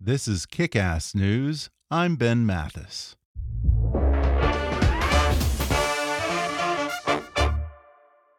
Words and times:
This 0.00 0.28
is 0.28 0.46
Kick 0.46 0.76
Ass 0.76 1.12
News. 1.12 1.70
I'm 1.90 2.14
Ben 2.14 2.46
Mathis. 2.46 3.16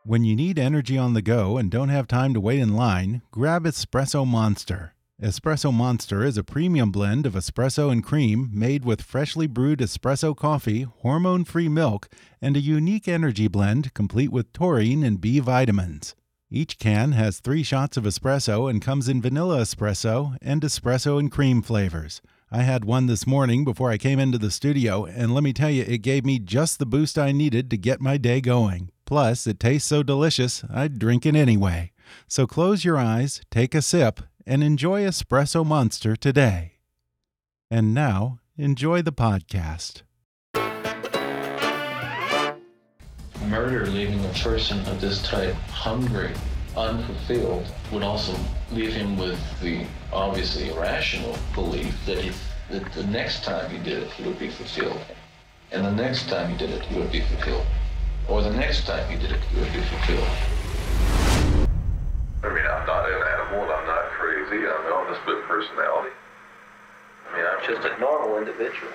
When 0.06 0.24
you 0.24 0.38
need 0.38 0.58
energy 0.58 0.98
on 0.98 1.14
the 1.14 1.22
go 1.22 1.58
and 1.58 1.70
don't 1.70 1.90
have 1.90 2.08
time 2.08 2.34
to 2.34 2.40
wait 2.40 2.60
in 2.60 2.78
line, 2.78 3.24
grab 3.32 3.66
Espresso 3.66 4.26
Monster. 4.26 4.94
Espresso 5.22 5.74
Monster 5.74 6.24
is 6.24 6.38
a 6.38 6.46
premium 6.46 6.92
blend 6.92 7.26
of 7.26 7.34
espresso 7.34 7.92
and 7.92 8.06
cream 8.06 8.50
made 8.54 8.86
with 8.86 9.02
freshly 9.02 9.46
brewed 9.46 9.80
espresso 9.80 10.34
coffee, 10.34 10.84
hormone 10.84 11.44
free 11.44 11.68
milk, 11.68 12.08
and 12.42 12.56
a 12.56 12.62
unique 12.62 13.10
energy 13.10 13.50
blend 13.50 13.94
complete 13.94 14.32
with 14.32 14.54
taurine 14.54 15.04
and 15.04 15.20
B 15.20 15.40
vitamins. 15.40 16.16
Each 16.52 16.80
can 16.80 17.12
has 17.12 17.40
three 17.40 17.62
shots 17.62 17.96
of 17.96 18.06
espresso 18.06 18.68
and 18.68 18.82
comes 18.82 19.08
in 19.08 19.22
vanilla 19.22 19.62
espresso 19.62 20.36
and 20.42 20.62
espresso 20.62 21.20
and 21.20 21.32
cream 21.32 21.62
flavors. 21.62 22.22
I 22.52 22.64
had 22.64 22.84
one 22.84 23.06
this 23.06 23.28
morning 23.28 23.64
before 23.64 23.92
I 23.92 24.00
came 24.00 24.18
into 24.18 24.40
the 24.40 24.50
studio, 24.50 25.06
and 25.06 25.36
let 25.36 25.44
me 25.44 25.54
tell 25.54 25.70
you, 25.70 25.84
it 25.84 26.00
gave 26.00 26.26
me 26.26 26.40
just 26.40 26.80
the 26.80 26.88
boost 26.88 27.20
I 27.20 27.32
needed 27.32 27.70
to 27.70 27.78
get 27.78 28.02
my 28.02 28.18
day 28.18 28.42
going. 28.42 28.90
Plus, 29.06 29.46
it 29.46 29.60
tastes 29.60 29.88
so 29.88 30.02
delicious, 30.02 30.64
I'd 30.74 30.98
drink 30.98 31.28
it 31.28 31.36
anyway. 31.36 31.92
So 32.28 32.48
close 32.48 32.84
your 32.84 32.98
eyes, 32.98 33.42
take 33.52 33.76
a 33.76 33.84
sip, 33.84 34.22
and 34.48 34.64
enjoy 34.64 35.04
Espresso 35.04 35.64
Monster 35.64 36.16
today. 36.16 36.80
And 37.70 37.94
now, 37.94 38.40
enjoy 38.58 39.04
the 39.04 39.14
podcast. 39.14 40.02
Murder 43.50 43.88
leaving 43.88 44.24
a 44.26 44.30
person 44.30 44.78
of 44.86 45.02
this 45.02 45.24
type 45.24 45.56
hungry, 45.74 46.32
unfulfilled, 46.78 47.66
would 47.92 48.04
also 48.04 48.36
leave 48.72 48.94
him 48.94 49.18
with 49.18 49.40
the 49.60 49.88
obviously 50.14 50.70
irrational 50.70 51.36
belief 51.56 51.96
that, 52.06 52.20
he, 52.20 52.32
that 52.70 52.94
the 52.94 53.04
next 53.08 53.44
time 53.44 53.72
he 53.72 53.80
did 53.80 54.04
it, 54.04 54.12
he 54.12 54.24
would 54.24 54.38
be 54.38 54.50
fulfilled. 54.50 55.02
And 55.72 55.84
the 55.84 55.92
next 55.92 56.30
time 56.30 56.52
he 56.52 56.58
did 56.60 56.70
it, 56.70 56.84
he 56.84 57.00
would 57.00 57.12
be 57.12 57.22
fulfilled. 57.22 57.66
Or 58.28 58.44
the 58.44 58.54
next 58.54 58.86
time 58.86 59.10
he 59.10 59.18
did 59.18 59.32
it, 59.32 59.42
he 59.46 59.60
would 59.60 59.74
be 59.74 59.82
fulfilled. 59.82 60.30
I 62.44 62.54
mean, 62.54 62.66
I'm 62.70 62.86
not 62.86 63.10
an 63.10 63.16
animal 63.16 63.64
I'm 63.64 63.88
not 63.88 64.12
crazy. 64.12 64.58
I 64.58 64.84
mean, 64.84 64.94
I'm 64.94 65.12
a 65.12 65.18
split 65.24 65.44
personality. 65.46 66.12
I 67.28 67.36
mean, 67.36 67.46
I'm 67.48 67.68
just 67.68 67.88
a 67.88 68.00
normal 68.00 68.38
individual. 68.38 68.92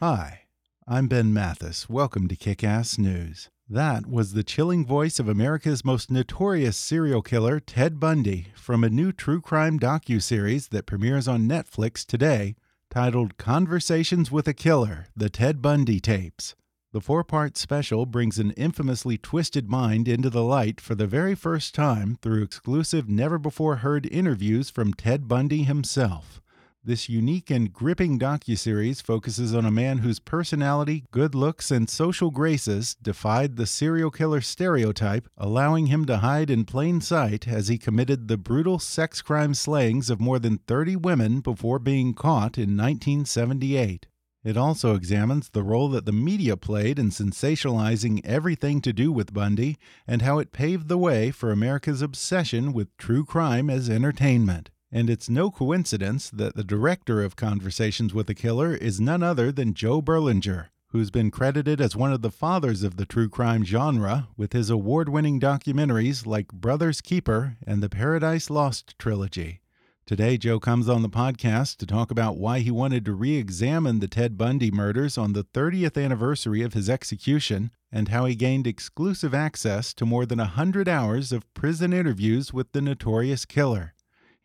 Hi, 0.00 0.44
I'm 0.86 1.06
Ben 1.06 1.34
Mathis. 1.34 1.90
Welcome 1.90 2.28
to 2.28 2.36
Kick 2.36 2.64
Ass 2.64 2.96
News. 2.96 3.50
That 3.70 4.06
was 4.06 4.32
the 4.32 4.42
chilling 4.42 4.86
voice 4.86 5.18
of 5.18 5.28
America's 5.28 5.84
most 5.84 6.10
notorious 6.10 6.74
serial 6.74 7.20
killer, 7.20 7.60
Ted 7.60 8.00
Bundy, 8.00 8.46
from 8.54 8.82
a 8.82 8.88
new 8.88 9.12
true 9.12 9.42
crime 9.42 9.78
docu-series 9.78 10.68
that 10.68 10.86
premieres 10.86 11.28
on 11.28 11.46
Netflix 11.46 12.06
today, 12.06 12.56
titled 12.88 13.36
Conversations 13.36 14.32
with 14.32 14.48
a 14.48 14.54
Killer: 14.54 15.08
The 15.14 15.28
Ted 15.28 15.60
Bundy 15.60 16.00
Tapes. 16.00 16.54
The 16.94 17.02
four-part 17.02 17.58
special 17.58 18.06
brings 18.06 18.38
an 18.38 18.52
infamously 18.52 19.18
twisted 19.18 19.68
mind 19.68 20.08
into 20.08 20.30
the 20.30 20.42
light 20.42 20.80
for 20.80 20.94
the 20.94 21.06
very 21.06 21.34
first 21.34 21.74
time 21.74 22.16
through 22.22 22.44
exclusive 22.44 23.06
never-before-heard 23.06 24.06
interviews 24.06 24.70
from 24.70 24.94
Ted 24.94 25.28
Bundy 25.28 25.64
himself. 25.64 26.40
This 26.88 27.06
unique 27.06 27.50
and 27.50 27.70
gripping 27.70 28.18
docuseries 28.18 29.02
focuses 29.02 29.54
on 29.54 29.66
a 29.66 29.70
man 29.70 29.98
whose 29.98 30.18
personality, 30.18 31.04
good 31.10 31.34
looks, 31.34 31.70
and 31.70 31.86
social 31.86 32.30
graces 32.30 32.94
defied 33.02 33.56
the 33.56 33.66
serial 33.66 34.10
killer 34.10 34.40
stereotype, 34.40 35.28
allowing 35.36 35.88
him 35.88 36.06
to 36.06 36.16
hide 36.16 36.48
in 36.48 36.64
plain 36.64 37.02
sight 37.02 37.46
as 37.46 37.68
he 37.68 37.76
committed 37.76 38.26
the 38.26 38.38
brutal 38.38 38.78
sex 38.78 39.20
crime 39.20 39.52
slayings 39.52 40.08
of 40.08 40.18
more 40.18 40.38
than 40.38 40.60
30 40.66 40.96
women 40.96 41.40
before 41.40 41.78
being 41.78 42.14
caught 42.14 42.56
in 42.56 42.74
1978. 42.74 44.06
It 44.42 44.56
also 44.56 44.94
examines 44.94 45.50
the 45.50 45.62
role 45.62 45.90
that 45.90 46.06
the 46.06 46.12
media 46.12 46.56
played 46.56 46.98
in 46.98 47.10
sensationalizing 47.10 48.24
everything 48.24 48.80
to 48.80 48.94
do 48.94 49.12
with 49.12 49.34
Bundy 49.34 49.76
and 50.06 50.22
how 50.22 50.38
it 50.38 50.52
paved 50.52 50.88
the 50.88 50.96
way 50.96 51.32
for 51.32 51.52
America's 51.52 52.00
obsession 52.00 52.72
with 52.72 52.96
true 52.96 53.26
crime 53.26 53.68
as 53.68 53.90
entertainment. 53.90 54.70
And 54.90 55.10
it's 55.10 55.28
no 55.28 55.50
coincidence 55.50 56.30
that 56.30 56.56
the 56.56 56.64
director 56.64 57.22
of 57.22 57.36
Conversations 57.36 58.14
with 58.14 58.30
a 58.30 58.34
Killer 58.34 58.74
is 58.74 58.98
none 58.98 59.22
other 59.22 59.52
than 59.52 59.74
Joe 59.74 60.00
Berlinger, 60.00 60.68
who's 60.88 61.10
been 61.10 61.30
credited 61.30 61.78
as 61.78 61.94
one 61.94 62.10
of 62.10 62.22
the 62.22 62.30
fathers 62.30 62.82
of 62.82 62.96
the 62.96 63.04
true 63.04 63.28
crime 63.28 63.64
genre 63.64 64.28
with 64.38 64.54
his 64.54 64.70
award 64.70 65.10
winning 65.10 65.38
documentaries 65.38 66.24
like 66.26 66.48
Brother's 66.48 67.02
Keeper 67.02 67.58
and 67.66 67.82
the 67.82 67.90
Paradise 67.90 68.48
Lost 68.48 68.98
trilogy. 68.98 69.60
Today, 70.06 70.38
Joe 70.38 70.58
comes 70.58 70.88
on 70.88 71.02
the 71.02 71.10
podcast 71.10 71.76
to 71.76 71.86
talk 71.86 72.10
about 72.10 72.38
why 72.38 72.60
he 72.60 72.70
wanted 72.70 73.04
to 73.04 73.12
re 73.12 73.36
examine 73.36 73.98
the 73.98 74.08
Ted 74.08 74.38
Bundy 74.38 74.70
murders 74.70 75.18
on 75.18 75.34
the 75.34 75.44
30th 75.44 76.02
anniversary 76.02 76.62
of 76.62 76.72
his 76.72 76.88
execution 76.88 77.72
and 77.92 78.08
how 78.08 78.24
he 78.24 78.34
gained 78.34 78.66
exclusive 78.66 79.34
access 79.34 79.92
to 79.92 80.06
more 80.06 80.24
than 80.24 80.38
100 80.38 80.88
hours 80.88 81.30
of 81.30 81.52
prison 81.52 81.92
interviews 81.92 82.54
with 82.54 82.72
the 82.72 82.80
notorious 82.80 83.44
killer. 83.44 83.92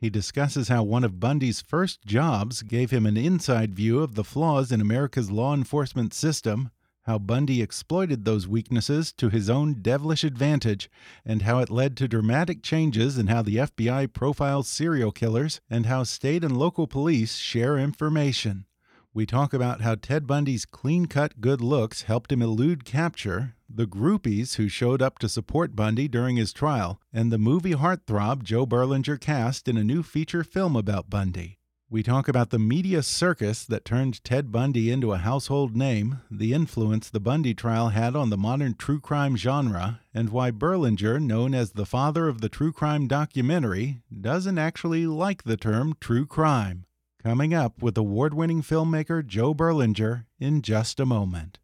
He 0.04 0.10
discusses 0.10 0.68
how 0.68 0.84
one 0.84 1.06
of 1.06 1.22
Bundy's 1.22 1.62
first 1.62 2.06
jobs 2.06 2.62
gave 2.62 2.92
him 2.92 3.06
an 3.06 3.16
inside 3.16 3.74
view 3.74 4.02
of 4.02 4.16
the 4.16 4.26
flaws 4.26 4.70
in 4.70 4.82
America's 4.82 5.32
law 5.32 5.54
enforcement 5.54 6.14
system, 6.14 6.72
how 7.04 7.20
Bundy 7.20 7.62
exploited 7.62 8.26
those 8.26 8.46
weaknesses 8.46 9.14
to 9.14 9.30
his 9.30 9.50
own 9.50 9.76
devilish 9.82 10.26
advantage, 10.26 10.90
and 11.24 11.44
how 11.44 11.60
it 11.60 11.70
led 11.70 11.96
to 11.96 12.10
dramatic 12.10 12.62
changes 12.62 13.18
in 13.18 13.28
how 13.28 13.42
the 13.44 13.56
FBI 13.56 14.12
profiles 14.12 14.68
serial 14.68 15.14
killers 15.14 15.62
and 15.70 15.86
how 15.86 16.04
state 16.04 16.44
and 16.44 16.58
local 16.58 16.86
police 16.86 17.38
share 17.38 17.78
information. 17.78 18.66
We 19.16 19.28
talk 19.28 19.54
about 19.54 19.82
how 19.82 19.94
Ted 19.94 20.26
Bundy's 20.26 20.66
clean 20.66 21.06
cut 21.06 21.40
good 21.40 21.62
looks 21.62 22.04
helped 22.04 22.32
him 22.32 22.42
elude 22.42 22.84
capture, 22.84 23.54
the 23.70 23.86
groupies 23.86 24.56
who 24.56 24.68
showed 24.68 25.04
up 25.04 25.20
to 25.20 25.30
support 25.30 25.76
Bundy 25.76 26.08
during 26.08 26.36
his 26.36 26.52
trial, 26.52 27.00
and 27.14 27.32
the 27.32 27.38
movie 27.38 27.76
heartthrob 27.76 28.42
Joe 28.42 28.66
Berlinger 28.66 29.22
cast 29.22 29.68
in 29.68 29.78
a 29.78 29.84
new 29.84 30.02
feature 30.02 30.44
film 30.44 30.76
about 30.76 31.12
Bundy. 31.12 31.60
We 31.92 32.02
talk 32.02 32.28
about 32.28 32.50
the 32.50 32.58
media 32.58 33.04
circus 33.04 33.66
that 33.66 33.86
turned 33.86 34.24
Ted 34.24 34.52
Bundy 34.52 34.90
into 34.90 35.14
a 35.14 35.20
household 35.20 35.76
name, 35.76 36.22
the 36.32 36.52
influence 36.52 37.12
the 37.12 37.20
Bundy 37.20 37.54
trial 37.54 37.90
had 37.90 38.16
on 38.16 38.32
the 38.32 38.38
modern 38.38 38.74
true 38.74 39.00
crime 39.00 39.38
genre, 39.38 40.00
and 40.12 40.30
why 40.30 40.50
Berlinger, 40.50 41.20
known 41.20 41.54
as 41.54 41.74
the 41.74 41.86
father 41.86 42.28
of 42.28 42.42
the 42.42 42.50
true 42.50 42.72
crime 42.72 43.08
documentary, 43.08 44.02
doesn't 44.22 44.58
actually 44.58 45.06
like 45.06 45.44
the 45.44 45.56
term 45.56 45.94
true 46.02 46.26
crime. 46.26 46.86
Coming 47.24 47.54
up 47.54 47.82
with 47.82 47.98
award 47.98 48.34
winning 48.34 48.62
filmmaker 48.62 49.26
Joe 49.26 49.54
Berlinger 49.54 50.26
in 50.42 50.62
just 50.62 51.00
a 51.00 51.06
moment. 51.06 51.58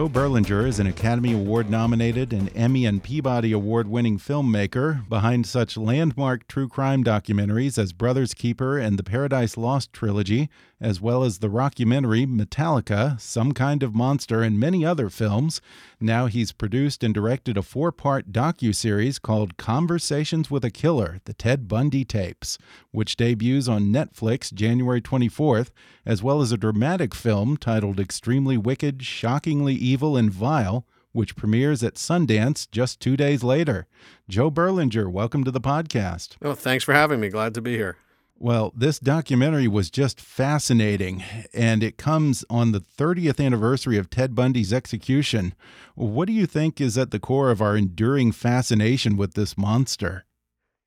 Joe 0.00 0.08
Berlinger 0.08 0.66
is 0.66 0.80
an 0.80 0.86
Academy 0.86 1.34
Award 1.34 1.68
nominated 1.68 2.32
and 2.32 2.50
Emmy 2.56 2.86
and 2.86 3.02
Peabody 3.02 3.52
Award 3.52 3.86
winning 3.86 4.16
filmmaker 4.16 5.06
behind 5.10 5.44
such 5.44 5.76
landmark 5.76 6.48
true 6.48 6.68
crime 6.70 7.04
documentaries 7.04 7.76
as 7.76 7.92
Brothers 7.92 8.32
Keeper 8.32 8.78
and 8.78 8.98
the 8.98 9.02
Paradise 9.02 9.58
Lost 9.58 9.92
trilogy, 9.92 10.48
as 10.80 11.00
well 11.00 11.22
as 11.22 11.38
the 11.38 11.48
rockumentary 11.48 12.26
Metallica, 12.26 13.20
Some 13.20 13.52
Kind 13.52 13.82
of 13.82 13.94
Monster, 13.94 14.42
and 14.42 14.58
many 14.58 14.84
other 14.84 15.10
films. 15.10 15.60
Now 16.00 16.26
he's 16.26 16.52
produced 16.52 17.04
and 17.04 17.12
directed 17.12 17.58
a 17.58 17.62
four 17.62 17.92
part 17.92 18.32
docu-series 18.32 19.18
called 19.18 19.56
Conversations 19.56 20.50
with 20.50 20.64
a 20.64 20.70
Killer, 20.70 21.20
The 21.24 21.34
Ted 21.34 21.68
Bundy 21.68 22.04
Tapes, 22.04 22.56
which 22.90 23.16
debuts 23.16 23.68
on 23.68 23.92
Netflix 23.92 24.52
January 24.52 25.02
24th, 25.02 25.70
as 26.06 26.22
well 26.22 26.40
as 26.40 26.52
a 26.52 26.56
dramatic 26.56 27.14
film 27.14 27.56
titled 27.56 28.00
Extremely 28.00 28.56
Wicked, 28.56 29.04
Shockingly 29.04 29.74
Evil 29.74 30.16
and 30.16 30.32
Vile, 30.32 30.86
which 31.12 31.36
premieres 31.36 31.82
at 31.82 31.94
Sundance 31.94 32.70
just 32.70 33.00
two 33.00 33.16
days 33.16 33.42
later. 33.42 33.86
Joe 34.28 34.50
Berlinger, 34.50 35.10
welcome 35.10 35.44
to 35.44 35.50
the 35.50 35.60
podcast. 35.60 36.36
Oh, 36.40 36.54
thanks 36.54 36.84
for 36.84 36.94
having 36.94 37.20
me. 37.20 37.28
Glad 37.28 37.52
to 37.54 37.60
be 37.60 37.76
here. 37.76 37.96
Well, 38.42 38.72
this 38.74 38.98
documentary 38.98 39.68
was 39.68 39.90
just 39.90 40.18
fascinating, 40.18 41.22
and 41.52 41.82
it 41.82 41.98
comes 41.98 42.42
on 42.48 42.72
the 42.72 42.80
30th 42.80 43.38
anniversary 43.38 43.98
of 43.98 44.08
Ted 44.08 44.34
Bundy's 44.34 44.72
execution. 44.72 45.52
What 45.94 46.26
do 46.26 46.32
you 46.32 46.46
think 46.46 46.80
is 46.80 46.96
at 46.96 47.10
the 47.10 47.18
core 47.18 47.50
of 47.50 47.60
our 47.60 47.76
enduring 47.76 48.32
fascination 48.32 49.18
with 49.18 49.34
this 49.34 49.58
monster? 49.58 50.24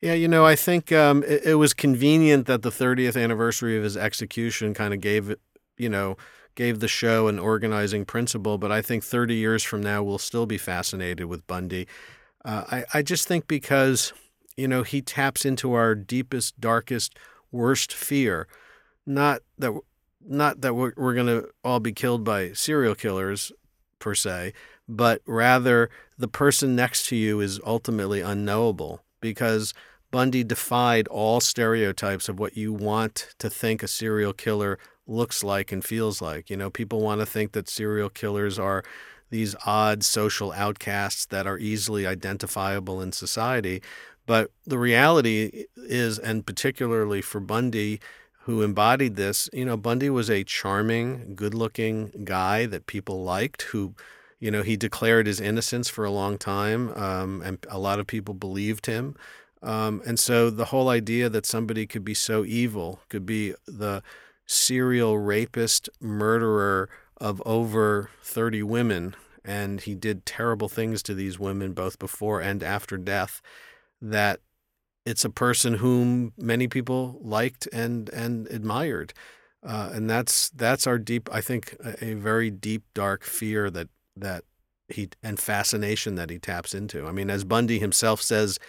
Yeah, 0.02 0.16
you 0.16 0.28
know, 0.28 0.44
I 0.48 0.56
think 0.56 0.92
um, 0.92 1.22
it, 1.28 1.46
it, 1.46 1.56
was 1.56 1.76
convenient 1.76 2.48
that 2.48 2.64
the 2.64 2.72
30th 2.72 3.22
anniversary 3.22 3.78
of 3.78 3.84
his 3.84 3.96
execution 3.96 4.74
kind 4.74 4.92
of 4.92 5.00
gave, 5.00 5.36
you 5.78 5.90
know, 5.90 6.18
gave 6.56 6.80
the 6.80 6.88
show 6.88 7.28
an 7.28 7.38
organizing 7.38 8.04
principle. 8.04 8.58
But 8.58 8.72
I 8.72 8.82
think 8.82 9.04
30 9.04 9.36
years 9.36 9.62
from 9.62 9.84
now, 9.84 10.02
we'll 10.02 10.18
still 10.18 10.48
be 10.48 10.58
fascinated 10.58 11.28
with 11.28 11.46
Bundy. 11.46 11.88
Uh, 12.44 12.64
I, 12.72 12.86
I 12.96 13.02
just 13.04 13.28
think 13.28 13.48
because, 13.48 14.12
you 14.58 14.68
know, 14.68 14.82
he 14.82 15.04
taps 15.04 15.46
into 15.46 15.74
our 15.74 15.94
deepest, 15.94 16.60
darkest, 16.60 17.16
worst 17.54 17.94
fear. 17.94 18.48
Not 19.06 19.42
that, 19.58 19.74
not 20.26 20.62
that 20.62 20.76
we're, 20.76 20.94
we're 20.98 21.14
going 21.14 21.28
to 21.28 21.50
all 21.64 21.80
be 21.80 21.94
killed 21.94 22.26
by 22.26 22.52
serial 22.52 22.96
killers 22.96 23.52
per 24.00 24.16
se, 24.16 24.54
but 24.88 25.22
rather 25.26 25.90
the 26.18 26.28
person 26.28 26.76
next 26.76 27.08
to 27.08 27.16
you 27.16 27.40
is 27.40 27.60
ultimately 27.66 28.20
unknowable 28.20 29.02
because 29.22 29.74
Bundy 30.12 30.44
defied 30.44 31.08
all 31.08 31.40
stereotypes 31.40 32.30
of 32.30 32.38
what 32.40 32.58
you 32.58 32.74
want 32.74 33.34
to 33.40 33.50
think 33.50 33.82
a 33.82 33.88
serial 33.88 34.34
killer 34.34 34.78
looks 35.08 35.44
like 35.44 35.72
and 35.72 35.84
feels 35.84 36.22
like. 36.22 36.50
You 36.50 36.58
know, 36.58 36.70
people 36.70 37.02
want 37.02 37.22
to 37.22 37.26
think 37.26 37.54
that 37.54 37.70
serial 37.70 38.10
killers 38.10 38.60
are 38.60 38.84
these 39.30 39.56
odd 39.66 40.04
social 40.04 40.52
outcasts 40.52 41.26
that 41.26 41.48
are 41.48 41.58
easily 41.58 42.06
identifiable 42.06 43.02
in 43.02 43.12
society. 43.12 43.82
But 44.26 44.52
the 44.66 44.78
reality 44.78 45.66
is, 45.76 46.18
and 46.18 46.46
particularly 46.46 47.22
for 47.22 47.40
Bundy, 47.40 48.00
who 48.44 48.62
embodied 48.62 49.16
this, 49.16 49.50
you 49.54 49.66
know, 49.66 49.78
Bundy 49.78 50.10
was 50.10 50.30
a 50.30 50.44
charming, 50.44 51.34
good 51.36 51.54
looking 51.54 52.24
guy 52.24 52.66
that 52.66 52.88
people 52.88 53.24
liked, 53.24 53.64
who, 53.64 53.96
you 54.40 54.52
know, 54.52 54.64
he 54.64 54.76
declared 54.76 55.28
his 55.28 55.40
innocence 55.40 55.90
for 55.90 56.06
a 56.06 56.12
long 56.12 56.38
time, 56.38 56.94
um, 56.96 57.42
and 57.42 57.66
a 57.70 57.80
lot 57.80 58.00
of 58.00 58.08
people 58.08 58.34
believed 58.34 58.86
him. 58.86 59.16
Um, 59.62 60.02
and 60.06 60.20
so 60.20 60.50
the 60.50 60.66
whole 60.66 60.90
idea 60.90 61.30
that 61.30 61.46
somebody 61.46 61.88
could 61.88 62.04
be 62.04 62.14
so 62.14 62.44
evil, 62.44 63.00
could 63.08 63.26
be 63.26 63.54
the 63.66 64.04
serial 64.46 65.18
rapist, 65.18 65.90
murderer 66.02 66.90
of 67.18 67.42
over 67.46 68.10
30 68.24 68.64
women, 68.64 69.16
and 69.46 69.82
he 69.82 69.96
did 69.96 70.26
terrible 70.26 70.68
things 70.68 71.02
to 71.04 71.14
these 71.14 71.40
women 71.40 71.72
both 71.72 71.98
before 71.98 72.42
and 72.42 72.62
after 72.62 72.98
death, 72.98 73.42
that 74.04 74.42
it's 75.06 75.26
a 75.26 75.30
person 75.30 75.76
whom 75.76 76.34
many 76.38 76.68
people 76.68 77.20
liked 77.22 77.68
and 77.74 78.10
and 78.10 78.48
admired. 78.48 79.14
Uh, 79.64 79.92
and 79.94 80.10
that's 80.10 80.50
that's 80.50 80.86
our 80.86 80.98
deep, 80.98 81.30
I 81.32 81.42
think, 81.42 81.76
a, 81.84 82.12
a 82.12 82.14
very 82.16 82.52
deep, 82.52 82.84
dark 82.94 83.24
fear 83.24 83.70
that 83.70 83.90
that 84.16 84.44
he 84.90 85.10
and 85.24 85.40
fascination 85.40 86.16
that 86.16 86.30
he 86.30 86.38
taps 86.38 86.74
into. 86.74 87.08
I 87.08 87.12
mean, 87.12 87.30
as 87.30 87.44
Bundy 87.44 87.80
himself 87.80 88.22
says 88.22 88.60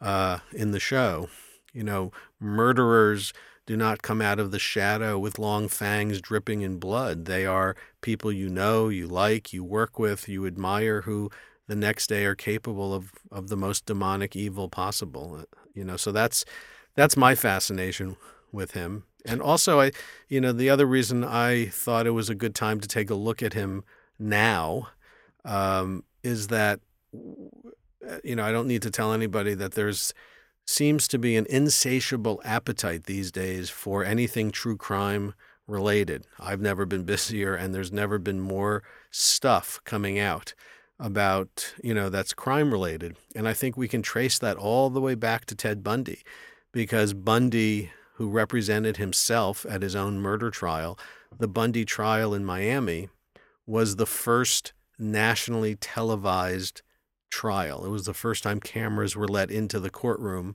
uh, 0.00 0.38
in 0.52 0.72
the 0.72 0.80
show, 0.80 1.28
you 1.72 1.84
know, 1.84 2.10
murderers 2.40 3.32
do 3.64 3.76
not 3.76 4.02
come 4.02 4.20
out 4.20 4.40
of 4.40 4.50
the 4.50 4.58
shadow 4.58 5.16
with 5.18 5.38
long 5.38 5.68
fangs 5.68 6.20
dripping 6.20 6.62
in 6.62 6.78
blood. 6.78 7.26
They 7.26 7.46
are 7.46 7.76
people 8.00 8.32
you 8.32 8.48
know, 8.48 8.88
you 8.88 9.06
like, 9.06 9.52
you 9.52 9.62
work 9.62 10.00
with, 10.00 10.28
you 10.28 10.46
admire, 10.46 11.02
who 11.02 11.30
the 11.72 11.76
next 11.76 12.08
day 12.08 12.26
are 12.26 12.34
capable 12.34 12.92
of, 12.92 13.12
of 13.30 13.48
the 13.48 13.56
most 13.56 13.86
demonic 13.86 14.36
evil 14.36 14.68
possible. 14.68 15.38
Uh, 15.40 15.44
you 15.72 15.82
know, 15.82 15.96
so 15.96 16.12
that's 16.12 16.44
that's 16.94 17.16
my 17.16 17.34
fascination 17.34 18.16
with 18.52 18.72
him. 18.72 19.04
And 19.24 19.40
also, 19.40 19.80
I, 19.80 19.92
you 20.28 20.38
know, 20.38 20.52
the 20.52 20.68
other 20.68 20.84
reason 20.84 21.24
I 21.24 21.66
thought 21.66 22.06
it 22.06 22.10
was 22.10 22.28
a 22.28 22.34
good 22.34 22.54
time 22.54 22.78
to 22.80 22.88
take 22.88 23.08
a 23.08 23.14
look 23.14 23.42
at 23.42 23.54
him 23.54 23.84
now 24.18 24.88
um, 25.46 26.04
is 26.22 26.48
that, 26.48 26.80
you 28.22 28.36
know, 28.36 28.44
I 28.44 28.52
don't 28.52 28.68
need 28.68 28.82
to 28.82 28.90
tell 28.90 29.14
anybody 29.14 29.54
that 29.54 29.72
there's 29.72 30.12
seems 30.66 31.08
to 31.08 31.18
be 31.18 31.36
an 31.38 31.46
insatiable 31.48 32.42
appetite 32.44 33.04
these 33.04 33.32
days 33.32 33.70
for 33.70 34.04
anything 34.04 34.50
true 34.50 34.76
crime 34.76 35.32
related. 35.66 36.26
I've 36.38 36.60
never 36.60 36.84
been 36.84 37.04
busier, 37.14 37.54
and 37.54 37.74
there's 37.74 37.92
never 37.92 38.18
been 38.18 38.40
more 38.40 38.82
stuff 39.10 39.80
coming 39.84 40.18
out 40.18 40.52
about, 41.02 41.74
you 41.82 41.92
know, 41.92 42.08
that's 42.08 42.32
crime 42.32 42.70
related. 42.70 43.16
And 43.34 43.48
I 43.48 43.52
think 43.52 43.76
we 43.76 43.88
can 43.88 44.02
trace 44.02 44.38
that 44.38 44.56
all 44.56 44.88
the 44.88 45.00
way 45.00 45.16
back 45.16 45.44
to 45.46 45.54
Ted 45.56 45.82
Bundy, 45.82 46.22
because 46.70 47.12
Bundy, 47.12 47.90
who 48.14 48.30
represented 48.30 48.98
himself 48.98 49.66
at 49.68 49.82
his 49.82 49.96
own 49.96 50.20
murder 50.20 50.50
trial, 50.50 50.96
the 51.36 51.48
Bundy 51.48 51.84
trial 51.84 52.32
in 52.32 52.44
Miami, 52.44 53.08
was 53.66 53.96
the 53.96 54.06
first 54.06 54.72
nationally 54.96 55.74
televised 55.74 56.82
trial. 57.30 57.84
It 57.84 57.90
was 57.90 58.06
the 58.06 58.14
first 58.14 58.44
time 58.44 58.60
cameras 58.60 59.16
were 59.16 59.26
let 59.26 59.50
into 59.50 59.80
the 59.80 59.90
courtroom, 59.90 60.54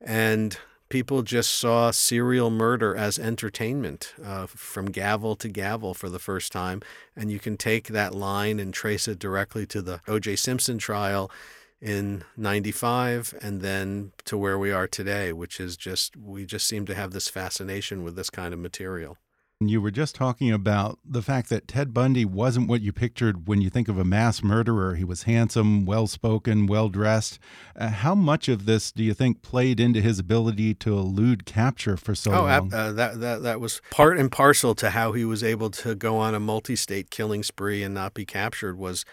and 0.00 0.56
people 0.94 1.22
just 1.22 1.52
saw 1.56 1.90
serial 1.90 2.50
murder 2.50 2.94
as 2.94 3.18
entertainment 3.18 4.14
uh, 4.24 4.46
from 4.46 4.86
gavel 4.86 5.34
to 5.34 5.48
gavel 5.48 5.92
for 5.92 6.08
the 6.08 6.20
first 6.20 6.52
time. 6.52 6.80
And 7.16 7.32
you 7.32 7.40
can 7.40 7.56
take 7.56 7.88
that 7.88 8.14
line 8.14 8.60
and 8.60 8.72
trace 8.72 9.08
it 9.08 9.18
directly 9.18 9.66
to 9.66 9.82
the 9.82 10.00
O.J. 10.06 10.36
Simpson 10.36 10.78
trial 10.78 11.32
in 11.80 12.22
95 12.36 13.34
and 13.42 13.60
then 13.60 14.12
to 14.26 14.38
where 14.38 14.56
we 14.56 14.70
are 14.70 14.86
today, 14.86 15.32
which 15.32 15.58
is 15.58 15.76
just, 15.76 16.16
we 16.16 16.46
just 16.46 16.64
seem 16.64 16.86
to 16.86 16.94
have 16.94 17.10
this 17.10 17.26
fascination 17.26 18.04
with 18.04 18.14
this 18.14 18.30
kind 18.30 18.54
of 18.54 18.60
material. 18.60 19.18
You 19.60 19.80
were 19.80 19.92
just 19.92 20.16
talking 20.16 20.50
about 20.50 20.98
the 21.04 21.22
fact 21.22 21.48
that 21.48 21.68
Ted 21.68 21.94
Bundy 21.94 22.24
wasn't 22.24 22.68
what 22.68 22.82
you 22.82 22.92
pictured 22.92 23.46
when 23.46 23.60
you 23.60 23.70
think 23.70 23.88
of 23.88 23.98
a 23.98 24.04
mass 24.04 24.42
murderer. 24.42 24.96
He 24.96 25.04
was 25.04 25.22
handsome, 25.22 25.86
well 25.86 26.08
spoken, 26.08 26.66
well 26.66 26.88
dressed. 26.88 27.38
Uh, 27.76 27.88
how 27.88 28.16
much 28.16 28.48
of 28.48 28.66
this 28.66 28.90
do 28.90 29.04
you 29.04 29.14
think 29.14 29.42
played 29.42 29.78
into 29.78 30.00
his 30.00 30.18
ability 30.18 30.74
to 30.74 30.98
elude 30.98 31.46
capture 31.46 31.96
for 31.96 32.16
so 32.16 32.32
oh, 32.32 32.42
long? 32.42 32.74
Uh, 32.74 32.92
that, 32.92 33.20
that, 33.20 33.42
that 33.42 33.60
was 33.60 33.80
part 33.90 34.18
and 34.18 34.30
parcel 34.30 34.74
to 34.74 34.90
how 34.90 35.12
he 35.12 35.24
was 35.24 35.44
able 35.44 35.70
to 35.70 35.94
go 35.94 36.16
on 36.16 36.34
a 36.34 36.40
multi 36.40 36.74
state 36.74 37.10
killing 37.10 37.44
spree 37.44 37.84
and 37.84 37.94
not 37.94 38.12
be 38.12 38.24
captured, 38.24 38.76
was 38.76 39.04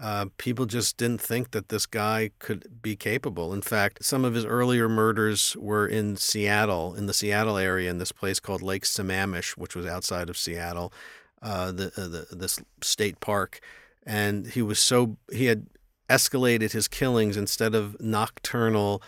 uh, 0.00 0.26
people 0.36 0.64
just 0.64 0.96
didn't 0.96 1.20
think 1.20 1.50
that 1.50 1.70
this 1.70 1.84
guy 1.84 2.30
could 2.38 2.80
be 2.82 2.94
capable. 2.94 3.52
In 3.52 3.62
fact, 3.62 4.04
some 4.04 4.24
of 4.24 4.34
his 4.34 4.44
earlier 4.44 4.88
murders 4.88 5.56
were 5.58 5.88
in 5.88 6.16
Seattle, 6.16 6.94
in 6.94 7.06
the 7.06 7.14
Seattle 7.14 7.56
area, 7.56 7.90
in 7.90 7.98
this 7.98 8.12
place 8.12 8.38
called 8.38 8.62
Lake 8.62 8.84
Sammamish, 8.84 9.56
which 9.56 9.74
was 9.74 9.86
outside 9.86 10.30
of 10.30 10.38
Seattle, 10.38 10.92
uh, 11.42 11.72
the, 11.72 11.86
uh, 11.96 12.06
the 12.06 12.26
this 12.30 12.60
state 12.80 13.18
park. 13.18 13.60
And 14.06 14.46
he 14.46 14.62
was 14.62 14.78
so 14.78 15.16
he 15.32 15.46
had 15.46 15.66
escalated 16.08 16.72
his 16.72 16.86
killings 16.86 17.36
instead 17.36 17.74
of 17.74 18.00
nocturnal 18.00 19.02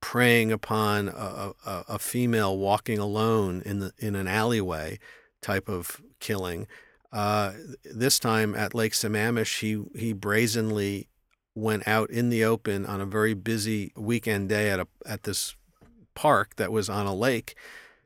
preying 0.00 0.52
upon 0.52 1.08
a, 1.08 1.52
a, 1.66 1.84
a 1.88 1.98
female 1.98 2.56
walking 2.56 2.98
alone 2.98 3.60
in 3.66 3.80
the 3.80 3.92
in 3.98 4.14
an 4.14 4.28
alleyway 4.28 5.00
type 5.42 5.68
of 5.68 6.00
killing 6.20 6.68
uh, 7.12 7.52
this 7.84 8.18
time 8.18 8.54
at 8.54 8.74
Lake 8.74 8.92
Sammamish, 8.92 9.60
he 9.60 9.82
he 9.98 10.12
brazenly 10.12 11.08
went 11.54 11.88
out 11.88 12.10
in 12.10 12.28
the 12.28 12.44
open 12.44 12.86
on 12.86 13.00
a 13.00 13.06
very 13.06 13.34
busy 13.34 13.92
weekend 13.96 14.48
day 14.48 14.70
at 14.70 14.80
a 14.80 14.86
at 15.06 15.22
this 15.22 15.56
park 16.14 16.56
that 16.56 16.72
was 16.72 16.88
on 16.90 17.06
a 17.06 17.14
lake, 17.14 17.54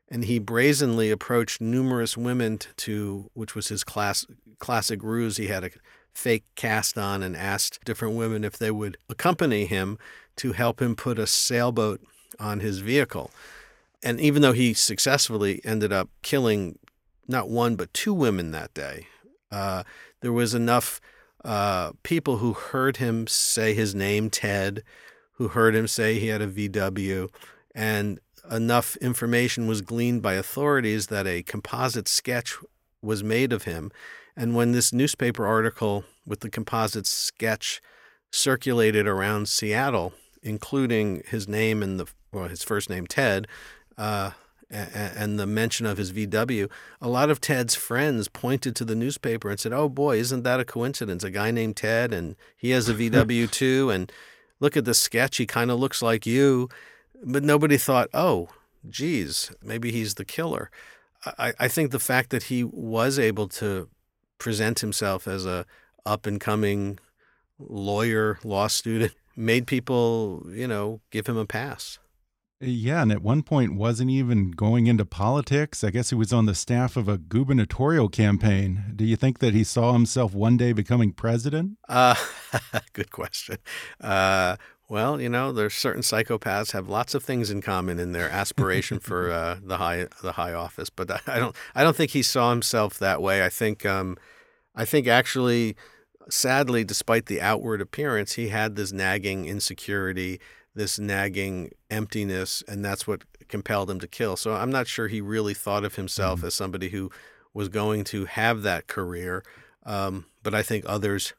and 0.09 0.25
he 0.25 0.38
brazenly 0.38 1.11
approached 1.11 1.61
numerous 1.61 2.16
women 2.16 2.59
to, 2.76 3.30
which 3.35 3.54
was 3.54 3.68
his 3.68 3.82
class 3.82 4.26
classic 4.59 5.02
ruse. 5.02 5.37
He 5.37 5.49
had 5.49 5.64
a 5.64 5.71
fake 6.12 6.44
cast 6.54 6.97
on 6.99 7.23
and 7.23 7.37
asked 7.37 7.85
different 7.85 8.14
women 8.14 8.44
if 8.44 8.59
they 8.59 8.71
would 8.71 8.97
accompany 9.09 9.66
him 9.66 9.99
to 10.37 10.52
help 10.52 10.80
him 10.80 10.94
put 10.94 11.18
a 11.18 11.26
sailboat 11.26 12.00
on 12.38 12.61
his 12.61 12.78
vehicle. 12.78 13.30
And 14.02 14.21
even 14.21 14.42
though 14.42 14.52
he 14.52 14.75
successfully 14.75 15.61
ended 15.64 15.92
up 15.92 16.09
killing 16.23 16.78
not 17.32 17.48
one 17.48 17.74
but 17.74 17.92
two 17.92 18.14
women 18.14 18.52
that 18.52 18.72
day. 18.74 19.08
Uh, 19.50 19.82
there 20.20 20.32
was 20.32 20.54
enough 20.54 21.00
uh, 21.44 21.92
people 22.02 22.38
who 22.38 22.52
heard 22.52 22.98
him 22.98 23.26
say 23.26 23.74
his 23.74 23.94
name, 23.94 24.30
Ted, 24.30 24.84
who 25.32 25.48
heard 25.48 25.74
him 25.74 25.88
say 25.88 26.18
he 26.18 26.28
had 26.28 26.40
a 26.40 26.46
VW, 26.46 27.28
and 27.74 28.20
enough 28.50 28.96
information 28.96 29.66
was 29.66 29.80
gleaned 29.80 30.22
by 30.22 30.34
authorities 30.34 31.08
that 31.08 31.26
a 31.26 31.42
composite 31.42 32.06
sketch 32.06 32.56
was 33.00 33.24
made 33.24 33.52
of 33.52 33.64
him. 33.64 33.90
And 34.36 34.54
when 34.54 34.72
this 34.72 34.92
newspaper 34.92 35.46
article 35.46 36.04
with 36.24 36.40
the 36.40 36.50
composite 36.50 37.06
sketch 37.06 37.80
circulated 38.30 39.06
around 39.06 39.48
Seattle, 39.48 40.12
including 40.42 41.22
his 41.26 41.48
name 41.48 41.82
and 41.82 41.98
the 41.98 42.06
well, 42.32 42.48
his 42.48 42.62
first 42.62 42.88
name 42.88 43.06
Ted, 43.06 43.46
uh, 43.98 44.30
and 44.72 45.38
the 45.38 45.46
mention 45.46 45.86
of 45.86 45.98
his 45.98 46.12
VW, 46.12 46.70
a 47.00 47.08
lot 47.08 47.30
of 47.30 47.40
Ted's 47.40 47.74
friends 47.74 48.28
pointed 48.28 48.74
to 48.76 48.84
the 48.84 48.94
newspaper 48.94 49.50
and 49.50 49.60
said, 49.60 49.72
"Oh 49.72 49.88
boy, 49.88 50.16
isn't 50.18 50.42
that 50.44 50.60
a 50.60 50.64
coincidence? 50.64 51.22
A 51.24 51.30
guy 51.30 51.50
named 51.50 51.76
Ted, 51.76 52.12
and 52.12 52.36
he 52.56 52.70
has 52.70 52.88
a 52.88 52.94
VW 52.94 53.50
too, 53.50 53.90
and 53.90 54.10
look 54.60 54.76
at 54.76 54.84
the 54.84 54.94
sketch. 54.94 55.36
He 55.36 55.46
kind 55.46 55.70
of 55.70 55.78
looks 55.78 56.02
like 56.02 56.26
you." 56.26 56.68
But 57.24 57.44
nobody 57.44 57.76
thought, 57.76 58.08
"Oh, 58.14 58.48
geez, 58.88 59.52
maybe 59.62 59.92
he's 59.92 60.14
the 60.14 60.24
killer." 60.24 60.70
I, 61.24 61.52
I 61.58 61.68
think 61.68 61.90
the 61.90 62.00
fact 62.00 62.30
that 62.30 62.44
he 62.44 62.64
was 62.64 63.18
able 63.18 63.46
to 63.48 63.88
present 64.38 64.80
himself 64.80 65.28
as 65.28 65.46
a 65.46 65.66
up 66.04 66.26
and 66.26 66.40
coming 66.40 66.98
lawyer, 67.58 68.38
law 68.42 68.66
student, 68.66 69.12
made 69.36 69.66
people, 69.66 70.44
you 70.50 70.66
know, 70.66 71.00
give 71.10 71.26
him 71.26 71.36
a 71.36 71.46
pass. 71.46 71.98
Yeah, 72.64 73.02
and 73.02 73.11
at 73.11 73.23
one 73.23 73.42
point 73.42 73.75
wasn't 73.75 74.11
even 74.11 74.52
going 74.52 74.87
into 74.87 75.04
politics. 75.04 75.83
I 75.83 75.90
guess 75.90 76.11
he 76.11 76.14
was 76.14 76.33
on 76.33 76.47
the 76.47 76.54
staff 76.54 76.97
of 76.97 77.09
a 77.09 77.19
gubernatorial 77.19 78.09
campaign. 78.09 78.85
Do 78.95 79.04
you 79.04 79.16
think 79.16 79.40
that 79.40 79.52
he 79.52 79.64
saw 79.64 79.92
himself 79.92 80.33
one 80.33 80.57
day 80.57 80.73
becoming 80.73 81.12
president? 81.12 81.76
Uh, 81.88 82.14
good 82.92 83.11
question. 83.11 83.57
Uh, 84.00 84.57
well, 84.88 85.21
you 85.21 85.28
know, 85.28 85.50
there's 85.50 85.75
certain 85.75 86.02
psychopaths 86.02 86.71
have 86.71 86.88
lots 86.88 87.14
of 87.14 87.25
things 87.25 87.50
in 87.50 87.62
common 87.62 87.99
in 87.99 88.12
their 88.12 88.31
aspiration 88.31 89.00
for 89.00 89.33
uh, 89.33 89.57
the 89.61 89.78
high 89.78 90.07
the 90.23 90.33
high 90.33 90.52
office, 90.52 90.88
but 90.88 91.11
I 91.28 91.40
don't 91.40 91.57
I 91.75 91.83
don't 91.83 91.97
think 91.97 92.12
he 92.12 92.23
saw 92.23 92.50
himself 92.50 92.97
that 93.00 93.21
way. 93.21 93.45
I 93.45 93.49
think 93.49 93.85
um, 93.85 94.16
I 94.76 94.85
think 94.85 95.09
actually, 95.09 95.75
sadly, 96.31 96.85
despite 96.85 97.26
the 97.26 97.40
outward 97.40 97.81
appearance, 97.81 98.35
he 98.35 98.49
had 98.49 98.76
this 98.76 98.92
nagging 98.92 99.47
insecurity 99.47 100.38
this 100.74 100.98
nagging 100.98 101.70
emptiness, 101.90 102.62
and 102.66 102.84
that's 102.84 103.06
what 103.06 103.24
compelled 103.48 103.90
him 103.90 104.00
to 104.00 104.06
kill. 104.08 104.36
So 104.36 104.54
I'm 104.54 104.70
not 104.70 104.86
sure 104.86 105.08
he 105.08 105.20
really 105.20 105.54
thought 105.54 105.84
of 105.84 105.96
himself 105.96 106.38
mm-hmm. 106.38 106.46
as 106.48 106.54
somebody 106.54 106.88
who 106.88 107.10
was 107.54 107.68
going 107.68 108.04
to 108.04 108.24
have 108.24 108.62
that 108.62 108.86
career. 108.86 109.44
Um, 109.84 110.26
but 110.42 110.54
I 110.54 110.62
think 110.62 110.84
others 110.86 111.34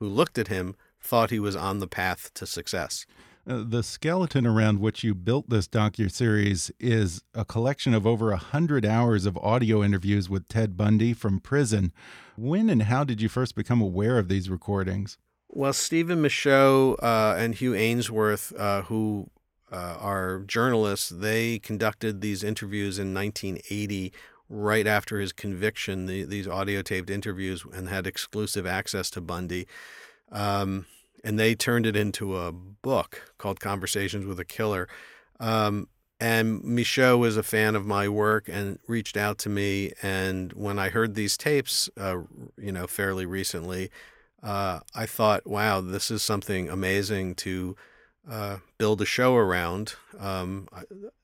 who 0.00 0.08
looked 0.08 0.38
at 0.38 0.48
him 0.48 0.76
thought 1.00 1.30
he 1.30 1.40
was 1.40 1.54
on 1.54 1.80
the 1.80 1.86
path 1.86 2.32
to 2.34 2.46
success. 2.46 3.04
Uh, 3.46 3.62
the 3.66 3.82
skeleton 3.82 4.46
around 4.46 4.80
which 4.80 5.04
you 5.04 5.14
built 5.14 5.50
this 5.50 5.68
docu-series 5.68 6.70
is 6.80 7.22
a 7.34 7.44
collection 7.44 7.92
of 7.92 8.06
over 8.06 8.32
a 8.32 8.38
hundred 8.38 8.86
hours 8.86 9.26
of 9.26 9.36
audio 9.36 9.82
interviews 9.82 10.30
with 10.30 10.48
Ted 10.48 10.78
Bundy 10.78 11.12
from 11.12 11.40
prison. 11.40 11.92
When 12.36 12.70
and 12.70 12.84
how 12.84 13.04
did 13.04 13.20
you 13.20 13.28
first 13.28 13.54
become 13.54 13.82
aware 13.82 14.18
of 14.18 14.28
these 14.28 14.48
recordings? 14.48 15.18
Well, 15.56 15.72
Stephen 15.72 16.20
Michaud 16.20 16.96
uh, 17.00 17.36
and 17.38 17.54
Hugh 17.54 17.74
Aynesworth, 17.74 18.52
uh, 18.58 18.82
who 18.82 19.30
uh, 19.70 19.98
are 20.00 20.40
journalists, 20.40 21.10
they 21.10 21.60
conducted 21.60 22.20
these 22.20 22.42
interviews 22.42 22.98
in 22.98 23.14
1980, 23.14 24.12
right 24.48 24.84
after 24.84 25.20
his 25.20 25.32
conviction. 25.32 26.06
The, 26.06 26.24
these 26.24 26.48
audio 26.48 26.82
taped 26.82 27.08
interviews 27.08 27.64
and 27.72 27.88
had 27.88 28.04
exclusive 28.04 28.66
access 28.66 29.10
to 29.10 29.20
Bundy. 29.20 29.68
Um, 30.32 30.86
and 31.22 31.38
they 31.38 31.54
turned 31.54 31.86
it 31.86 31.94
into 31.94 32.36
a 32.36 32.50
book 32.50 33.32
called 33.38 33.60
Conversations 33.60 34.26
with 34.26 34.40
a 34.40 34.44
Killer. 34.44 34.88
Um, 35.38 35.86
and 36.18 36.64
Michaud 36.64 37.18
was 37.18 37.36
a 37.36 37.44
fan 37.44 37.76
of 37.76 37.86
my 37.86 38.08
work 38.08 38.48
and 38.48 38.80
reached 38.88 39.16
out 39.16 39.38
to 39.38 39.48
me. 39.48 39.92
And 40.02 40.52
when 40.54 40.80
I 40.80 40.88
heard 40.88 41.14
these 41.14 41.36
tapes, 41.36 41.88
uh, 41.96 42.22
you 42.58 42.72
know, 42.72 42.88
fairly 42.88 43.24
recently, 43.24 43.92
uh, 44.44 44.80
I 44.94 45.06
thought, 45.06 45.46
wow, 45.46 45.80
this 45.80 46.10
is 46.10 46.22
something 46.22 46.68
amazing 46.68 47.34
to 47.36 47.76
uh, 48.30 48.58
build 48.78 49.00
a 49.00 49.06
show 49.06 49.36
around. 49.36 49.94
Um, 50.18 50.68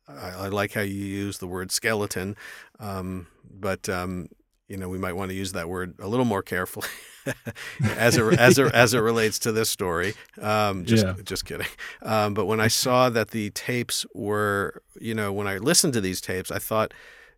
I, 0.09 0.31
I, 0.31 0.49
like 0.49 0.73
how 0.73 0.81
you 0.81 1.05
use 1.05 1.39
the 1.39 1.47
word 1.47 1.71
skeleton, 1.71 2.35
um, 2.79 3.27
but 3.49 3.89
um, 3.89 4.29
you 4.69 4.77
know 4.77 4.89
we 4.89 4.99
might 4.99 5.13
want 5.13 5.31
to 5.31 5.37
use 5.37 5.53
that 5.53 5.69
word 5.69 5.95
a 6.01 6.09
little 6.09 6.25
more 6.25 6.43
carefully 6.43 6.89
as 7.85 8.17
it 8.17 8.25
as 8.39 8.59
it, 8.59 8.73
as 8.75 8.95
it 8.95 9.01
relates 9.01 9.39
to 9.41 9.53
this 9.53 9.69
story. 9.69 10.15
Um, 10.41 10.87
just 10.87 11.05
yeah. 11.05 11.15
just 11.23 11.45
kidding. 11.45 11.69
Um, 12.03 12.33
but 12.35 12.47
when 12.47 12.61
I 12.61 12.69
saw 12.69 13.11
that 13.11 13.31
the 13.31 13.51
tapes 13.51 14.07
were, 14.15 14.83
you 14.99 15.15
know, 15.15 15.33
when 15.33 15.47
I 15.47 15.59
listened 15.59 15.93
to 15.93 16.01
these 16.01 16.21
tapes, 16.21 16.51
I 16.51 16.59
thought, 16.59 16.93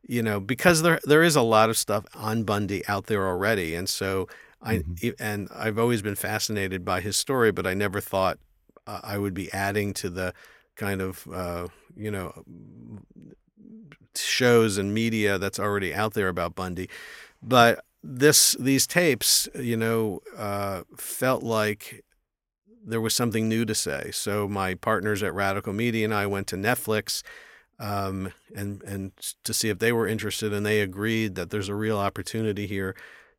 you 0.06 0.22
know, 0.22 0.38
because 0.38 0.82
there 0.82 1.00
there 1.04 1.24
is 1.24 1.34
a 1.34 1.42
lot 1.42 1.70
of 1.70 1.76
stuff 1.76 2.06
on 2.14 2.44
Bundy 2.44 2.86
out 2.86 3.06
there 3.06 3.26
already, 3.26 3.74
and 3.74 3.88
so 3.88 4.28
I 4.62 4.76
mm-hmm. 4.78 5.10
and 5.18 5.48
I've 5.54 5.78
always 5.78 6.02
been 6.02 6.14
fascinated 6.14 6.84
by 6.84 7.00
his 7.00 7.16
story, 7.16 7.52
but 7.52 7.66
I 7.66 7.74
never 7.74 8.00
thought 8.00 8.38
uh, 8.86 9.00
I 9.02 9.18
would 9.18 9.34
be 9.34 9.52
adding 9.52 9.92
to 9.94 10.10
the 10.10 10.34
kind 10.76 11.00
of 11.00 11.26
uh, 11.32 11.68
you 11.96 12.10
know 12.10 12.44
shows 14.14 14.78
and 14.78 14.92
media 14.94 15.38
that's 15.38 15.58
already 15.58 15.94
out 15.94 16.14
there 16.14 16.28
about 16.28 16.54
Bundy. 16.54 16.88
But 17.42 17.84
this 18.02 18.56
these 18.58 18.86
tapes, 18.86 19.48
you 19.54 19.76
know, 19.76 20.20
uh, 20.36 20.82
felt 20.96 21.42
like 21.42 22.04
there 22.84 23.00
was 23.00 23.14
something 23.14 23.48
new 23.48 23.64
to 23.64 23.74
say. 23.74 24.10
So 24.12 24.48
my 24.48 24.74
partners 24.74 25.22
at 25.22 25.34
Radical 25.34 25.72
Media 25.72 26.04
and 26.04 26.14
I 26.14 26.26
went 26.26 26.46
to 26.48 26.56
Netflix. 26.56 27.22
Um, 27.78 28.32
and 28.54 28.80
and 28.84 29.12
to 29.42 29.52
see 29.52 29.68
if 29.68 29.80
they 29.80 29.90
were 29.90 30.06
interested, 30.06 30.52
and 30.52 30.64
they 30.64 30.80
agreed 30.80 31.34
that 31.34 31.50
there's 31.50 31.68
a 31.68 31.74
real 31.74 31.98
opportunity 31.98 32.68
here 32.68 32.94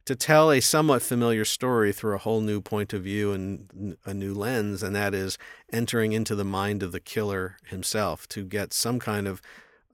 to 0.05 0.15
tell 0.15 0.51
a 0.51 0.59
somewhat 0.59 1.01
familiar 1.01 1.45
story 1.45 1.93
through 1.93 2.15
a 2.15 2.19
whole 2.19 2.41
new 2.41 2.59
point 2.59 2.93
of 2.93 3.03
view 3.03 3.31
and 3.31 3.97
a 4.05 4.13
new 4.13 4.33
lens, 4.33 4.83
and 4.83 4.95
that 4.95 5.13
is 5.13 5.37
entering 5.71 6.11
into 6.11 6.35
the 6.35 6.43
mind 6.43 6.83
of 6.83 6.91
the 6.91 6.99
killer 6.99 7.57
himself 7.67 8.27
to 8.29 8.43
get 8.43 8.73
some 8.73 8.99
kind 8.99 9.27
of 9.27 9.41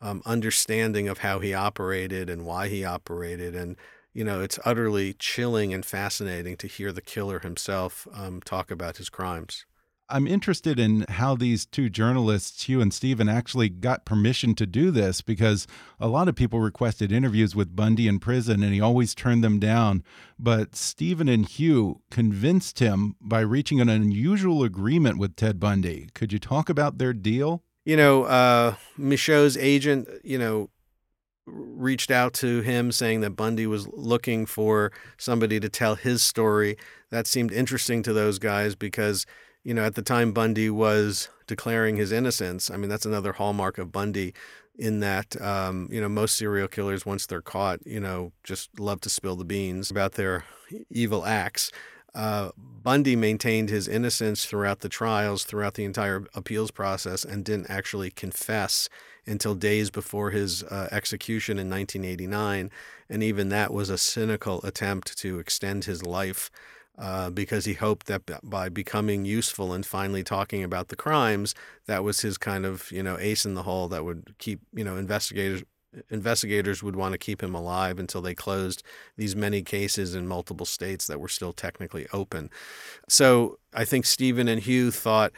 um, 0.02 0.22
understanding 0.26 1.08
of 1.08 1.20
how 1.20 1.40
he 1.40 1.54
operated 1.54 2.30
and 2.30 2.46
why 2.46 2.70
he 2.70 2.84
operated. 2.84 3.56
And, 3.56 3.76
you 4.14 4.24
know, 4.24 4.42
it's 4.42 4.58
utterly 4.66 5.14
chilling 5.14 5.74
and 5.74 5.86
fascinating 5.86 6.58
to 6.58 6.68
hear 6.68 6.92
the 6.92 7.02
killer 7.02 7.40
himself 7.40 8.08
um, 8.14 8.42
talk 8.42 8.72
about 8.72 8.98
his 8.98 9.10
crimes. 9.10 9.66
I'm 10.10 10.28
interested 10.28 10.80
in 10.80 11.06
how 11.08 11.36
these 11.36 11.66
two 11.66 11.90
journalists, 11.90 12.64
Hugh 12.64 12.82
and 12.82 12.94
Stephen, 12.94 13.30
actually 13.30 13.70
got 13.70 14.06
permission 14.06 14.56
to 14.56 14.66
do 14.66 14.92
this 14.92 15.22
because 15.22 15.68
a 16.00 16.08
lot 16.08 16.28
of 16.28 16.36
people 16.36 16.60
requested 16.60 17.12
interviews 17.12 17.56
with 17.56 17.76
Bundy 17.76 18.08
in 18.08 18.20
prison 18.20 18.64
and 18.64 18.74
he 18.74 18.82
always 18.82 19.14
turned 19.14 19.44
them 19.44 19.60
down. 19.60 20.04
But 20.40 20.76
Stephen 20.76 21.30
and 21.30 21.46
Hugh 21.46 22.02
convinced 22.10 22.80
him 22.80 23.16
by 23.22 23.42
reaching 23.42 23.80
an 23.80 23.90
unusual 23.90 24.64
agreement 24.64 25.20
with 25.20 25.36
Ted 25.36 25.60
Bundy. 25.60 26.10
Could 26.14 26.34
you 26.34 26.40
talk 26.40 26.70
about 26.70 26.98
their 26.98 27.14
deal? 27.14 27.64
You 27.86 27.98
know, 27.98 28.24
uh, 28.24 28.76
Michaud's 28.98 29.58
agent, 29.58 30.08
you 30.24 30.38
know, 30.38 30.70
reached 31.46 32.12
out 32.12 32.34
to 32.36 32.62
him 32.62 32.92
saying 32.92 33.22
that 33.22 33.32
Bundy 33.32 33.66
was 33.66 33.88
looking 33.90 34.46
for 34.46 34.92
somebody 35.18 35.60
to 35.60 35.70
tell 35.70 35.96
his 35.96 36.22
story. 36.22 36.78
That 37.10 37.28
seemed 37.28 37.52
interesting 37.52 38.04
to 38.04 38.14
those 38.14 38.40
guys 38.40 38.76
because 38.76 39.26
you 39.70 39.76
know, 39.76 39.86
at 39.86 39.94
the 39.94 40.02
time 40.02 40.32
Bundy 40.32 40.68
was 40.72 41.30
declaring 41.46 41.96
his 41.96 42.12
innocence. 42.12 42.72
I 42.72 42.78
mean, 42.78 42.90
that's 42.90 43.06
another 43.06 43.34
hallmark 43.34 43.78
of 43.78 43.92
Bundy 43.92 44.34
in 44.76 45.00
that, 45.02 45.40
um, 45.40 45.88
you 45.92 46.02
know, 46.02 46.10
most 46.10 46.38
serial 46.38 46.68
killers, 46.68 47.06
once 47.06 47.28
they're 47.28 47.40
caught, 47.40 47.86
you 47.86 48.00
know, 48.00 48.32
just 48.44 48.80
love 48.80 49.00
to 49.02 49.12
spill 49.12 49.36
the 49.36 49.46
beans 49.46 49.92
about 49.92 50.14
their 50.14 50.44
evil 50.90 51.24
acts. 51.24 51.72
Uh, 52.16 52.50
Bundy 52.58 53.16
maintained 53.16 53.70
his 53.70 53.88
innocence 53.88 54.46
throughout 54.46 54.80
the 54.80 54.90
trials, 54.90 55.44
throughout 55.44 55.76
the 55.76 55.86
entire 55.86 56.26
appeals 56.34 56.72
process, 56.72 57.24
and 57.24 57.46
didn't 57.46 57.70
actually 57.70 58.10
confess 58.10 58.90
until 59.28 59.54
days 59.54 59.92
before 59.92 60.32
his 60.32 60.64
uh, 60.64 60.90
execution 60.92 61.60
in 61.60 61.70
1989. 61.70 62.72
And 63.08 63.22
even 63.22 63.50
that 63.50 63.72
was 63.72 63.92
a 63.92 64.00
cynical 64.00 64.62
attempt 64.64 65.16
to 65.20 65.38
extend 65.38 65.86
his 65.86 66.02
life 66.02 66.50
uh, 67.00 67.30
because 67.30 67.64
he 67.64 67.74
hoped 67.74 68.08
that 68.08 68.24
by 68.44 68.68
becoming 68.68 69.24
useful 69.24 69.72
and 69.74 69.86
finally 69.86 70.24
talking 70.24 70.64
about 70.64 70.90
the 70.90 70.98
crimes, 70.98 71.56
that 71.86 72.04
was 72.04 72.22
his 72.22 72.38
kind 72.38 72.66
of 72.66 72.92
you 72.92 73.02
know 73.02 73.18
ace 73.20 73.46
in 73.46 73.54
the 73.54 73.64
hole 73.64 73.88
that 73.88 74.04
would 74.04 74.36
keep 74.38 74.60
you 74.74 74.84
know 74.84 74.98
investigators 74.98 75.64
investigators 76.10 76.84
would 76.84 76.96
want 76.96 77.14
to 77.14 77.18
keep 77.18 77.42
him 77.42 77.56
alive 77.56 77.98
until 77.98 78.22
they 78.22 78.36
closed 78.36 78.84
these 79.18 79.36
many 79.36 79.64
cases 79.64 80.14
in 80.14 80.28
multiple 80.28 80.66
states 80.66 81.08
that 81.08 81.20
were 81.20 81.28
still 81.28 81.54
technically 81.54 82.06
open. 82.14 82.50
So 83.08 83.58
I 83.74 83.86
think 83.86 84.06
Stephen 84.06 84.48
and 84.48 84.62
Hugh 84.62 84.92
thought, 84.92 85.32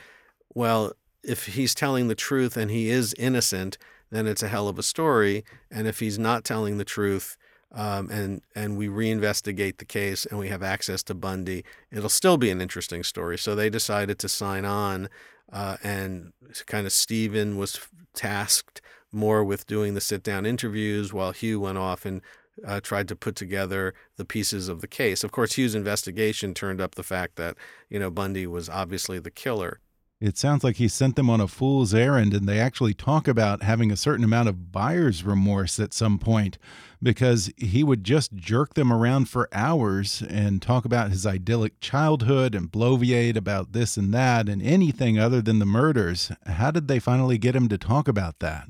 well, 0.54 0.92
if 1.24 1.46
he's 1.46 1.74
telling 1.74 2.08
the 2.08 2.16
truth 2.16 2.58
and 2.58 2.70
he 2.70 2.90
is 2.90 3.14
innocent, 3.18 3.78
then 4.10 4.28
it's 4.28 4.44
a 4.44 4.50
hell 4.50 4.68
of 4.68 4.78
a 4.78 4.84
story. 4.84 5.46
And 5.70 5.88
if 5.88 6.00
he's 6.00 6.20
not 6.20 6.44
telling 6.44 6.78
the 6.78 6.84
truth, 6.84 7.38
um, 7.74 8.10
and 8.10 8.42
and 8.56 8.78
we 8.78 8.88
reinvestigate 8.88 9.78
the 9.78 9.86
case 9.86 10.26
and 10.26 10.40
we 10.40 10.50
have 10.50 10.64
access 10.64 11.04
to 11.04 11.14
Bundy, 11.14 11.64
it'll 11.92 12.10
still 12.10 12.38
be 12.38 12.50
an 12.50 12.62
interesting 12.62 13.04
story. 13.04 13.38
So 13.38 13.56
they 13.56 13.70
decided 13.70 14.20
to 14.20 14.30
sign 14.30 14.66
on, 14.66 15.10
uh, 15.52 15.78
and 15.84 16.34
kind 16.66 16.86
of 16.86 16.92
Stephen 16.92 17.58
was 17.58 17.80
tasked 18.14 18.82
more 19.12 19.44
with 19.44 19.68
doing 19.68 19.94
the 19.94 20.02
sit 20.02 20.24
down 20.24 20.46
interviews 20.46 21.14
while 21.14 21.32
Hugh 21.32 21.60
went 21.62 21.78
off 21.78 22.06
and 22.06 22.22
uh, 22.66 22.80
tried 22.82 23.08
to 23.08 23.16
put 23.16 23.36
together 23.36 23.94
the 24.18 24.26
pieces 24.26 24.68
of 24.68 24.82
the 24.82 24.88
case. 24.88 25.24
Of 25.24 25.32
course, 25.32 25.54
Hugh's 25.54 25.76
investigation 25.76 26.54
turned 26.54 26.82
up 26.82 26.96
the 26.96 27.04
fact 27.04 27.36
that 27.38 27.56
you 27.90 28.00
know 28.00 28.12
Bundy 28.12 28.48
was 28.48 28.70
obviously 28.70 29.20
the 29.20 29.32
killer. 29.32 29.80
It 30.22 30.38
sounds 30.38 30.64
like 30.64 30.76
he 30.76 30.88
sent 30.88 31.16
them 31.16 31.32
on 31.32 31.42
a 31.42 31.48
fool's 31.48 31.96
errand, 31.96 32.36
and 32.36 32.48
they 32.48 32.60
actually 32.60 32.94
talk 32.94 33.28
about 33.28 33.64
having 33.64 33.92
a 33.92 33.98
certain 33.98 34.24
amount 34.24 34.50
of 34.50 34.72
buyer's 34.72 35.24
remorse 35.24 35.80
at 35.80 35.96
some 35.96 36.20
point 36.20 36.60
because 37.02 37.52
he 37.58 37.84
would 37.84 38.04
just 38.04 38.36
jerk 38.36 38.76
them 38.76 38.94
around 38.94 39.30
for 39.30 39.50
hours 39.52 40.22
and 40.30 40.62
talk 40.62 40.86
about 40.86 41.10
his 41.10 41.26
idyllic 41.26 41.80
childhood 41.80 42.54
and 42.54 42.72
bloviate 42.72 43.36
about 43.36 43.72
this 43.72 43.98
and 43.98 44.14
that 44.14 44.48
and 44.48 44.62
anything 44.62 45.18
other 45.18 45.42
than 45.42 45.58
the 45.58 45.66
murders. 45.66 46.32
How 46.46 46.70
did 46.70 46.88
they 46.88 47.00
finally 47.00 47.40
get 47.40 47.56
him 47.56 47.68
to 47.70 47.78
talk 47.80 48.08
about 48.08 48.38
that? 48.40 48.68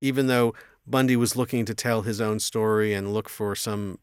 Even 0.00 0.26
though 0.26 0.54
Bundy 0.86 1.16
was 1.16 1.36
looking 1.36 1.66
to 1.66 1.74
tell 1.74 2.00
his 2.00 2.18
own 2.18 2.40
story 2.40 2.94
and 2.94 3.12
look 3.12 3.28
for 3.28 3.54
some 3.54 3.98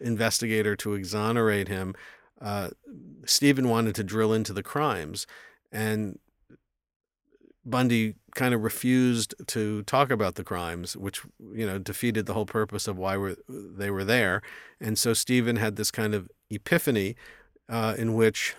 investigator 0.00 0.76
to 0.76 0.92
exonerate 0.92 1.68
him, 1.68 1.94
uh, 2.42 2.68
Stephen 3.24 3.70
wanted 3.70 3.94
to 3.94 4.04
drill 4.04 4.34
into 4.34 4.52
the 4.52 4.62
crimes. 4.62 5.26
And 5.72 6.18
Bundy 7.66 8.14
kind 8.36 8.54
of 8.54 8.62
refused 8.62 9.34
to 9.48 9.82
talk 9.82 10.10
about 10.10 10.36
the 10.36 10.44
crimes, 10.44 10.96
which 10.96 11.22
you 11.52 11.66
know 11.66 11.78
defeated 11.78 12.26
the 12.26 12.32
whole 12.34 12.46
purpose 12.46 12.86
of 12.86 12.96
why 12.96 13.16
were, 13.16 13.36
they 13.48 13.90
were 13.90 14.04
there. 14.04 14.40
And 14.80 14.96
so 14.98 15.12
Stephen 15.12 15.56
had 15.56 15.76
this 15.76 15.90
kind 15.90 16.14
of 16.14 16.30
epiphany, 16.48 17.16
uh, 17.68 17.96
in 17.98 18.14
which, 18.14 18.54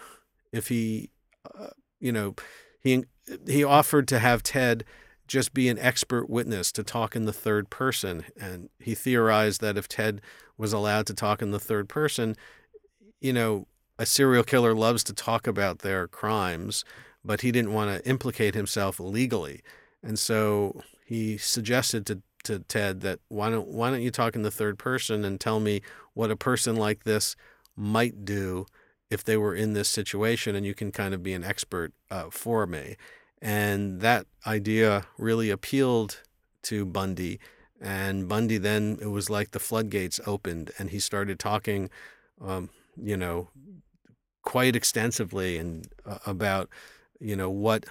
if 0.52 0.68
he, 0.68 1.10
uh, 1.58 1.68
you 2.02 2.12
know, 2.12 2.36
he 2.82 3.06
he 3.48 3.64
offered 3.64 4.08
to 4.10 4.20
have 4.20 4.44
Ted 4.44 4.84
just 5.26 5.54
be 5.54 5.70
an 5.70 5.80
expert 5.80 6.30
witness 6.30 6.72
to 6.74 6.84
talk 6.84 7.16
in 7.16 7.26
the 7.26 7.34
third 7.34 7.70
person, 7.70 8.26
and 8.40 8.70
he 8.80 8.94
theorized 8.94 9.62
that 9.62 9.78
if 9.78 9.88
Ted 9.88 10.22
was 10.58 10.74
allowed 10.74 11.06
to 11.08 11.14
talk 11.14 11.42
in 11.42 11.52
the 11.52 11.60
third 11.60 11.88
person, 11.88 12.36
you 13.22 13.32
know, 13.32 13.68
a 13.98 14.06
serial 14.06 14.44
killer 14.44 14.74
loves 14.76 15.04
to 15.06 15.14
talk 15.14 15.48
about 15.48 15.80
their 15.80 16.08
crimes 16.08 16.84
but 17.24 17.42
he 17.42 17.52
didn't 17.52 17.74
want 17.74 17.92
to 17.92 18.10
implicate 18.10 18.56
himself 18.56 19.00
legally. 19.00 19.62
And 20.04 20.18
so 20.18 20.82
he 21.06 21.38
suggested 21.38 22.06
to, 22.06 22.22
to 22.44 22.60
Ted 22.60 23.02
that 23.02 23.20
why 23.28 23.50
don't 23.50 23.68
why 23.68 23.90
don't 23.90 24.02
you 24.02 24.12
talk 24.12 24.36
in 24.36 24.42
the 24.42 24.52
third 24.52 24.78
person 24.78 25.26
and 25.26 25.40
tell 25.40 25.60
me 25.60 25.82
what 26.14 26.32
a 26.32 26.36
person 26.36 26.76
like 26.76 27.04
this 27.04 27.36
might 27.76 28.26
do 28.26 28.66
if 29.10 29.24
they 29.24 29.38
were 29.38 29.56
in 29.56 29.74
this 29.74 29.88
situation, 29.88 30.56
and 30.56 30.66
you 30.66 30.74
can 30.74 30.92
kind 30.92 31.14
of 31.14 31.24
be 31.24 31.34
an 31.34 31.44
expert 31.44 31.94
uh, 32.12 32.26
for 32.30 32.68
me. 32.68 32.98
And 33.42 34.02
that 34.02 34.26
idea 34.46 35.06
really 35.18 35.50
appealed 35.50 36.22
to 36.64 36.86
Bundy. 36.86 37.40
And 37.80 38.28
Bundy 38.28 38.58
then, 38.58 38.98
it 39.02 39.08
was 39.08 39.30
like 39.30 39.52
the 39.52 39.60
floodgates 39.60 40.20
opened, 40.26 40.72
and 40.78 40.90
he 40.90 41.00
started 41.00 41.40
talking, 41.40 41.90
um, 42.42 42.70
you 43.02 43.16
know, 43.16 43.50
quite 44.42 44.76
extensively 44.76 45.58
and 45.58 45.88
uh, 46.06 46.18
about 46.26 46.70
you 47.20 47.36
know, 47.36 47.50
what 47.50 47.86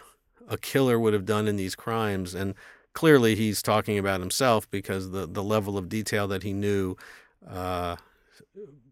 a 0.49 0.56
killer 0.56 0.99
would 0.99 1.12
have 1.12 1.25
done 1.25 1.49
in 1.49 1.56
these 1.56 1.75
crimes. 1.75 2.35
And 2.35 2.54
clearly 2.92 3.35
he's 3.35 3.62
talking 3.62 3.99
about 3.99 4.21
himself 4.21 4.71
because 4.71 5.11
the, 5.11 5.26
the 5.26 5.42
level 5.42 5.76
of 5.76 5.88
detail 5.88 6.28
that 6.28 6.42
he 6.42 6.52
knew 6.52 6.97
uh, 7.49 7.97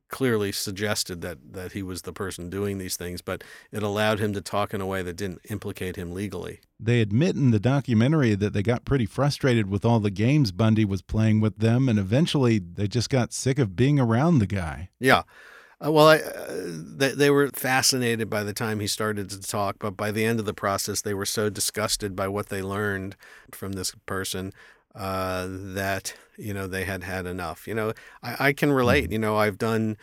clearly 0.08 0.52
suggested 0.52 1.22
that, 1.22 1.38
that 1.52 1.72
he 1.72 1.82
was 1.82 2.02
the 2.02 2.12
person 2.12 2.48
doing 2.48 2.78
these 2.78 2.96
things, 2.96 3.20
but 3.20 3.42
it 3.72 3.82
allowed 3.82 4.20
him 4.20 4.32
to 4.32 4.40
talk 4.40 4.72
in 4.72 4.80
a 4.80 4.86
way 4.86 5.02
that 5.02 5.16
didn't 5.16 5.40
implicate 5.50 5.96
him 5.96 6.12
legally. 6.12 6.60
They 6.78 7.00
admit 7.00 7.34
in 7.34 7.50
the 7.50 7.58
documentary 7.58 8.36
that 8.36 8.52
they 8.52 8.62
got 8.62 8.84
pretty 8.84 9.06
frustrated 9.06 9.68
with 9.68 9.84
all 9.84 9.98
the 9.98 10.10
games 10.10 10.52
Bundy 10.52 10.84
was 10.84 11.02
playing 11.02 11.40
with 11.40 11.58
them, 11.58 11.88
and 11.88 11.98
eventually 11.98 12.58
they 12.60 12.86
just 12.86 13.10
got 13.10 13.32
sick 13.32 13.58
of 13.58 13.74
being 13.74 13.98
around 13.98 14.38
the 14.38 14.46
guy. 14.46 14.90
Yeah. 15.00 15.22
Uh, 15.84 15.90
well, 15.90 16.08
I, 16.08 16.16
uh, 16.18 16.44
they, 16.96 17.10
they 17.10 17.30
were 17.30 17.48
fascinated 17.48 18.30
by 18.30 18.42
the 18.42 18.52
time 18.52 18.80
he 18.80 18.86
started 18.86 19.30
to 19.30 19.40
talk, 19.40 19.76
but 19.78 19.96
by 19.96 20.10
the 20.10 20.24
end 20.24 20.38
of 20.38 20.46
the 20.46 20.54
process, 20.54 21.02
they 21.02 21.14
were 21.14 21.26
so 21.26 21.50
disgusted 21.50 22.14
by 22.14 22.28
what 22.28 22.48
they 22.48 22.62
learned 22.62 23.16
from 23.50 23.72
this 23.72 23.94
person 24.06 24.52
uh, 24.94 25.46
that 25.48 26.14
you 26.36 26.54
know 26.54 26.66
they 26.66 26.84
had 26.84 27.02
had 27.02 27.26
enough. 27.26 27.66
You 27.66 27.74
know, 27.74 27.92
I, 28.22 28.48
I 28.48 28.52
can 28.52 28.72
relate. 28.72 29.04
Mm-hmm. 29.04 29.12
You 29.12 29.18
know, 29.18 29.36
I've 29.36 29.58
done 29.58 29.96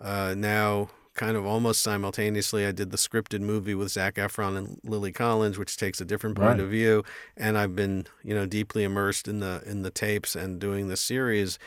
uh, 0.00 0.34
now 0.36 0.90
kind 1.14 1.36
of 1.36 1.44
almost 1.44 1.82
simultaneously. 1.82 2.66
I 2.66 2.72
did 2.72 2.90
the 2.90 2.96
scripted 2.96 3.40
movie 3.40 3.74
with 3.74 3.90
Zac 3.90 4.14
Efron 4.14 4.56
and 4.56 4.80
Lily 4.82 5.12
Collins, 5.12 5.58
which 5.58 5.76
takes 5.76 6.00
a 6.00 6.04
different 6.04 6.36
point 6.36 6.58
right. 6.58 6.60
of 6.60 6.70
view, 6.70 7.04
and 7.36 7.56
I've 7.56 7.76
been 7.76 8.06
you 8.22 8.34
know 8.34 8.46
deeply 8.46 8.84
immersed 8.84 9.28
in 9.28 9.40
the 9.40 9.62
in 9.64 9.82
the 9.82 9.90
tapes 9.90 10.34
and 10.34 10.58
doing 10.58 10.88
the 10.88 10.96
series. 10.96 11.58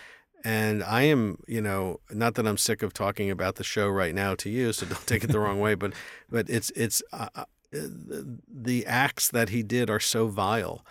And 0.46 0.84
I 0.84 1.02
am, 1.02 1.40
you 1.48 1.60
know, 1.60 2.02
not 2.12 2.36
that 2.36 2.46
I'm 2.46 2.60
sick 2.60 2.84
of 2.84 2.94
talking 2.94 3.32
about 3.32 3.56
the 3.56 3.64
show 3.64 3.90
right 3.90 4.14
now 4.14 4.36
to 4.36 4.50
you, 4.50 4.74
so 4.74 4.86
don't 4.86 5.08
take 5.08 5.24
it 5.24 5.32
the 5.32 5.40
wrong 5.40 5.60
way, 5.60 5.74
but 5.74 5.94
but 6.30 6.50
it's 6.50 6.70
it's 6.76 7.02
uh, 7.12 7.30
uh 7.34 7.46
the 7.72 8.86
acts 8.86 9.28
that 9.30 9.50
he 9.50 9.64
did 9.64 9.90
are 9.90 10.00
so 10.00 10.28
vile. 10.28 10.86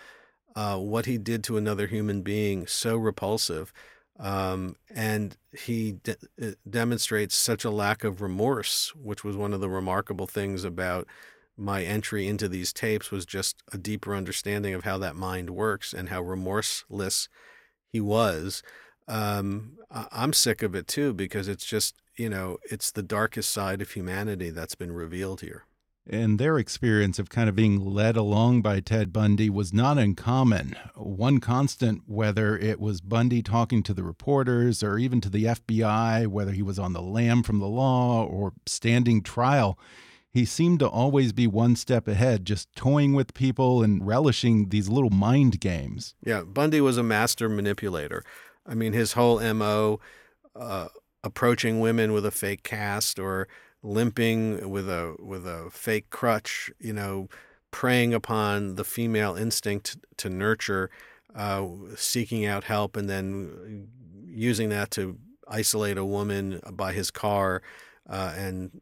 Uh, 0.57 0.77
what 0.77 1.05
he 1.05 1.17
did 1.17 1.43
to 1.43 1.57
another 1.57 1.87
human 1.87 2.21
being 2.21 2.67
so 2.67 2.95
repulsive, 2.95 3.73
um, 4.19 4.75
and 4.93 5.37
he 5.51 5.93
de- 6.03 6.15
uh, 6.41 6.51
demonstrates 6.69 7.35
such 7.35 7.65
a 7.65 7.69
lack 7.69 8.03
of 8.03 8.21
remorse, 8.21 8.93
which 8.95 9.23
was 9.23 9.35
one 9.35 9.53
of 9.53 9.61
the 9.61 9.69
remarkable 9.69 10.27
things 10.27 10.63
about 10.63 11.07
my 11.57 11.83
entry 11.83 12.27
into 12.27 12.49
these 12.49 12.73
tapes 12.73 13.11
was 13.11 13.25
just 13.25 13.63
a 13.71 13.77
deeper 13.77 14.13
understanding 14.13 14.73
of 14.73 14.83
how 14.83 14.97
that 14.97 15.15
mind 15.15 15.49
works 15.49 15.93
and 15.93 16.09
how 16.09 16.21
remorseless 16.21 17.29
he 17.87 18.01
was 18.01 18.61
um, 19.07 19.77
I'm 19.89 20.33
sick 20.33 20.63
of 20.63 20.75
it 20.75 20.87
too 20.87 21.13
because 21.13 21.47
it's 21.47 21.65
just, 21.65 21.95
you 22.15 22.29
know, 22.29 22.57
it's 22.69 22.91
the 22.91 23.03
darkest 23.03 23.49
side 23.49 23.81
of 23.81 23.91
humanity 23.91 24.49
that's 24.49 24.75
been 24.75 24.91
revealed 24.91 25.41
here. 25.41 25.65
And 26.07 26.37
their 26.37 26.59
experience 26.59 27.17
of 27.17 27.29
kind 27.29 27.49
of 27.49 27.55
being 27.55 27.83
led 27.83 28.15
along 28.15 28.61
by 28.61 28.79
Ted 28.79 29.11
Bundy 29.11 29.49
was 29.49 29.73
not 29.73 29.97
uncommon. 29.97 30.75
One 30.95 31.39
constant, 31.39 32.03
whether 32.05 32.55
it 32.55 32.79
was 32.79 33.01
Bundy 33.01 33.41
talking 33.41 33.81
to 33.83 33.93
the 33.93 34.03
reporters 34.03 34.83
or 34.83 34.99
even 34.99 35.19
to 35.21 35.29
the 35.29 35.45
FBI, 35.45 36.27
whether 36.27 36.51
he 36.51 36.61
was 36.61 36.77
on 36.77 36.93
the 36.93 37.01
lam 37.01 37.41
from 37.41 37.57
the 37.57 37.67
law 37.67 38.23
or 38.23 38.53
standing 38.67 39.23
trial, 39.23 39.79
he 40.29 40.45
seemed 40.45 40.79
to 40.79 40.87
always 40.87 41.33
be 41.33 41.47
one 41.47 41.75
step 41.75 42.07
ahead, 42.07 42.45
just 42.45 42.75
toying 42.75 43.13
with 43.13 43.33
people 43.33 43.81
and 43.81 44.05
relishing 44.05 44.69
these 44.69 44.89
little 44.89 45.09
mind 45.09 45.59
games. 45.59 46.13
Yeah, 46.23 46.43
Bundy 46.43 46.81
was 46.81 46.97
a 46.97 47.03
master 47.03 47.49
manipulator. 47.49 48.23
I 48.65 48.73
mean, 48.73 48.93
his 48.93 49.13
whole 49.13 49.39
MO, 49.53 49.99
uh, 50.55 50.87
approaching 51.23 51.79
women 51.79 52.13
with 52.13 52.25
a 52.25 52.31
fake 52.31 52.63
cast 52.63 53.19
or 53.19 53.47
limping 53.83 54.69
with 54.69 54.89
a 54.89 55.15
with 55.19 55.45
a 55.45 55.69
fake 55.71 56.09
crutch, 56.09 56.71
you 56.79 56.93
know, 56.93 57.27
preying 57.71 58.13
upon 58.13 58.75
the 58.75 58.83
female 58.83 59.35
instinct 59.35 59.97
to 60.17 60.29
nurture, 60.29 60.89
uh, 61.35 61.65
seeking 61.95 62.45
out 62.45 62.63
help, 62.63 62.95
and 62.95 63.09
then 63.09 63.87
using 64.25 64.69
that 64.69 64.91
to 64.91 65.17
isolate 65.47 65.97
a 65.97 66.05
woman 66.05 66.59
by 66.73 66.93
his 66.93 67.11
car, 67.11 67.61
uh, 68.09 68.33
and 68.35 68.81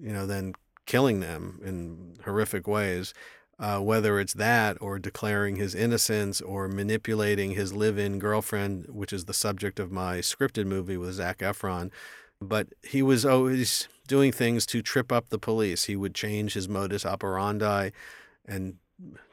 you 0.00 0.12
know, 0.12 0.26
then 0.26 0.54
killing 0.86 1.20
them 1.20 1.60
in 1.64 2.16
horrific 2.24 2.66
ways 2.66 3.14
uh, 3.58 3.78
whether 3.78 4.18
it's 4.18 4.34
that 4.34 4.76
or 4.80 4.98
declaring 4.98 5.56
his 5.56 5.74
innocence 5.74 6.40
or 6.40 6.68
manipulating 6.68 7.52
his 7.52 7.72
live 7.72 7.98
in 7.98 8.18
girlfriend, 8.18 8.86
which 8.88 9.12
is 9.12 9.24
the 9.24 9.34
subject 9.34 9.78
of 9.78 9.92
my 9.92 10.18
scripted 10.18 10.66
movie 10.66 10.96
with 10.96 11.14
Zac 11.14 11.38
Efron. 11.38 11.90
But 12.40 12.68
he 12.82 13.02
was 13.02 13.24
always 13.24 13.88
doing 14.08 14.32
things 14.32 14.66
to 14.66 14.82
trip 14.82 15.12
up 15.12 15.28
the 15.28 15.38
police. 15.38 15.84
He 15.84 15.96
would 15.96 16.14
change 16.14 16.54
his 16.54 16.68
modus 16.68 17.06
operandi 17.06 17.90
and 18.44 18.76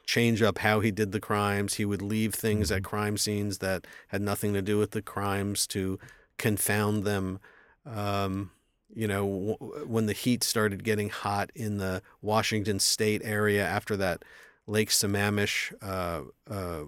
change 0.06 0.42
up 0.42 0.58
how 0.58 0.80
he 0.80 0.90
did 0.90 1.12
the 1.12 1.20
crimes. 1.20 1.74
He 1.74 1.84
would 1.84 2.02
leave 2.02 2.34
things 2.34 2.70
at 2.70 2.82
mm-hmm. 2.82 2.88
crime 2.88 3.16
scenes 3.16 3.58
that 3.58 3.86
had 4.08 4.22
nothing 4.22 4.52
to 4.54 4.62
do 4.62 4.78
with 4.78 4.92
the 4.92 5.02
crimes 5.02 5.66
to 5.68 5.98
confound 6.38 7.04
them. 7.04 7.38
Um, 7.84 8.50
you 8.94 9.08
know, 9.08 9.56
when 9.86 10.06
the 10.06 10.12
heat 10.12 10.44
started 10.44 10.84
getting 10.84 11.08
hot 11.08 11.50
in 11.54 11.78
the 11.78 12.02
Washington 12.20 12.78
State 12.78 13.22
area 13.24 13.66
after 13.66 13.96
that 13.96 14.24
Lake 14.66 14.90
Sammamish 14.90 15.72
uh, 15.82 16.22
uh, 16.50 16.84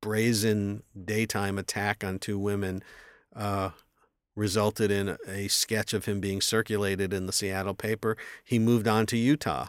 brazen 0.00 0.82
daytime 1.04 1.58
attack 1.58 2.04
on 2.04 2.18
two 2.18 2.38
women 2.38 2.82
uh, 3.34 3.70
resulted 4.34 4.90
in 4.90 5.16
a 5.26 5.48
sketch 5.48 5.92
of 5.92 6.06
him 6.06 6.20
being 6.20 6.40
circulated 6.40 7.12
in 7.12 7.26
the 7.26 7.32
Seattle 7.32 7.74
paper. 7.74 8.16
He 8.44 8.58
moved 8.58 8.88
on 8.88 9.06
to 9.06 9.16
Utah, 9.16 9.68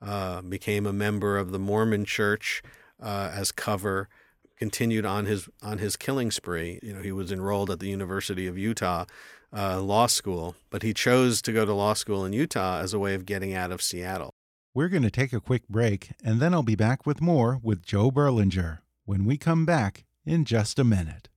uh, 0.00 0.42
became 0.42 0.86
a 0.86 0.92
member 0.92 1.38
of 1.38 1.50
the 1.50 1.58
Mormon 1.58 2.04
Church 2.04 2.62
uh, 3.00 3.30
as 3.32 3.52
cover 3.52 4.08
continued 4.62 5.04
on 5.04 5.26
his 5.26 5.48
on 5.60 5.78
his 5.78 5.96
killing 5.96 6.30
spree. 6.30 6.78
You 6.84 6.92
know, 6.94 7.02
he 7.02 7.10
was 7.10 7.32
enrolled 7.32 7.68
at 7.68 7.80
the 7.80 7.88
University 7.88 8.46
of 8.46 8.56
Utah 8.56 9.06
uh, 9.52 9.82
Law 9.82 10.06
School, 10.06 10.54
but 10.70 10.84
he 10.84 10.94
chose 10.94 11.42
to 11.42 11.52
go 11.52 11.66
to 11.66 11.74
law 11.74 11.94
school 11.94 12.24
in 12.24 12.32
Utah 12.32 12.78
as 12.78 12.94
a 12.94 12.98
way 13.00 13.14
of 13.16 13.26
getting 13.26 13.52
out 13.54 13.72
of 13.72 13.82
Seattle. 13.82 14.30
We're 14.72 14.88
going 14.88 15.02
to 15.02 15.10
take 15.10 15.32
a 15.32 15.40
quick 15.40 15.66
break, 15.68 16.12
and 16.22 16.38
then 16.38 16.54
I'll 16.54 16.62
be 16.62 16.76
back 16.76 17.04
with 17.04 17.20
more 17.20 17.58
with 17.60 17.82
Joe 17.82 18.12
Berlinger 18.12 18.78
when 19.04 19.24
we 19.24 19.36
come 19.36 19.66
back 19.66 20.04
in 20.24 20.44
just 20.44 20.78
a 20.78 20.84
minute. 20.84 21.28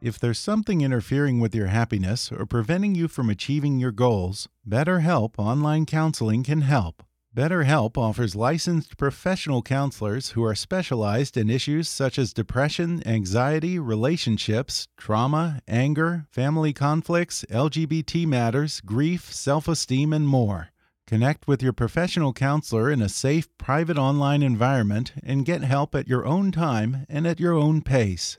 If 0.00 0.20
there's 0.20 0.38
something 0.38 0.80
interfering 0.80 1.40
with 1.40 1.56
your 1.56 1.66
happiness 1.66 2.30
or 2.30 2.46
preventing 2.46 2.94
you 2.94 3.08
from 3.08 3.28
achieving 3.28 3.80
your 3.80 3.90
goals, 3.90 4.48
BetterHelp 4.64 5.32
Online 5.38 5.86
Counseling 5.86 6.44
can 6.44 6.60
help. 6.60 7.02
BetterHelp 7.34 7.98
offers 7.98 8.36
licensed 8.36 8.96
professional 8.96 9.60
counselors 9.60 10.30
who 10.30 10.44
are 10.44 10.54
specialized 10.54 11.36
in 11.36 11.50
issues 11.50 11.88
such 11.88 12.16
as 12.16 12.32
depression, 12.32 13.02
anxiety, 13.04 13.76
relationships, 13.76 14.86
trauma, 14.96 15.60
anger, 15.66 16.26
family 16.30 16.72
conflicts, 16.72 17.44
LGBT 17.50 18.24
matters, 18.24 18.80
grief, 18.80 19.32
self 19.32 19.66
esteem, 19.66 20.12
and 20.12 20.28
more. 20.28 20.68
Connect 21.08 21.48
with 21.48 21.60
your 21.60 21.72
professional 21.72 22.32
counselor 22.32 22.88
in 22.88 23.02
a 23.02 23.08
safe, 23.08 23.48
private 23.58 23.98
online 23.98 24.44
environment 24.44 25.12
and 25.20 25.44
get 25.44 25.64
help 25.64 25.96
at 25.96 26.06
your 26.06 26.24
own 26.24 26.52
time 26.52 27.04
and 27.08 27.26
at 27.26 27.40
your 27.40 27.54
own 27.54 27.82
pace. 27.82 28.38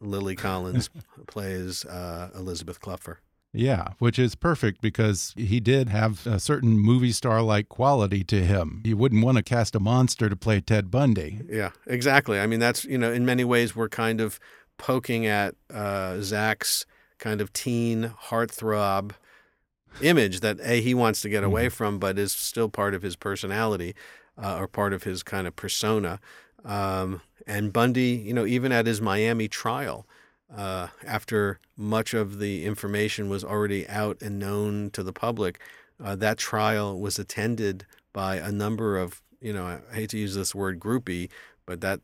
Lily 0.00 0.36
Collins 0.46 0.90
plays 1.26 1.84
uh, 1.84 2.30
Elizabeth 2.34 2.80
Kloepfer. 2.80 3.16
Yeah, 3.52 3.88
which 3.98 4.18
is 4.18 4.34
perfect 4.34 4.82
because 4.82 5.32
he 5.36 5.58
did 5.58 5.88
have 5.88 6.26
a 6.26 6.38
certain 6.38 6.78
movie 6.78 7.12
star 7.12 7.40
like 7.42 7.68
quality 7.68 8.22
to 8.24 8.44
him. 8.44 8.82
You 8.84 8.96
wouldn't 8.96 9.24
want 9.24 9.38
to 9.38 9.42
cast 9.42 9.74
a 9.74 9.80
monster 9.80 10.28
to 10.28 10.36
play 10.36 10.60
Ted 10.60 10.90
Bundy. 10.90 11.40
Yeah, 11.48 11.70
exactly. 11.86 12.38
I 12.38 12.46
mean, 12.46 12.60
that's, 12.60 12.84
you 12.84 12.98
know, 12.98 13.10
in 13.10 13.24
many 13.24 13.44
ways, 13.44 13.74
we're 13.74 13.88
kind 13.88 14.20
of 14.20 14.38
poking 14.76 15.26
at 15.26 15.54
uh, 15.72 16.20
Zac's 16.20 16.84
kind 17.18 17.40
of 17.40 17.52
teen 17.52 18.12
heartthrob 18.26 19.12
image 20.02 20.40
that 20.40 20.58
A, 20.62 20.80
he 20.80 20.94
wants 20.94 21.20
to 21.22 21.28
get 21.28 21.42
away 21.42 21.66
mm-hmm. 21.66 21.74
from, 21.74 21.98
but 21.98 22.18
is 22.18 22.32
still 22.32 22.68
part 22.68 22.94
of 22.94 23.02
his 23.02 23.16
personality 23.16 23.94
uh, 24.36 24.56
or 24.58 24.68
part 24.68 24.92
of 24.92 25.04
his 25.04 25.22
kind 25.22 25.46
of 25.46 25.56
persona. 25.56 26.20
Um, 26.64 27.22
and 27.46 27.72
Bundy, 27.72 28.22
you 28.24 28.34
know, 28.34 28.44
even 28.44 28.72
at 28.72 28.86
his 28.86 29.00
Miami 29.00 29.48
trial, 29.48 30.06
uh, 30.54 30.88
after 31.06 31.60
much 31.76 32.14
of 32.14 32.38
the 32.38 32.64
information 32.64 33.28
was 33.28 33.44
already 33.44 33.86
out 33.88 34.22
and 34.22 34.38
known 34.38 34.90
to 34.90 35.02
the 35.02 35.12
public, 35.12 35.60
uh, 36.02 36.16
that 36.16 36.38
trial 36.38 36.98
was 36.98 37.18
attended 37.18 37.86
by 38.12 38.36
a 38.36 38.50
number 38.50 38.96
of, 38.96 39.20
you 39.40 39.52
know, 39.52 39.66
I 39.66 39.94
hate 39.94 40.10
to 40.10 40.18
use 40.18 40.34
this 40.34 40.54
word 40.54 40.80
groupie, 40.80 41.28
but 41.66 41.80
that 41.82 42.00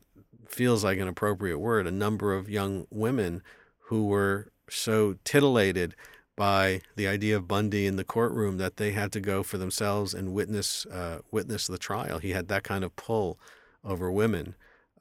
feels 0.47 0.83
like 0.83 0.99
an 0.99 1.07
appropriate 1.07 1.59
word, 1.59 1.87
a 1.87 1.91
number 1.91 2.33
of 2.33 2.49
young 2.49 2.85
women 2.91 3.41
who 3.87 4.05
were 4.05 4.51
so 4.69 5.15
titillated 5.23 5.95
by 6.35 6.81
the 6.95 7.07
idea 7.07 7.35
of 7.37 7.47
Bundy 7.47 7.85
in 7.85 7.95
the 7.95 8.03
courtroom 8.03 8.57
that 8.57 8.77
they 8.77 8.91
had 8.91 9.11
to 9.13 9.21
go 9.21 9.41
for 9.41 9.57
themselves 9.57 10.13
and 10.13 10.33
witness 10.33 10.85
uh, 10.87 11.19
witness 11.31 11.67
the 11.67 11.77
trial. 11.77 12.19
He 12.19 12.31
had 12.31 12.47
that 12.49 12.63
kind 12.63 12.83
of 12.83 12.95
pull 12.95 13.39
over 13.83 14.11
women 14.11 14.55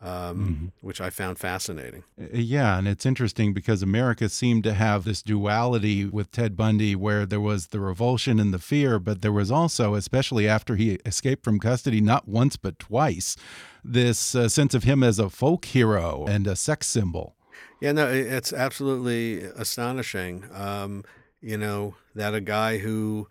um, 0.05 0.11
mm-hmm. 0.11 0.67
which 0.83 1.01
I 1.01 1.09
found 1.09 1.39
fascinating. 1.39 2.05
Uh, 2.21 2.27
yeah, 2.33 2.79
and 2.79 2.87
it's 2.87 3.07
interesting 3.07 3.55
because 3.55 3.83
America 3.83 4.29
seemed 4.29 4.63
to 4.65 4.75
have 4.75 5.05
this 5.05 5.23
duality 5.23 6.05
with 6.05 6.31
Ted 6.31 6.57
Bundy 6.57 6.95
where 6.95 7.25
there 7.25 7.41
was 7.41 7.69
the 7.69 7.81
revulsion 7.81 8.39
and 8.39 8.53
the 8.53 8.59
fear, 8.59 8.99
but 8.99 9.23
there 9.23 9.33
was 9.33 9.51
also, 9.51 9.95
especially 9.95 10.47
after 10.47 10.77
he 10.77 10.99
escaped 11.07 11.43
from 11.43 11.59
custody, 11.59 12.03
not 12.03 12.29
once 12.29 12.57
but 12.57 12.79
twice, 12.79 13.35
this 13.83 14.35
uh, 14.35 14.49
sense 14.49 14.75
of 14.75 14.85
him 14.85 15.03
as 15.03 15.19
a 15.19 15.31
folk 15.31 15.65
hero 15.65 16.27
and 16.29 16.47
a 16.47 16.55
sex 16.55 16.87
symbol. 16.87 17.35
Yeah, 17.81 17.93
no, 17.93 18.09
it's 18.09 18.53
absolutely 18.53 19.41
astonishing. 19.43 20.45
Um, 20.53 21.05
you 21.41 21.57
know, 21.57 21.95
that 22.15 22.35
a 22.35 22.41
guy 22.41 22.79
who 22.79 23.29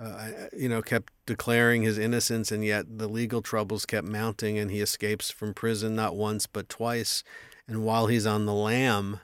uh, 0.00 0.28
you 0.56 0.68
know, 0.68 0.82
kept 0.82 1.12
declaring 1.26 1.82
his 1.82 1.98
innocence, 1.98 2.50
and 2.50 2.64
yet 2.64 2.98
the 2.98 3.08
legal 3.08 3.42
troubles 3.42 3.86
kept 3.86 4.06
mounting, 4.06 4.58
and 4.58 4.70
he 4.70 4.80
escapes 4.80 5.30
from 5.30 5.54
prison 5.54 5.94
not 5.94 6.16
once 6.16 6.46
but 6.46 6.68
twice. 6.68 7.22
And 7.68 7.84
while 7.84 8.06
he's 8.06 8.26
on 8.26 8.46
the 8.46 8.54
lam, 8.54 9.20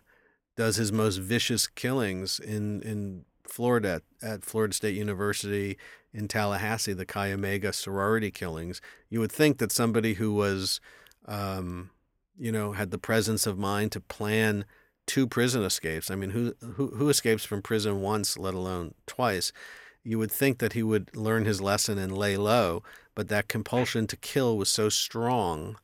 does 0.56 0.76
his 0.76 0.92
most 0.92 1.16
vicious 1.16 1.66
killings 1.66 2.38
in 2.38 2.82
in 2.82 3.24
Florida 3.44 4.02
at 4.22 4.44
Florida 4.44 4.74
State 4.74 4.94
University 4.94 5.78
in 6.12 6.28
Tallahassee, 6.28 6.92
the 6.92 7.06
Chi 7.06 7.32
Omega 7.32 7.72
sorority 7.72 8.30
killings. 8.30 8.80
You 9.08 9.20
would 9.20 9.32
think 9.32 9.58
that 9.58 9.72
somebody 9.72 10.14
who 10.14 10.32
was, 10.34 10.80
um, 11.26 11.90
you 12.38 12.52
know, 12.52 12.72
had 12.72 12.90
the 12.90 12.98
presence 12.98 13.46
of 13.46 13.58
mind 13.58 13.92
to 13.92 14.00
plan 14.00 14.64
two 15.06 15.26
prison 15.26 15.62
escapes. 15.62 16.10
I 16.10 16.14
mean, 16.14 16.30
who 16.30 16.54
who 16.74 16.88
who 16.88 17.08
escapes 17.08 17.44
from 17.44 17.62
prison 17.62 18.00
once, 18.00 18.36
let 18.36 18.54
alone 18.54 18.94
twice? 19.06 19.52
You 20.08 20.18
would 20.18 20.32
think 20.32 20.56
that 20.56 20.72
he 20.72 20.82
would 20.82 21.14
learn 21.14 21.44
his 21.44 21.60
lesson 21.60 21.98
and 21.98 22.16
lay 22.16 22.34
low, 22.34 22.82
but 23.14 23.28
that 23.28 23.46
compulsion 23.46 24.06
to 24.06 24.16
kill 24.16 24.56
was 24.56 24.70
so 24.70 24.88
strong 24.88 25.76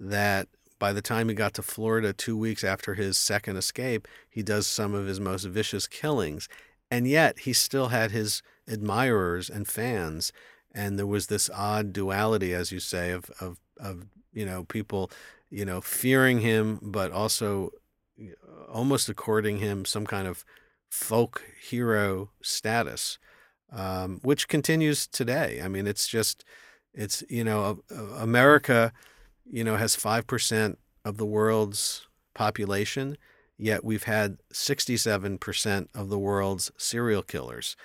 that 0.00 0.48
by 0.78 0.94
the 0.94 1.02
time 1.02 1.28
he 1.28 1.34
got 1.34 1.52
to 1.52 1.62
Florida 1.62 2.14
two 2.14 2.38
weeks 2.38 2.64
after 2.64 2.94
his 2.94 3.18
second 3.18 3.58
escape, 3.58 4.08
he 4.30 4.42
does 4.42 4.66
some 4.66 4.94
of 4.94 5.06
his 5.06 5.20
most 5.20 5.44
vicious 5.44 5.86
killings. 5.86 6.48
And 6.90 7.06
yet 7.06 7.40
he 7.40 7.52
still 7.52 7.88
had 7.88 8.12
his 8.12 8.40
admirers 8.66 9.50
and 9.50 9.68
fans. 9.68 10.32
And 10.74 10.98
there 10.98 11.06
was 11.06 11.26
this 11.26 11.50
odd 11.50 11.92
duality, 11.92 12.54
as 12.54 12.72
you 12.72 12.80
say, 12.80 13.10
of, 13.10 13.30
of, 13.42 13.58
of 13.78 14.06
you 14.32 14.46
know, 14.46 14.64
people, 14.64 15.10
you 15.50 15.66
know, 15.66 15.82
fearing 15.82 16.40
him, 16.40 16.78
but 16.80 17.12
also 17.12 17.72
almost 18.70 19.10
according 19.10 19.58
him 19.58 19.84
some 19.84 20.06
kind 20.06 20.26
of 20.26 20.46
folk 20.88 21.44
hero 21.60 22.30
status 22.40 23.18
um, 23.72 24.20
which 24.22 24.48
continues 24.48 25.06
today. 25.06 25.60
I 25.62 25.68
mean, 25.68 25.86
it's 25.86 26.08
just 26.08 26.44
It's 26.94 27.22
you 27.28 27.44
know 27.44 27.80
America, 28.16 28.92
you 29.44 29.64
know, 29.64 29.76
has 29.76 29.94
five 29.96 30.26
percent 30.26 30.78
of 31.04 31.18
the 31.18 31.26
world's 31.26 32.06
population, 32.34 33.16
yet 33.56 33.84
we've 33.84 34.02
had 34.04 34.38
67% 34.52 35.88
of 35.94 36.08
the 36.10 36.18
world's 36.18 36.70
serial 36.76 37.22
killers. 37.22 37.76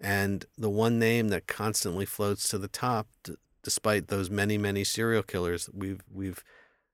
And 0.00 0.44
the 0.56 0.70
one 0.70 0.98
name 0.98 1.28
that 1.28 1.46
constantly 1.48 2.06
floats 2.06 2.48
to 2.50 2.58
the 2.58 2.68
top, 2.68 3.08
d- 3.24 3.34
despite 3.62 4.08
those 4.08 4.30
many, 4.30 4.56
many 4.56 4.84
serial 4.84 5.22
killers 5.24 5.68
we've 5.74 6.02
we've 6.12 6.42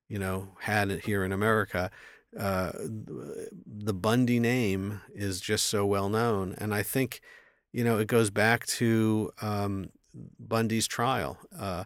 you 0.09 0.19
know 0.19 0.49
had 0.61 0.91
here 1.05 1.25
in 1.25 1.33
America, 1.33 1.91
uh, 2.39 2.73
the 2.81 3.95
Bundy 3.95 4.41
name 4.41 5.01
is 5.15 5.41
just 5.41 5.67
so 5.67 5.85
well 5.87 6.09
known. 6.09 6.55
And 6.59 6.75
I 6.75 6.83
think, 6.83 7.21
you 7.75 7.83
know, 7.83 7.99
it 7.99 8.07
goes 8.07 8.31
back 8.31 8.65
to 8.67 9.33
um, 9.43 9.91
Bundy's 10.39 10.87
trial. 10.87 11.39
Uh, 11.59 11.83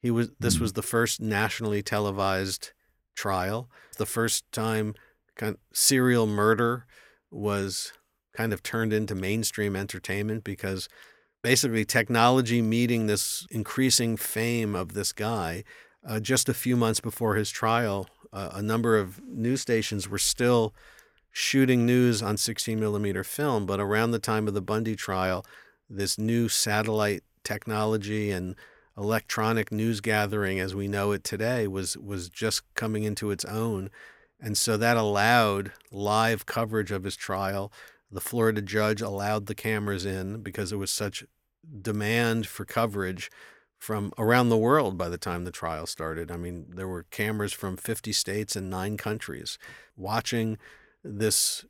he 0.00 0.10
was 0.10 0.30
this 0.40 0.58
was 0.58 0.72
the 0.72 0.82
first 0.82 1.20
nationally 1.20 1.82
televised 1.82 2.72
trial. 3.14 3.68
The 3.98 4.06
first 4.06 4.50
time 4.50 4.94
kind 5.36 5.54
of 5.54 5.60
serial 5.76 6.26
murder 6.26 6.86
was 7.30 7.92
kind 8.34 8.54
of 8.54 8.62
turned 8.62 8.94
into 8.94 9.14
mainstream 9.14 9.76
entertainment 9.76 10.42
because 10.42 10.88
basically 11.42 11.84
technology 11.84 12.62
meeting 12.62 13.06
this 13.06 13.46
increasing 13.50 14.16
fame 14.16 14.74
of 14.74 14.94
this 14.94 15.12
guy 15.12 15.64
uh, 16.08 16.18
just 16.18 16.48
a 16.48 16.54
few 16.54 16.76
months 16.76 17.00
before 17.00 17.34
his 17.34 17.50
trial 17.50 18.08
uh, 18.32 18.50
a 18.52 18.62
number 18.62 18.98
of 18.98 19.20
news 19.26 19.60
stations 19.60 20.08
were 20.08 20.18
still 20.18 20.74
shooting 21.38 21.84
news 21.84 22.22
on 22.22 22.34
16 22.38 22.80
millimeter 22.80 23.22
film 23.22 23.66
but 23.66 23.78
around 23.78 24.10
the 24.10 24.18
time 24.18 24.48
of 24.48 24.54
the 24.54 24.62
bundy 24.62 24.96
trial 24.96 25.44
this 25.90 26.16
new 26.16 26.48
satellite 26.48 27.22
technology 27.44 28.30
and 28.30 28.56
electronic 28.96 29.70
news 29.70 30.00
gathering 30.00 30.58
as 30.58 30.74
we 30.74 30.88
know 30.88 31.12
it 31.12 31.22
today 31.22 31.66
was 31.66 31.94
was 31.98 32.30
just 32.30 32.62
coming 32.72 33.04
into 33.04 33.30
its 33.30 33.44
own 33.44 33.90
and 34.40 34.56
so 34.56 34.78
that 34.78 34.96
allowed 34.96 35.72
live 35.90 36.46
coverage 36.46 36.90
of 36.90 37.04
his 37.04 37.16
trial 37.16 37.70
the 38.10 38.20
Florida 38.20 38.62
judge 38.62 39.02
allowed 39.02 39.44
the 39.44 39.54
cameras 39.54 40.06
in 40.06 40.42
because 40.42 40.70
there 40.70 40.78
was 40.78 40.90
such 40.90 41.22
demand 41.82 42.46
for 42.46 42.64
coverage 42.64 43.30
from 43.78 44.10
around 44.16 44.48
the 44.48 44.56
world 44.56 44.96
by 44.96 45.10
the 45.10 45.18
time 45.18 45.44
the 45.44 45.50
trial 45.50 45.86
started. 45.86 46.30
I 46.30 46.36
mean, 46.36 46.66
there 46.70 46.88
were 46.88 47.02
cameras 47.10 47.52
from 47.52 47.76
50 47.76 48.12
states 48.12 48.56
and 48.56 48.70
nine 48.70 48.96
countries 48.96 49.58
watching 49.96 50.56
this 51.06 51.64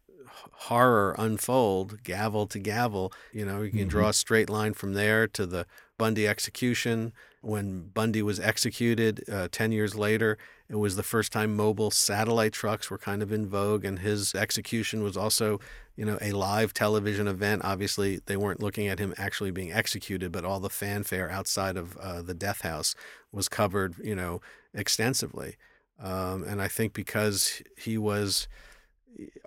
horror 0.53 1.14
unfold 1.18 2.03
gavel 2.03 2.46
to 2.49 2.59
gavel. 2.59 3.12
You 3.33 3.44
know, 3.44 3.62
you 3.62 3.70
can 3.70 3.81
mm-hmm. 3.81 3.88
draw 3.88 4.09
a 4.09 4.12
straight 4.12 4.51
line 4.51 4.75
from 4.75 4.94
there 4.94 5.27
to 5.29 5.46
the 5.46 5.66
Bundy 5.99 6.27
execution. 6.27 7.12
When 7.40 7.88
Bundy 7.94 8.22
was 8.22 8.40
executed 8.40 9.22
uh, 9.31 9.49
10 9.53 9.72
years 9.72 9.94
later, 9.94 10.37
it 10.68 10.77
was 10.77 10.96
the 10.96 11.03
first 11.03 11.33
time 11.33 11.55
mobile 11.55 11.90
satellite 11.92 12.53
trucks 12.53 12.90
were 12.90 12.99
kind 12.99 13.22
of 13.22 13.31
in 13.33 13.49
vogue, 13.49 13.85
and 13.85 14.01
his 14.01 14.35
execution 14.35 15.03
was 15.03 15.16
also, 15.16 15.61
you 15.94 16.05
know, 16.05 16.18
a 16.20 16.33
live 16.33 16.75
television 16.75 17.29
event. 17.29 17.62
Obviously, 17.64 18.20
they 18.27 18.37
weren't 18.37 18.61
looking 18.61 18.88
at 18.88 18.99
him 18.99 19.14
actually 19.16 19.53
being 19.53 19.72
executed, 19.72 20.33
but 20.33 20.44
all 20.44 20.59
the 20.59 20.68
fanfare 20.68 21.31
outside 21.31 21.77
of 21.77 21.96
uh, 21.99 22.20
the 22.20 22.35
death 22.35 22.62
house 22.62 22.96
was 23.31 23.49
covered, 23.49 23.94
you 24.03 24.16
know, 24.16 24.40
extensively. 24.75 25.57
Um, 26.01 26.42
and 26.42 26.61
I 26.61 26.68
think 26.68 26.92
because 26.92 27.62
he 27.79 27.96
was 27.96 28.49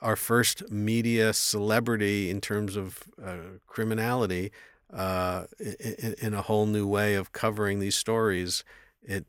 our 0.02 0.16
first 0.16 0.70
media 0.72 1.34
celebrity 1.34 2.30
in 2.30 2.42
terms 2.42 2.76
of 2.76 3.04
uh, 3.24 3.38
criminality, 3.68 4.52
uh, 4.94 5.46
in, 5.60 6.16
in, 6.22 6.34
a 6.34 6.42
whole 6.42 6.66
new 6.66 6.88
way 6.88 7.14
of 7.14 7.32
covering 7.32 7.80
these 7.80 7.96
stories, 7.96 8.64
it 9.04 9.26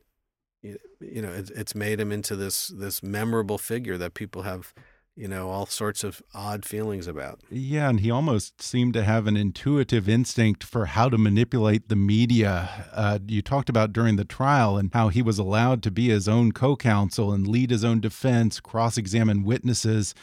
you 0.63 1.21
know, 1.21 1.31
it's 1.31 1.73
made 1.75 1.99
him 1.99 2.11
into 2.11 2.35
this 2.35 2.67
this 2.67 3.01
memorable 3.01 3.57
figure 3.57 3.97
that 3.97 4.13
people 4.13 4.43
have, 4.43 4.73
you 5.15 5.27
know, 5.27 5.49
all 5.49 5.65
sorts 5.65 6.03
of 6.03 6.21
odd 6.33 6.65
feelings 6.65 7.07
about. 7.07 7.41
Yeah, 7.49 7.89
and 7.89 7.99
he 7.99 8.09
almost 8.09 8.61
seemed 8.61 8.93
to 8.93 9.03
have 9.03 9.27
an 9.27 9.35
intuitive 9.35 10.07
instinct 10.07 10.63
for 10.63 10.85
how 10.85 11.09
to 11.09 11.17
manipulate 11.17 11.89
the 11.89 11.95
media. 11.95 12.87
Uh, 12.93 13.19
you 13.27 13.41
talked 13.41 13.69
about 13.69 13.93
during 13.93 14.15
the 14.15 14.25
trial 14.25 14.77
and 14.77 14.89
how 14.93 15.09
he 15.09 15.21
was 15.21 15.37
allowed 15.37 15.83
to 15.83 15.91
be 15.91 16.09
his 16.09 16.27
own 16.27 16.53
co-counsel 16.53 17.31
and 17.33 17.47
lead 17.47 17.71
his 17.71 17.83
own 17.83 17.99
defense, 17.99 18.59
cross-examine 18.59 19.43
witnesses 19.43 20.15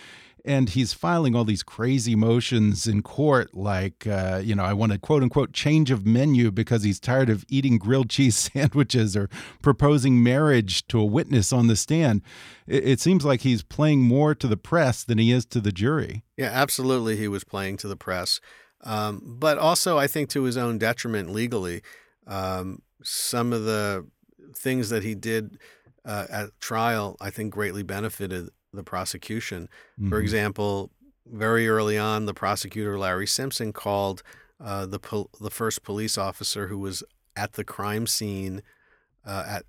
and 0.49 0.71
he's 0.71 0.95
filing 0.95 1.37
all 1.37 1.45
these 1.45 1.63
crazy 1.63 2.17
motions 2.17 2.87
in 2.87 3.03
court, 3.03 3.55
like, 3.55 4.07
uh, 4.07 4.41
you 4.43 4.55
know, 4.55 4.65
I 4.65 4.73
want 4.73 4.93
a 4.93 4.99
quote 4.99 5.23
unquote 5.23 5.53
change 5.53 5.91
of 5.91 6.07
menu 6.07 6.51
because 6.51 6.85
he's 6.85 6.99
tired 6.99 7.29
of 7.29 7.45
eating 7.51 7.77
grilled 7.77 8.09
cheese 8.09 8.37
sandwiches 8.55 9.15
or 9.15 9.29
proposing 9.61 10.23
marriage 10.23 10.89
to 10.89 10.99
a 10.99 11.05
witness 11.05 11.53
on 11.53 11.67
the 11.67 11.77
stand. 11.77 12.23
It, 12.67 12.89
it 12.89 13.01
seems 13.01 13.27
like 13.27 13.43
he's 13.43 13.63
playing 13.63 14.01
more 14.01 14.35
to 14.35 14.47
the 14.47 14.57
press 14.57 15.05
than 15.05 15.19
he 15.19 15.31
is 15.31 15.45
to 15.47 15.61
the 15.61 15.71
jury. 15.71 16.25
Yeah, 16.39 16.51
absolutely. 16.51 17.17
He 17.17 17.29
was 17.29 17.45
playing 17.45 17.77
to 17.79 17.89
the 17.89 17.97
press. 17.97 18.41
Um, 18.85 19.37
but 19.39 19.59
also, 19.59 19.99
I 19.99 20.07
think 20.07 20.31
to 20.31 20.45
his 20.45 20.57
own 20.57 20.79
detriment 20.79 21.31
legally. 21.31 21.83
Um, 22.27 22.81
some 23.03 23.53
of 23.53 23.65
the 23.65 24.07
things 24.55 24.89
that 24.89 25.03
he 25.03 25.15
did 25.15 25.59
uh, 26.07 26.27
at 26.31 26.59
trial, 26.59 27.19
I 27.21 27.29
think, 27.29 27.53
greatly 27.53 27.83
benefited 27.83 28.49
the 28.79 28.85
prosecution. 28.85 29.69
Mm-hmm. 30.01 30.09
For 30.09 30.19
example, 30.19 30.91
very 31.27 31.69
early 31.69 31.99
on, 31.99 32.25
the 32.25 32.33
prosecutor 32.33 32.99
Larry 32.99 33.27
Simpson 33.27 33.73
called 33.73 34.23
uh, 34.59 34.87
the 34.87 34.99
pol- 34.99 35.31
the 35.41 35.51
first 35.51 35.83
police 35.83 36.17
officer 36.17 36.69
who 36.69 36.79
was 36.79 37.03
at 37.37 37.53
the 37.53 37.65
crime 37.65 38.07
scene 38.07 38.63
uh, 39.27 39.45
at 39.47 39.65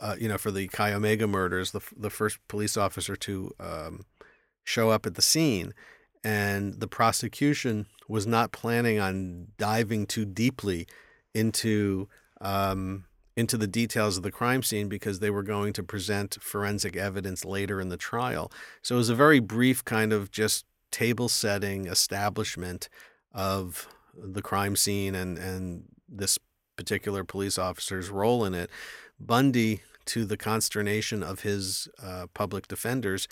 uh, 0.00 0.16
you 0.18 0.28
know 0.28 0.38
for 0.38 0.50
the 0.50 0.66
Chi 0.68 0.92
Omega 0.92 1.26
murders, 1.26 1.70
the 1.70 1.80
the 1.96 2.10
first 2.10 2.38
police 2.48 2.76
officer 2.76 3.14
to 3.16 3.52
um, 3.60 4.04
show 4.64 4.90
up 4.90 5.06
at 5.06 5.14
the 5.14 5.22
scene, 5.22 5.72
and 6.24 6.80
the 6.80 6.88
prosecution 6.88 7.86
was 8.08 8.26
not 8.26 8.52
planning 8.52 8.98
on 8.98 9.48
diving 9.58 10.06
too 10.06 10.24
deeply 10.24 10.86
into 11.34 12.08
um, 12.40 13.04
into 13.36 13.58
the 13.58 13.66
details 13.66 14.16
of 14.16 14.22
the 14.22 14.30
crime 14.30 14.62
scene 14.62 14.88
because 14.88 15.18
they 15.18 15.30
were 15.30 15.42
going 15.42 15.72
to 15.74 15.82
present 15.82 16.38
forensic 16.40 16.96
evidence 16.96 17.44
later 17.44 17.80
in 17.80 17.90
the 17.90 17.96
trial. 17.96 18.50
So 18.82 18.94
it 18.94 18.98
was 18.98 19.10
a 19.10 19.14
very 19.14 19.40
brief 19.40 19.84
kind 19.84 20.12
of 20.12 20.30
just 20.30 20.64
table 20.90 21.28
setting 21.28 21.86
establishment 21.86 22.88
of 23.32 23.88
the 24.16 24.40
crime 24.40 24.76
scene 24.76 25.14
and, 25.14 25.36
and 25.36 25.84
this 26.08 26.38
particular 26.76 27.24
police 27.24 27.58
officer's 27.58 28.08
role 28.08 28.44
in 28.44 28.54
it. 28.54 28.70
Bundy, 29.20 29.82
to 30.06 30.24
the 30.24 30.36
consternation 30.36 31.22
of 31.22 31.40
his 31.40 31.88
uh, 32.02 32.26
public 32.32 32.68
defenders, 32.68 33.28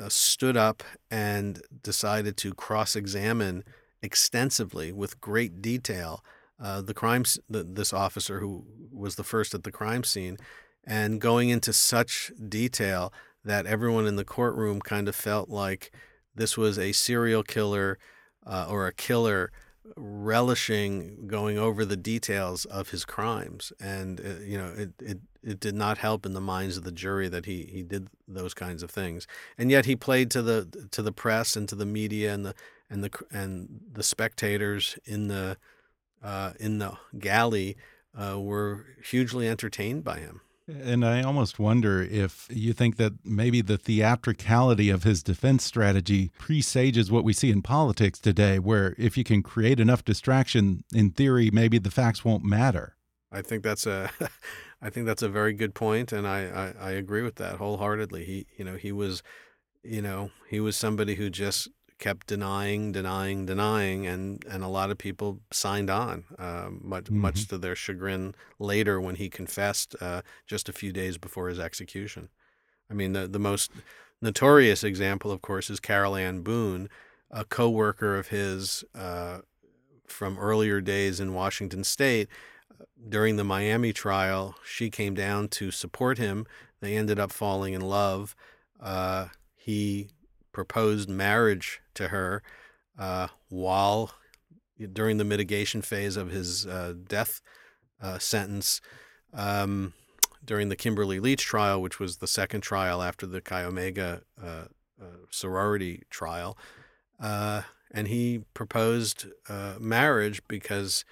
uh, 0.00 0.08
stood 0.08 0.56
up 0.56 0.82
and 1.10 1.60
decided 1.82 2.36
to 2.38 2.54
cross 2.54 2.96
examine 2.96 3.64
extensively 4.02 4.92
with 4.92 5.20
great 5.20 5.60
detail 5.60 6.24
uh, 6.62 6.80
the 6.80 6.94
crime 6.94 7.24
this 7.48 7.92
officer 7.92 8.38
who 8.40 8.64
was 8.92 9.16
the 9.16 9.24
first 9.24 9.54
at 9.54 9.64
the 9.64 9.72
crime 9.72 10.04
scene 10.04 10.38
and 10.84 11.20
going 11.20 11.48
into 11.48 11.72
such 11.72 12.32
detail 12.48 13.12
that 13.44 13.66
everyone 13.66 14.06
in 14.06 14.16
the 14.16 14.24
courtroom 14.24 14.80
kind 14.80 15.08
of 15.08 15.16
felt 15.16 15.48
like 15.48 15.92
this 16.34 16.56
was 16.56 16.78
a 16.78 16.92
serial 16.92 17.42
killer 17.42 17.98
uh, 18.46 18.66
or 18.68 18.86
a 18.86 18.92
killer 18.92 19.50
relishing 19.96 21.26
going 21.26 21.58
over 21.58 21.84
the 21.84 21.96
details 21.96 22.64
of 22.66 22.90
his 22.90 23.04
crimes. 23.04 23.72
And 23.80 24.20
uh, 24.20 24.44
you 24.44 24.58
know 24.58 24.72
it, 24.76 24.90
it 25.00 25.18
it 25.42 25.60
did 25.60 25.74
not 25.74 25.98
help 25.98 26.24
in 26.24 26.34
the 26.34 26.40
minds 26.40 26.76
of 26.76 26.84
the 26.84 26.92
jury 26.92 27.28
that 27.28 27.46
he 27.46 27.64
he 27.64 27.82
did 27.82 28.08
those 28.28 28.54
kinds 28.54 28.82
of 28.82 28.90
things. 28.90 29.26
And 29.58 29.70
yet 29.70 29.84
he 29.86 29.96
played 29.96 30.30
to 30.32 30.42
the 30.42 30.88
to 30.92 31.02
the 31.02 31.12
press 31.12 31.56
and 31.56 31.68
to 31.68 31.74
the 31.74 31.86
media 31.86 32.32
and 32.32 32.46
the 32.46 32.54
and 32.88 33.04
the 33.04 33.10
and 33.30 33.80
the 33.92 34.02
spectators 34.02 34.98
in 35.04 35.28
the 35.28 35.56
uh, 36.22 36.52
in 36.60 36.78
the 36.78 36.92
galley 37.18 37.76
uh, 38.16 38.38
were 38.40 38.86
hugely 39.04 39.48
entertained 39.48 40.04
by 40.04 40.18
him. 40.18 40.40
And 40.68 41.04
I 41.04 41.22
almost 41.22 41.58
wonder 41.58 42.02
if 42.02 42.46
you 42.48 42.72
think 42.72 42.96
that 42.96 43.12
maybe 43.24 43.62
the 43.62 43.76
theatricality 43.76 44.90
of 44.90 45.02
his 45.02 45.22
defense 45.22 45.64
strategy 45.64 46.30
presages 46.38 47.10
what 47.10 47.24
we 47.24 47.32
see 47.32 47.50
in 47.50 47.62
politics 47.62 48.20
today, 48.20 48.58
where 48.58 48.94
if 48.96 49.18
you 49.18 49.24
can 49.24 49.42
create 49.42 49.80
enough 49.80 50.04
distraction, 50.04 50.84
in 50.94 51.10
theory, 51.10 51.50
maybe 51.52 51.78
the 51.78 51.90
facts 51.90 52.24
won't 52.24 52.44
matter. 52.44 52.96
I 53.32 53.42
think 53.42 53.64
that's 53.64 53.86
a, 53.86 54.10
I 54.82 54.88
think 54.88 55.06
that's 55.06 55.22
a 55.22 55.28
very 55.28 55.52
good 55.52 55.74
point, 55.74 56.12
and 56.12 56.28
I, 56.28 56.74
I, 56.80 56.88
I 56.88 56.90
agree 56.92 57.22
with 57.22 57.36
that 57.36 57.56
wholeheartedly. 57.56 58.24
He, 58.24 58.46
you 58.56 58.64
know, 58.64 58.76
he 58.76 58.92
was, 58.92 59.22
you 59.82 60.00
know, 60.00 60.30
he 60.48 60.60
was 60.60 60.76
somebody 60.76 61.16
who 61.16 61.28
just 61.28 61.68
kept 62.02 62.26
denying, 62.26 62.90
denying, 62.90 63.46
denying, 63.46 64.08
and 64.08 64.44
and 64.50 64.64
a 64.64 64.68
lot 64.68 64.90
of 64.90 64.98
people 64.98 65.38
signed 65.52 65.88
on, 65.88 66.24
uh, 66.36 66.68
much 66.68 67.04
mm-hmm. 67.04 67.20
much 67.20 67.46
to 67.46 67.56
their 67.56 67.76
chagrin 67.76 68.34
later 68.58 69.00
when 69.00 69.14
he 69.14 69.30
confessed 69.30 69.94
uh, 70.00 70.20
just 70.44 70.68
a 70.68 70.72
few 70.72 70.92
days 70.92 71.16
before 71.16 71.48
his 71.48 71.60
execution. 71.60 72.28
I 72.90 72.94
mean, 72.94 73.12
the 73.12 73.28
the 73.28 73.38
most 73.38 73.70
notorious 74.20 74.82
example, 74.82 75.30
of 75.30 75.42
course, 75.42 75.70
is 75.70 75.78
Carole 75.78 76.16
Ann 76.16 76.42
Boone, 76.42 76.88
a 77.30 77.44
co-worker 77.44 78.16
of 78.16 78.28
his 78.28 78.82
uh, 78.96 79.38
from 80.08 80.36
earlier 80.40 80.80
days 80.80 81.20
in 81.20 81.34
Washington 81.34 81.84
State. 81.84 82.28
during 83.08 83.36
the 83.36 83.44
Miami 83.44 83.92
trial, 83.92 84.56
she 84.64 84.90
came 84.90 85.14
down 85.14 85.48
to 85.48 85.70
support 85.70 86.18
him. 86.18 86.46
They 86.80 86.96
ended 86.96 87.18
up 87.20 87.30
falling 87.30 87.74
in 87.74 87.80
love. 87.80 88.34
Uh, 88.80 89.28
he 89.54 90.08
proposed 90.52 91.08
marriage 91.08 91.81
to 91.94 92.08
her 92.08 92.42
uh, 92.98 93.28
while 93.48 94.12
during 94.92 95.18
the 95.18 95.24
mitigation 95.24 95.82
phase 95.82 96.16
of 96.16 96.30
his 96.30 96.66
uh, 96.66 96.94
death 97.06 97.40
uh, 98.00 98.18
sentence. 98.18 98.80
Um, 99.32 99.94
during 100.44 100.68
the 100.68 100.76
Kimberly 100.76 101.20
Leach 101.20 101.44
trial, 101.44 101.80
which 101.80 102.00
was 102.00 102.16
the 102.16 102.26
second 102.26 102.62
trial 102.62 103.00
after 103.00 103.26
the 103.26 103.40
Chi 103.40 103.62
Omega 103.62 104.22
uh, 104.42 104.64
uh, 105.00 105.04
sorority 105.30 106.02
trial, 106.10 106.58
and 107.20 108.08
he 108.08 108.40
proposed 108.52 109.26
marriage 109.78 110.42
because 110.48 111.04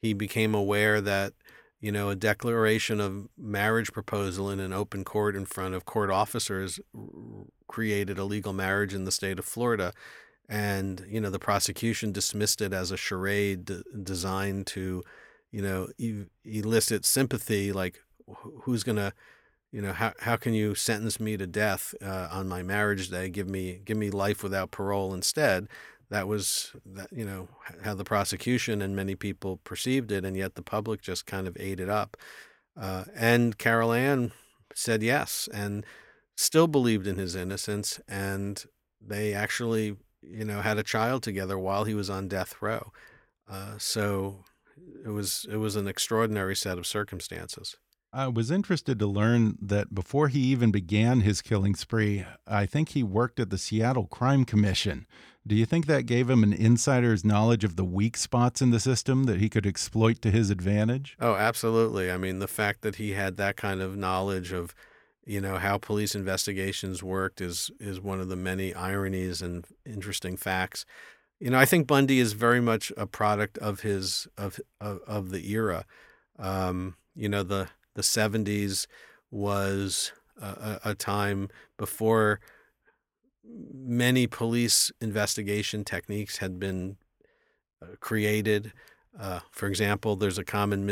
he 0.00 0.14
became 0.14 0.54
aware 0.54 1.02
that 1.02 1.34
you 1.80 1.92
know 1.92 2.08
a 2.08 2.16
declaration 2.16 2.98
of 2.98 3.28
marriage 3.36 3.92
proposal 3.92 4.50
in 4.50 4.58
an 4.58 4.72
open 4.72 5.04
court 5.04 5.36
in 5.36 5.44
front 5.44 5.74
of 5.74 5.84
court 5.84 6.10
officers 6.10 6.80
created 7.66 8.18
a 8.18 8.24
legal 8.24 8.54
marriage 8.54 8.94
in 8.94 9.04
the 9.04 9.12
state 9.12 9.38
of 9.38 9.44
Florida 9.44 9.92
and 10.48 11.04
you 11.08 11.20
know 11.20 11.30
the 11.30 11.38
prosecution 11.38 12.12
dismissed 12.12 12.60
it 12.60 12.72
as 12.72 12.90
a 12.90 12.96
charade 12.96 13.64
d- 13.66 13.82
designed 14.02 14.66
to 14.66 15.02
you 15.50 15.62
know 15.62 15.88
elicit 16.44 17.04
sympathy 17.04 17.72
like 17.72 18.00
who's 18.62 18.82
going 18.82 18.96
to 18.96 19.12
you 19.72 19.82
know 19.82 19.92
how 19.92 20.12
how 20.20 20.36
can 20.36 20.54
you 20.54 20.74
sentence 20.74 21.20
me 21.20 21.36
to 21.36 21.46
death 21.46 21.94
uh, 22.02 22.28
on 22.30 22.48
my 22.48 22.62
marriage 22.62 23.10
day 23.10 23.28
give 23.28 23.48
me 23.48 23.80
give 23.84 23.96
me 23.96 24.10
life 24.10 24.42
without 24.42 24.70
parole 24.70 25.12
instead 25.12 25.68
that 26.10 26.26
was 26.26 26.72
that 26.86 27.12
you 27.12 27.24
know 27.24 27.48
how 27.82 27.94
the 27.94 28.04
prosecution 28.04 28.80
and 28.80 28.96
many 28.96 29.14
people 29.14 29.58
perceived 29.58 30.10
it, 30.10 30.24
and 30.24 30.36
yet 30.36 30.54
the 30.54 30.62
public 30.62 31.02
just 31.02 31.26
kind 31.26 31.46
of 31.46 31.56
ate 31.60 31.80
it 31.80 31.88
up. 31.88 32.16
Uh, 32.76 33.04
and 33.14 33.58
Carole 33.58 33.92
Ann 33.92 34.32
said 34.74 35.02
yes, 35.02 35.48
and 35.52 35.84
still 36.36 36.66
believed 36.66 37.06
in 37.06 37.16
his 37.16 37.34
innocence, 37.34 38.00
and 38.08 38.64
they 39.00 39.34
actually 39.34 39.96
you 40.22 40.44
know 40.44 40.60
had 40.60 40.78
a 40.78 40.82
child 40.82 41.22
together 41.22 41.58
while 41.58 41.84
he 41.84 41.94
was 41.94 42.10
on 42.10 42.28
death 42.28 42.56
row. 42.60 42.92
Uh, 43.48 43.74
so 43.78 44.44
it 45.04 45.10
was 45.10 45.46
it 45.50 45.56
was 45.56 45.76
an 45.76 45.88
extraordinary 45.88 46.56
set 46.56 46.78
of 46.78 46.86
circumstances. 46.86 47.76
I 48.10 48.26
was 48.28 48.50
interested 48.50 48.98
to 48.98 49.06
learn 49.06 49.58
that 49.60 49.94
before 49.94 50.28
he 50.28 50.40
even 50.40 50.70
began 50.70 51.20
his 51.20 51.42
killing 51.42 51.74
spree, 51.74 52.24
I 52.46 52.64
think 52.64 52.90
he 52.90 53.02
worked 53.02 53.38
at 53.38 53.50
the 53.50 53.58
Seattle 53.58 54.06
Crime 54.06 54.46
Commission. 54.46 55.06
Do 55.46 55.54
you 55.54 55.66
think 55.66 55.86
that 55.86 56.06
gave 56.06 56.30
him 56.30 56.42
an 56.42 56.54
insider's 56.54 57.24
knowledge 57.24 57.64
of 57.64 57.76
the 57.76 57.84
weak 57.84 58.16
spots 58.16 58.62
in 58.62 58.70
the 58.70 58.80
system 58.80 59.24
that 59.24 59.40
he 59.40 59.50
could 59.50 59.66
exploit 59.66 60.22
to 60.22 60.30
his 60.30 60.48
advantage? 60.48 61.16
Oh, 61.20 61.34
absolutely. 61.34 62.10
I 62.10 62.16
mean, 62.16 62.38
the 62.38 62.48
fact 62.48 62.80
that 62.80 62.96
he 62.96 63.12
had 63.12 63.36
that 63.36 63.56
kind 63.56 63.82
of 63.82 63.96
knowledge 63.96 64.52
of, 64.52 64.74
you 65.28 65.42
know, 65.42 65.58
how 65.58 65.76
police 65.76 66.14
investigations 66.14 67.02
worked 67.02 67.42
is 67.42 67.70
is 67.78 68.00
one 68.00 68.18
of 68.18 68.28
the 68.28 68.36
many 68.36 68.72
ironies 68.74 69.42
and 69.42 69.66
interesting 69.84 70.38
facts. 70.38 70.86
You 71.38 71.50
know, 71.50 71.58
I 71.58 71.66
think 71.66 71.86
Bundy 71.86 72.18
is 72.18 72.32
very 72.32 72.62
much 72.62 72.90
a 72.96 73.06
product 73.06 73.58
of 73.58 73.80
his 73.80 74.26
of 74.38 74.58
of, 74.80 75.00
of 75.06 75.30
the 75.30 75.52
era. 75.52 75.84
Um, 76.38 76.96
you 77.14 77.28
know, 77.28 77.42
the 77.42 77.68
the 77.94 78.00
70s 78.00 78.86
was 79.30 80.12
a, 80.40 80.80
a 80.82 80.94
time 80.94 81.50
before 81.76 82.40
many 83.44 84.26
police 84.26 84.90
investigation 85.00 85.84
techniques 85.84 86.38
had 86.38 86.58
been 86.58 86.96
uh, 87.82 87.96
created. 88.00 88.72
Uh, 89.18 89.40
for 89.50 89.66
example, 89.66 90.16
there's 90.16 90.38
a 90.38 90.44
common 90.44 90.86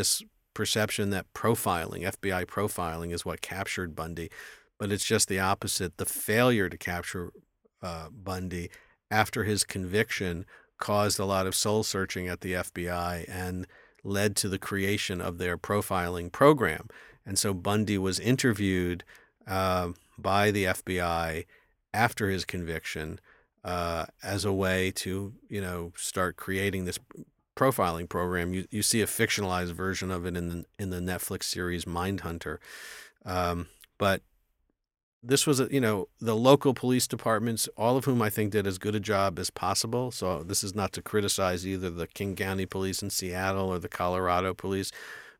misperception 0.57 1.11
that 1.11 1.33
profiling, 1.35 2.03
FBI 2.03 2.47
profiling, 2.47 3.13
is 3.13 3.25
what 3.25 3.41
captured 3.41 3.95
Bundy, 3.95 4.31
but 4.79 4.93
it's 4.93 5.05
just 5.05 5.29
the 5.29 5.41
opposite. 5.41 5.97
The 5.97 6.05
failure 6.05 6.69
to 6.69 6.77
capture 6.77 7.33
uh, 7.83 8.09
Bundy 8.11 8.71
after 9.11 9.45
his 9.45 9.65
conviction 9.65 10.45
caused 10.79 11.19
a 11.19 11.25
lot 11.25 11.47
of 11.47 11.55
soul 11.55 11.83
searching 11.83 12.29
at 12.29 12.41
the 12.41 12.53
FBI 12.53 13.25
and 13.29 13.67
led 14.05 14.37
to 14.37 14.49
the 14.49 14.59
creation 14.59 15.21
of 15.21 15.39
their 15.39 15.57
profiling 15.57 16.31
program. 16.31 16.89
And 17.25 17.39
so 17.39 17.55
Bundy 17.55 17.99
was 17.99 18.21
interviewed 18.21 19.05
uh, 19.47 19.91
by 20.19 20.51
the 20.51 20.65
FBI 20.65 21.47
after 21.93 22.29
his 22.29 22.45
conviction 22.45 23.21
uh, 23.65 24.07
as 24.23 24.45
a 24.45 24.53
way 24.53 24.93
to, 24.93 25.33
you 25.49 25.61
know, 25.61 25.93
start 25.97 26.37
creating 26.37 26.85
this 26.85 26.99
profiling 27.57 28.09
program. 28.09 28.55
You, 28.55 28.67
you 28.71 28.83
see 28.83 29.01
a 29.01 29.07
fictionalized 29.07 29.73
version 29.73 30.11
of 30.11 30.27
it 30.27 30.37
in 30.37 30.49
the, 30.49 30.65
in 30.79 30.91
the 30.91 31.01
Netflix 31.01 31.45
series 31.45 31.85
Mindhunter. 31.85 32.59
Um, 33.25 33.69
but 33.99 34.23
this 35.23 35.47
was, 35.47 35.59
a, 35.59 35.69
you 35.73 35.81
know, 35.81 36.09
the 36.21 36.37
local 36.37 36.75
police 36.75 37.09
departments, 37.09 37.69
all 37.77 37.97
of 37.97 38.05
whom 38.05 38.23
I 38.23 38.31
think 38.31 38.53
did 38.53 38.67
as 38.67 38.79
good 38.79 38.95
a 38.95 39.01
job 39.01 39.39
as 39.39 39.51
possible. 39.51 40.13
So 40.13 40.45
this 40.45 40.63
is 40.63 40.75
not 40.75 40.93
to 40.93 41.03
criticize 41.03 41.67
either 41.67 41.91
the 41.91 42.07
King 42.07 42.37
County 42.37 42.67
Police 42.67 43.03
in 43.03 43.11
Seattle 43.11 43.69
or 43.73 43.81
the 43.81 43.89
Colorado 43.89 44.55
Police, 44.55 44.93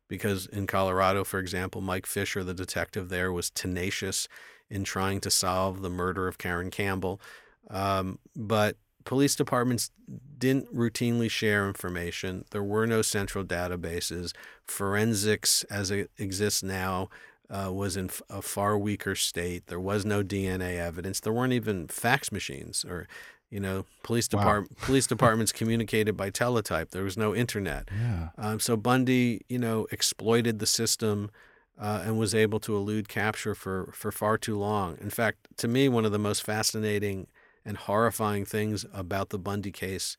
because 0.09 0.47
in 0.47 0.67
Colorado, 0.67 1.23
for 1.23 1.39
example, 1.39 1.81
Mike 1.81 2.05
Fisher, 2.05 2.43
the 2.43 2.53
detective 2.53 3.09
there, 3.09 3.31
was 3.31 3.49
tenacious 3.49 4.27
in 4.69 4.83
trying 4.83 5.21
to 5.21 5.29
solve 5.29 5.81
the 5.81 5.89
murder 5.89 6.27
of 6.27 6.37
Caryn 6.37 6.71
Campbell. 6.71 7.21
Um, 7.69 8.19
but 8.35 8.75
police 9.07 9.37
departments 9.37 9.89
didn't 10.37 10.75
routinely 10.75 11.31
share 11.31 11.65
information. 11.65 12.43
There 12.51 12.61
were 12.61 12.85
no 12.85 13.01
central 13.01 13.45
databases. 13.45 14.33
Forensics, 14.65 15.63
as 15.69 15.91
it 15.91 16.11
exists 16.17 16.61
now, 16.61 17.07
uh, 17.49 17.71
was 17.71 17.95
in 17.95 18.09
a 18.29 18.41
far 18.41 18.77
weaker 18.77 19.15
state. 19.15 19.67
There 19.67 19.79
was 19.79 20.03
no 20.03 20.23
DNA 20.23 20.77
evidence. 20.77 21.21
There 21.21 21.31
weren't 21.31 21.53
even 21.53 21.87
fax 21.87 22.33
machines 22.33 22.83
or, 22.83 23.07
you 23.49 23.61
know, 23.61 23.85
police 24.03 24.27
department 24.27 24.77
wow. 24.77 24.77
police 24.85 25.07
departments 25.07 25.53
communicated 25.53 26.17
by 26.17 26.29
teletype. 26.29 26.91
There 26.91 27.05
was 27.05 27.15
no 27.15 27.33
internet. 27.33 27.87
Yeah. 27.97 28.29
Um, 28.37 28.59
so 28.59 28.75
Bundy, 28.75 29.45
you 29.47 29.57
know, 29.57 29.87
exploited 29.89 30.59
the 30.59 30.67
system. 30.67 31.31
Uh, 31.79 32.01
and 32.05 32.17
was 32.17 32.33
able 32.33 32.59
to 32.59 32.75
elude 32.75 33.07
capture 33.07 33.53
for, 33.53 33.91
for 33.93 34.11
far 34.11 34.35
too 34.35 34.57
long. 34.57 34.97
In 34.99 35.11
fact, 35.11 35.47
to 35.57 35.67
me, 35.67 35.87
one 35.87 36.05
of 36.05 36.11
the 36.11 36.17
most 36.17 36.41
fascinating 36.41 37.27
and 37.67 37.75
horrifying 37.75 38.45
things 38.45 38.85
about 38.93 39.29
the 39.29 39.37
Bundy 39.37 39.71
case, 39.71 40.15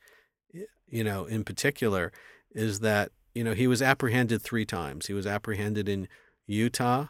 you 0.87 1.03
know, 1.03 1.25
in 1.25 1.45
particular, 1.45 2.13
is 2.53 2.81
that 2.81 3.11
you 3.35 3.43
know 3.43 3.55
he 3.55 3.67
was 3.67 3.81
apprehended 3.81 4.43
three 4.43 4.67
times. 4.67 5.07
He 5.07 5.15
was 5.15 5.27
apprehended 5.27 5.89
in 5.89 6.09
Utah, 6.47 7.07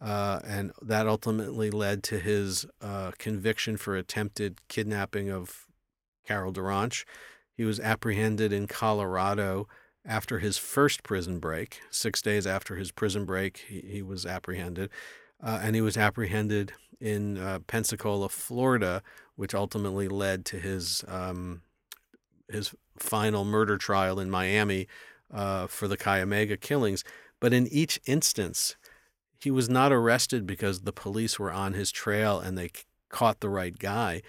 uh, 0.00 0.40
and 0.44 0.72
that 0.82 1.08
ultimately 1.08 1.70
led 1.70 2.02
to 2.04 2.18
his 2.18 2.66
uh, 2.82 3.12
conviction 3.18 3.78
for 3.78 3.96
attempted 3.96 4.60
kidnapping 4.68 5.30
of 5.30 5.66
Carol 6.26 6.52
DaRonch. 6.52 7.04
He 7.56 7.64
was 7.64 7.80
apprehended 7.80 8.52
in 8.52 8.66
Colorado 8.66 9.66
after 10.04 10.38
his 10.38 10.58
first 10.58 11.02
prison 11.02 11.38
break. 11.38 11.80
Six 11.90 12.20
days 12.20 12.46
after 12.46 12.76
his 12.76 12.92
prison 12.92 13.24
break, 13.24 13.64
he, 13.68 13.80
he 13.80 14.02
was 14.02 14.26
apprehended. 14.26 14.90
Uh, 15.42 15.60
and 15.62 15.74
he 15.74 15.80
was 15.80 15.96
apprehended 15.96 16.72
in 17.00 17.38
uh, 17.38 17.60
Pensacola, 17.66 18.28
Florida, 18.28 19.02
which 19.36 19.54
ultimately 19.54 20.08
led 20.08 20.44
to 20.46 20.58
his 20.58 21.04
um, 21.06 21.62
his 22.48 22.74
final 22.98 23.44
murder 23.44 23.76
trial 23.76 24.18
in 24.18 24.30
Miami 24.30 24.88
uh, 25.32 25.66
for 25.66 25.86
the 25.86 25.96
Chi 25.96 26.24
killings. 26.60 27.04
But 27.40 27.52
in 27.52 27.68
each 27.68 28.00
instance, 28.06 28.76
he 29.38 29.50
was 29.50 29.68
not 29.68 29.92
arrested 29.92 30.46
because 30.46 30.80
the 30.80 30.92
police 30.92 31.38
were 31.38 31.52
on 31.52 31.74
his 31.74 31.92
trail 31.92 32.40
and 32.40 32.58
they 32.58 32.70
caught 33.08 33.40
the 33.40 33.48
right 33.48 33.78
guy. 33.78 34.22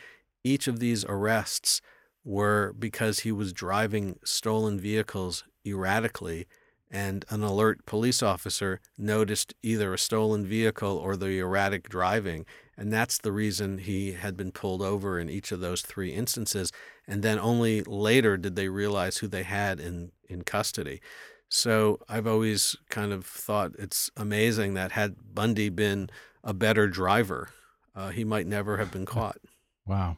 Each 0.43 0.67
of 0.67 0.79
these 0.79 1.03
arrests 1.05 1.81
were 2.23 2.73
because 2.77 3.19
he 3.19 3.31
was 3.31 3.53
driving 3.53 4.19
stolen 4.23 4.79
vehicles 4.79 5.45
erratically 5.65 6.45
and 6.91 7.25
an 7.29 7.43
alert 7.43 7.85
police 7.85 8.23
officer 8.23 8.79
noticed 8.97 9.53
either 9.61 9.93
a 9.93 9.97
stolen 9.97 10.45
vehicle 10.45 10.97
or 10.97 11.15
the 11.15 11.37
erratic 11.39 11.87
driving. 11.87 12.45
And 12.75 12.91
that's 12.91 13.17
the 13.17 13.31
reason 13.31 13.79
he 13.79 14.13
had 14.13 14.35
been 14.35 14.51
pulled 14.51 14.81
over 14.81 15.19
in 15.19 15.29
each 15.29 15.51
of 15.51 15.59
those 15.59 15.81
three 15.81 16.11
instances. 16.13 16.71
And 17.07 17.21
then 17.21 17.37
only 17.37 17.83
later 17.83 18.37
did 18.37 18.55
they 18.55 18.69
realize 18.69 19.17
who 19.17 19.27
they 19.27 19.43
had 19.43 19.79
in, 19.79 20.11
in 20.27 20.43
custody. 20.43 21.01
So 21.49 21.99
I've 22.07 22.27
always 22.27 22.75
kind 22.89 23.11
of 23.11 23.25
thought 23.25 23.71
it's 23.77 24.09
amazing 24.15 24.75
that 24.75 24.93
had 24.93 25.15
Bundy 25.33 25.69
been 25.69 26.09
a 26.43 26.53
better 26.53 26.87
driver, 26.87 27.49
uh, 27.95 28.09
he 28.09 28.23
might 28.23 28.47
never 28.47 28.77
have 28.77 28.91
been 28.91 29.05
caught. 29.07 29.37
Wow. 29.85 30.17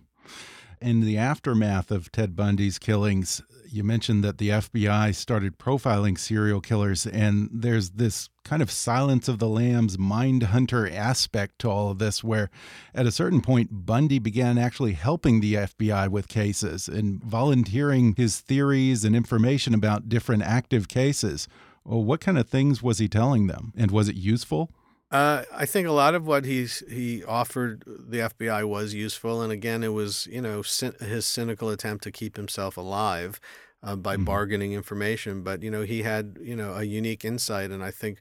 In 0.82 1.02
the 1.02 1.18
aftermath 1.18 1.92
of 1.92 2.12
Ted 2.12 2.36
Bundy's 2.36 2.80
killings, 2.80 3.42
you 3.72 3.84
mentioned 3.84 4.24
that 4.24 4.38
the 4.38 4.50
FBI 4.50 5.16
started 5.16 5.58
profiling 5.58 6.18
serial 6.18 6.62
killers, 6.62 7.06
and 7.06 7.50
there's 7.52 7.92
this 7.92 8.30
kind 8.44 8.62
of 8.62 8.72
silence 8.72 9.28
of 9.28 9.40
the 9.40 9.48
lambs 9.48 9.98
mind 9.98 10.44
hunter 10.44 10.90
aspect 10.90 11.60
to 11.60 11.70
all 11.70 11.92
of 11.92 12.00
this, 12.00 12.24
where 12.24 12.50
at 12.94 13.06
a 13.06 13.12
certain 13.12 13.42
point, 13.42 13.86
Bundy 13.86 14.20
began 14.20 14.58
actually 14.58 14.94
helping 14.94 15.40
the 15.40 15.54
FBI 15.54 16.10
with 16.10 16.28
cases 16.28 16.88
and 16.88 17.24
volunteering 17.24 18.16
his 18.16 18.40
theories 18.40 19.06
and 19.06 19.16
information 19.16 19.74
about 19.74 20.10
different 20.10 20.44
active 20.44 20.88
cases. 20.88 21.48
Well, 21.84 22.04
what 22.04 22.22
kind 22.22 22.38
of 22.38 22.50
things 22.50 22.84
was 22.84 23.00
he 23.00 23.08
telling 23.08 23.48
them, 23.48 23.74
and 23.76 23.92
was 23.92 24.10
it 24.10 24.16
useful? 24.16 24.72
Uh, 25.12 25.44
I 25.52 25.66
think 25.66 25.88
a 25.88 25.92
lot 25.92 26.16
of 26.16 26.26
what 26.26 26.46
he's 26.46 26.84
he 26.90 27.24
offered 27.26 27.84
the 27.86 28.20
FBI 28.20 28.68
was 28.68 28.94
useful, 28.94 29.42
and 29.42 29.52
again, 29.52 29.84
it 29.84 29.90
was 29.90 30.26
you 30.32 30.42
know 30.42 30.64
his 31.02 31.26
cynical 31.26 31.70
attempt 31.70 32.04
to 32.06 32.12
keep 32.12 32.38
himself 32.38 32.78
alive 32.78 33.42
uh, 33.84 33.98
by 33.98 34.16
mm-hmm. 34.16 34.24
bargaining 34.24 34.72
information. 34.72 35.44
But 35.44 35.64
you 35.64 35.72
know 35.72 35.82
he 35.82 36.04
had 36.04 36.38
you 36.42 36.56
know 36.56 36.76
a 36.76 36.84
unique 36.84 37.26
insight, 37.26 37.72
and 37.72 37.84
I 37.84 37.92
think 37.92 38.20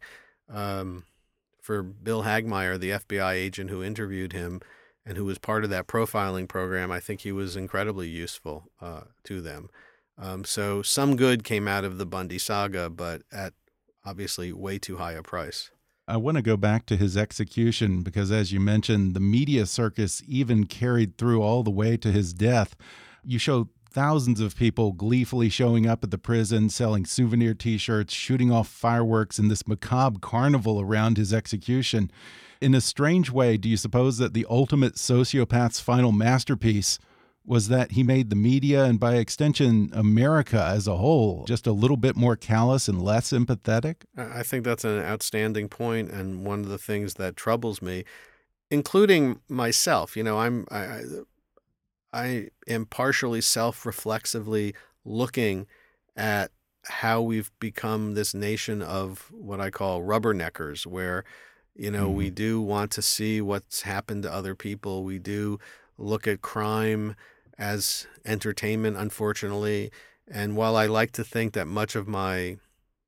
um, 0.53 1.05
for 1.61 1.85
Bill 1.85 2.25
Hagmaier, 2.25 2.79
the 2.79 2.91
FBI 2.91 3.35
agent 3.35 3.71
who 3.71 3.85
interviewed 3.85 4.33
him 4.33 4.61
and 5.07 5.17
who 5.17 5.25
was 5.25 5.39
part 5.39 5.63
of 5.63 5.71
that 5.71 5.87
profiling 5.87 6.49
program, 6.49 6.91
I 6.91 6.99
think 6.99 7.21
he 7.21 7.31
was 7.31 7.55
incredibly 7.55 8.09
useful 8.09 8.65
uh, 8.81 9.03
to 9.25 9.41
them. 9.41 9.71
Um, 10.19 10.45
so 10.45 10.83
some 10.83 11.17
good 11.17 11.45
came 11.45 11.69
out 11.69 11.85
of 11.85 11.99
the 11.99 12.05
Bundy 12.05 12.39
saga, 12.39 12.91
but 12.91 13.23
at 13.33 13.55
obviously 14.05 14.53
way 14.53 14.79
too 14.79 14.97
high 14.97 15.13
a 15.13 15.23
price. 15.23 15.71
I 16.11 16.17
want 16.17 16.37
to 16.39 16.43
go 16.43 16.57
back 16.57 16.87
to 16.87 16.97
his 16.97 17.17
execution 17.17 18.03
because, 18.03 18.33
as 18.33 18.51
you 18.51 18.59
mentioned, 18.59 19.15
the 19.15 19.21
media 19.21 19.65
circus 19.65 20.23
even 20.27 20.67
carried 20.67 21.17
through 21.17 21.41
all 21.41 21.63
the 21.63 21.71
way 21.71 21.97
to 21.99 22.11
his 22.11 22.33
death. 22.33 22.75
You 23.25 23.39
show 23.39 23.69
thousands 23.93 24.41
of 24.41 24.57
people 24.57 24.91
gleefully 24.91 25.49
showing 25.49 25.87
up 25.87 26.03
at 26.03 26.11
the 26.11 26.19
prison, 26.19 26.69
selling 26.69 27.07
souvenir 27.07 27.55
t 27.55 27.79
shirts, 27.79 28.13
shooting 28.13 28.51
off 28.51 28.67
fireworks 28.67 29.39
in 29.39 29.47
this 29.47 29.69
macabre 29.69 30.19
carnival 30.19 30.81
around 30.81 31.17
his 31.17 31.33
execution. 31.33 32.11
In 32.61 32.75
a 32.75 32.81
strange 32.81 33.31
way, 33.31 33.57
do 33.57 33.69
you 33.69 33.77
suppose 33.77 34.19
that 34.19 34.35
the 34.35 34.47
ultimate 34.51 34.97
sociopath's 34.97 35.79
final 35.79 36.11
masterpiece 36.11 36.99
was 37.45 37.69
that 37.69 37.93
he 37.93 38.03
made 38.03 38.31
the 38.31 38.37
media 38.37 38.85
and 38.85 39.01
by 39.01 39.17
extension 39.17 39.91
America 39.93 40.63
as 40.63 40.87
a 40.87 40.97
whole 40.97 41.45
just 41.47 41.67
a 41.67 41.73
little 41.73 41.97
bit 41.97 42.17
more 42.17 42.37
callous 42.37 42.87
and 42.89 43.03
less 43.03 43.31
empathetic? 43.31 44.03
I 44.17 44.43
think 44.43 44.65
that's 44.65 44.85
an 44.85 45.01
outstanding 45.01 45.69
point 45.69 46.11
and 46.11 46.45
one 46.45 46.61
of 46.61 46.69
the 46.69 46.79
things 46.79 47.15
that 47.15 47.37
troubles 47.37 47.81
me 47.81 48.05
including 48.71 49.41
myself. 49.49 50.17
You 50.17 50.23
know, 50.23 50.39
I'm 50.39 50.67
I 50.71 51.03
I 52.13 52.49
am 52.67 52.87
partially 52.87 53.41
self-reflexively 53.41 54.75
looking 55.05 55.67
at 56.17 56.51
how 56.85 57.21
we've 57.21 57.51
become 57.61 58.15
this 58.15 58.35
nation 58.35 58.83
of 58.83 59.31
what 59.31 59.61
I 59.61 59.71
call 59.71 60.03
rubberneckers 60.03 60.87
where 60.87 61.25
you 61.77 61.91
know, 61.91 62.11
mm. 62.11 62.15
we 62.15 62.31
do 62.31 62.61
want 62.61 62.91
to 62.93 63.03
see 63.03 63.41
what's 63.41 63.83
happened 63.83 64.25
to 64.25 64.33
other 64.33 64.55
people. 64.55 65.05
We 65.05 65.19
do 65.19 65.59
look 66.01 66.27
at 66.27 66.43
crime 66.43 67.15
as 67.59 68.07
entertainment, 68.25 68.97
unfortunately. 68.97 69.91
And 70.31 70.57
while 70.57 70.77
I 70.77 70.87
like 70.87 71.13
to 71.13 71.25
think 71.25 71.53
that 71.53 71.67
much 71.67 71.95
of 71.95 72.09
my 72.09 72.57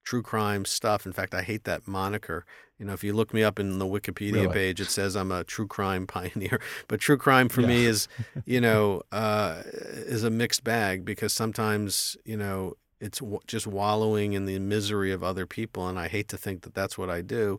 true 0.05 0.23
crime 0.23 0.65
stuff, 0.65 1.07
in 1.07 1.13
fact, 1.13 1.35
I 1.35 1.43
hate 1.43 1.65
that 1.65 1.89
moniker. 1.89 2.45
You 2.79 2.87
know, 2.87 2.93
if 2.93 3.05
you 3.05 3.13
look 3.13 3.33
me 3.33 3.43
up 3.43 3.59
in 3.59 3.79
the 3.79 3.87
Wikipedia 3.87 4.33
really? 4.33 4.49
page, 4.53 4.81
it 4.81 4.91
says 4.91 5.17
I'm 5.17 5.33
a 5.33 5.45
true 5.45 5.67
crime 5.67 6.07
pioneer. 6.09 6.61
But 6.89 7.01
true 7.01 7.17
crime 7.17 7.49
for 7.49 7.63
yeah. 7.63 7.69
me 7.69 7.87
is, 7.87 8.09
you 8.45 8.61
know, 8.67 9.03
uh, 9.13 9.63
is 9.65 10.25
a 10.25 10.31
mixed 10.31 10.65
bag 10.65 11.05
because 11.05 11.33
sometimes, 11.33 12.17
you 12.25 12.37
know, 12.37 12.75
it's 13.01 13.19
w- 13.19 13.41
just 13.47 13.67
wallowing 13.67 14.33
in 14.33 14.47
the 14.47 14.59
misery 14.59 15.13
of 15.13 15.25
other 15.25 15.47
people, 15.47 15.89
and 15.89 15.99
I 15.99 16.09
hate 16.09 16.29
to 16.29 16.37
think 16.37 16.63
that 16.63 16.75
that's 16.75 16.97
what 16.97 17.11
I 17.11 17.21
do. 17.21 17.59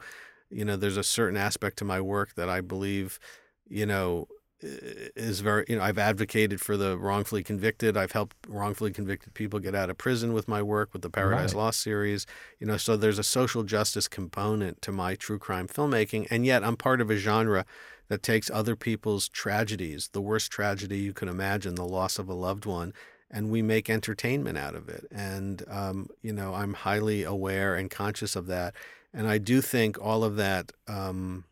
You 0.50 0.64
know, 0.64 0.76
there's 0.76 0.98
a 0.98 1.04
certain 1.04 1.38
aspect 1.38 1.78
to 1.78 1.86
my 1.86 2.00
work 2.00 2.36
that 2.36 2.48
I 2.48 2.62
believe, 2.62 3.20
you 3.68 3.86
know, 3.86 4.28
is 4.64 5.42
very 5.42 5.66
you 5.68 5.76
know 5.76 5.84
I've 5.84 5.98
advocated 5.98 6.62
for 6.62 6.78
the 6.78 6.98
wrongfully 6.98 7.44
convicted. 7.44 7.98
I've 7.98 8.14
helped 8.14 8.36
wrongfully 8.48 8.92
convicted 8.92 9.34
people 9.34 9.60
get 9.60 9.76
out 9.76 9.90
of 9.90 9.98
prison 9.98 10.34
with 10.34 10.48
my 10.48 10.62
work 10.62 10.94
with 10.94 11.02
the 11.02 11.10
Paradise 11.10 11.54
right. 11.54 11.64
Lost 11.64 11.82
series. 11.82 12.26
You 12.60 12.68
know, 12.68 12.78
so 12.78 12.96
there's 12.96 13.20
a 13.20 13.24
social 13.24 13.64
justice 13.64 14.08
component 14.08 14.82
to 14.84 14.92
my 14.92 15.16
true 15.16 15.40
crime 15.40 15.68
filmmaking, 15.68 16.28
and 16.30 16.46
yet 16.46 16.64
I'm 16.64 16.78
part 16.78 17.02
of 17.02 17.10
a 17.10 17.18
genre 17.18 17.66
that 18.08 18.24
takes 18.24 18.50
other 18.50 18.76
people's 18.76 19.30
tragedies, 19.30 20.10
the 20.14 20.22
worst 20.22 20.52
tragedy 20.52 20.98
you 20.98 21.14
can 21.14 21.28
imagine, 21.28 21.76
the 21.76 21.86
loss 21.86 22.20
of 22.20 22.30
a 22.30 22.34
loved 22.34 22.66
one, 22.66 22.94
and 23.32 23.50
we 23.50 23.62
make 23.62 23.90
entertainment 23.90 24.58
out 24.58 24.76
of 24.76 24.90
it. 24.90 25.06
And 25.12 25.64
um, 25.70 26.10
you 26.22 26.34
know, 26.34 26.54
I'm 26.54 26.74
highly 26.74 27.24
aware 27.24 27.76
and 27.76 27.90
conscious 27.90 28.36
of 28.36 28.48
that, 28.48 28.76
and 29.14 29.28
I 29.28 29.38
do 29.38 29.62
think 29.62 29.98
all 30.02 30.24
of 30.24 30.36
that. 30.38 30.72
Um, 30.88 31.46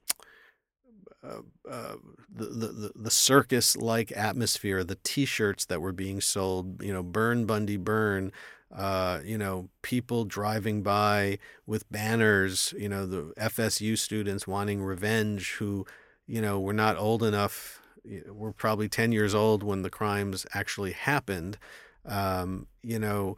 the, 1.23 2.45
the 2.45 2.91
the 2.95 3.11
circus 3.11 3.77
like 3.77 4.11
atmosphere, 4.11 4.83
the 4.83 4.97
T-shirts 5.03 5.65
that 5.65 5.81
were 5.81 5.91
being 5.91 6.21
sold, 6.21 6.81
you 6.81 6.93
know, 6.93 7.03
burn 7.03 7.45
Bundy 7.45 7.77
burn, 7.77 8.31
uh, 8.75 9.19
you 9.23 9.37
know, 9.37 9.69
people 9.81 10.25
driving 10.25 10.81
by 10.81 11.37
with 11.65 11.89
banners, 11.91 12.73
you 12.77 12.89
know, 12.89 13.05
the 13.05 13.33
FSU 13.37 13.97
students 13.97 14.47
wanting 14.47 14.81
revenge 14.81 15.53
who, 15.53 15.85
you 16.25 16.41
know, 16.41 16.59
were 16.59 16.73
not 16.73 16.97
old 16.97 17.23
enough, 17.23 17.81
were 18.29 18.53
probably 18.53 18.89
ten 18.89 19.11
years 19.11 19.35
old 19.35 19.63
when 19.63 19.81
the 19.81 19.89
crimes 19.89 20.45
actually 20.53 20.91
happened. 20.93 21.57
Um, 22.05 22.67
you 22.81 22.97
know, 22.97 23.37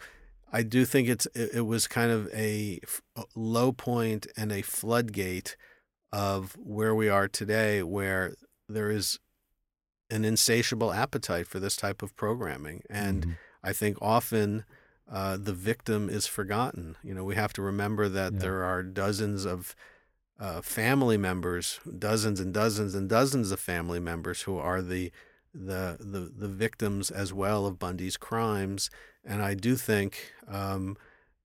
I 0.52 0.64
do 0.64 0.86
think 0.86 1.10
it's 1.10 1.26
it, 1.36 1.52
it 1.56 1.62
was 1.62 1.88
kind 1.88 2.12
of 2.12 2.28
a, 2.34 2.80
a 3.16 3.24
low 3.36 3.72
point 3.72 4.28
and 4.38 4.52
a 4.52 4.62
floodgate 4.62 5.58
of 6.14 6.56
where 6.64 6.94
we 6.94 7.10
are 7.10 7.28
today, 7.28 7.82
where 7.82 8.36
there 8.70 8.92
is 8.92 9.20
an 10.12 10.24
insatiable 10.24 10.94
appetite 10.94 11.48
for 11.48 11.60
this 11.60 11.76
type 11.76 12.04
of 12.04 12.16
programming. 12.16 12.84
And 12.88 13.22
mm-hmm. 13.22 13.32
I 13.64 13.74
think 13.74 13.98
often 14.00 14.64
uh, 15.12 15.38
the 15.38 15.54
victim 15.54 16.10
is 16.10 16.28
forgotten. 16.28 16.96
You 17.04 17.16
know, 17.16 17.24
we 17.24 17.36
have 17.36 17.52
to 17.54 17.64
remember 17.64 18.08
that 18.10 18.34
yeah. 18.34 18.40
there 18.40 18.64
are 18.64 18.84
dozens 18.84 19.44
of 19.44 19.76
uh, 20.40 20.62
family 20.62 21.18
members, 21.18 21.80
dozens 21.98 22.40
and 22.40 22.54
dozens 22.54 22.94
and 22.94 23.10
dozens 23.10 23.52
of 23.52 23.60
family 23.60 24.00
members 24.00 24.44
who 24.44 24.58
are 24.60 24.82
the 24.82 25.12
the 25.52 25.98
the, 26.00 26.32
the 26.36 26.48
victims 26.48 27.10
as 27.10 27.34
well 27.34 27.66
of 27.66 27.80
Bundy's 27.80 28.18
crimes. 28.18 28.92
And 29.26 29.42
I 29.42 29.56
do 29.56 29.76
think 29.76 30.34
um, 30.48 30.96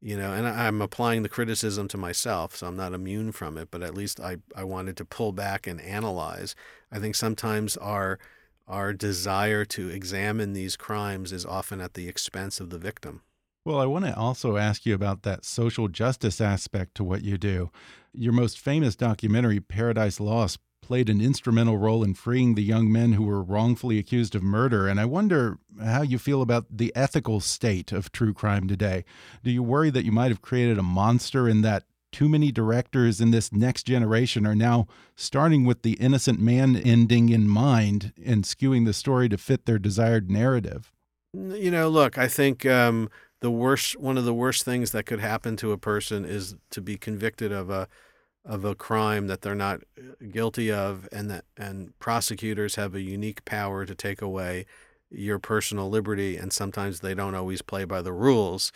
you 0.01 0.17
know 0.17 0.33
and 0.33 0.47
i'm 0.47 0.81
applying 0.81 1.23
the 1.23 1.29
criticism 1.29 1.89
to 1.89 1.97
myself 1.97 2.57
so 2.57 2.67
i'm 2.67 2.77
not 2.77 2.93
immune 2.93 3.33
from 3.33 3.59
it 3.59 3.69
but 3.71 3.83
at 3.83 3.95
least 3.95 4.21
i, 4.21 4.37
I 4.55 4.65
wanted 4.65 4.97
to 4.99 5.05
pull 5.05 5.33
back 5.33 5.67
and 5.67 5.81
analyze 5.81 6.55
i 6.93 6.99
think 6.99 7.15
sometimes 7.15 7.77
our 7.77 8.19
our 8.67 8.93
desire 8.93 9.65
to 9.65 9.89
examine 9.89 10.53
these 10.53 10.77
crimes 10.77 11.33
is 11.33 11.45
often 11.45 11.81
at 11.81 11.95
the 11.95 12.09
expense 12.09 12.61
of 12.61 12.71
the 12.71 12.79
victim 12.79 13.23
well, 13.65 13.81
I 13.81 13.87
want 13.87 14.07
to 14.07 14.17
also 14.17 14.57
ask 14.57 14.87
you 14.87 14.95
about 14.95 15.25
that 15.25 15.45
social 15.45 15.89
justice 15.89 16.41
aspect 16.41 16.95
to 16.95 17.05
what 17.05 17.23
you 17.23 17.37
do. 17.37 17.71
Your 18.15 18.33
most 18.33 18.59
famous 18.59 18.97
documentary, 18.97 19.61
Paradise 19.61 20.21
Lost, 20.21 20.59
played 20.81 21.09
an 21.09 21.21
instrumental 21.21 21.77
role 21.77 22.03
in 22.03 22.15
freeing 22.15 22.55
the 22.55 22.63
young 22.63 22.91
men 22.91 23.13
who 23.13 23.25
were 23.25 23.43
wrongfully 23.43 23.99
accused 23.99 24.35
of 24.35 24.43
murder. 24.43 24.89
And 24.89 24.99
I 24.99 25.05
wonder 25.05 25.59
how 25.83 26.03
you 26.03 26.19
feel 26.19 26.41
about 26.41 26.67
the 26.71 26.93
ethical 26.97 27.41
state 27.41 27.93
of 27.93 28.13
true 28.13 28.33
crime 28.33 28.67
today. 28.67 29.05
Do 29.43 29.51
you 29.51 29.63
worry 29.63 29.91
that 29.91 30.05
you 30.05 30.13
might 30.13 30.31
have 30.31 30.43
created 30.43 30.79
a 30.79 30.83
monster 30.83 31.49
in 31.49 31.63
that 31.63 31.85
too 32.11 32.29
many 32.29 32.51
directors 32.51 33.21
in 33.21 33.31
this 33.31 33.53
next 33.53 33.83
generation 33.85 34.47
are 34.47 34.55
now 34.55 34.87
starting 35.15 35.65
with 35.65 35.83
the 35.83 35.93
innocent 35.95 36.41
man 36.41 36.75
ending 36.77 37.29
in 37.29 37.49
mind 37.49 38.13
and 38.25 38.45
skewing 38.45 38.87
the 38.87 38.95
story 38.95 39.29
to 39.29 39.37
fit 39.37 39.67
their 39.67 39.79
desired 39.79 40.31
narrative? 40.31 40.93
You 41.35 41.71
know, 41.71 41.89
look, 41.89 42.17
I 42.17 42.29
think 42.29 42.65
um, 42.65 43.11
the 43.41 43.51
worst, 43.51 43.99
one 44.01 44.17
of 44.17 44.25
the 44.25 44.35
worst 44.35 44.65
things 44.65 44.93
that 44.93 45.05
could 45.05 45.21
happen 45.21 45.57
to 45.59 45.73
a 45.73 45.79
person 45.79 46.25
is 46.25 46.57
to 46.71 46.81
be 46.81 46.97
convicted 46.97 47.53
of 47.53 47.69
a 47.69 47.89
of 48.45 48.65
a 48.65 48.75
crime 48.75 49.27
that 49.27 49.43
they're 49.43 49.55
not 49.55 49.83
uh, 49.99 50.25
guilty 50.31 50.73
of 50.73 51.09
and 51.13 51.31
that 51.31 51.45
and 51.57 51.99
prosecutors 51.99 52.77
have 52.77 52.95
a 52.95 53.01
unique 53.01 53.45
power 53.45 53.85
to 53.85 53.95
take 53.95 54.23
away 54.23 54.65
your 55.11 55.39
personal 55.39 55.89
liberty 55.89 56.37
and 56.37 56.53
sometimes 56.53 57.01
they 57.01 57.15
don't 57.15 57.35
always 57.35 57.63
play 57.63 57.85
by 57.85 58.03
the 58.03 58.13
rules. 58.13 58.73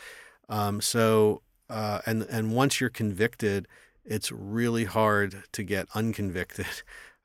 Um, 0.49 0.81
so 0.81 1.43
uh, 1.71 2.01
and 2.07 2.23
and 2.25 2.53
once 2.53 2.81
you're 2.81 2.91
convicted 2.91 3.67
it's 4.05 4.33
really 4.33 4.85
hard 4.85 5.45
to 5.53 5.63
get 5.63 5.89
unconvicted. 5.95 6.67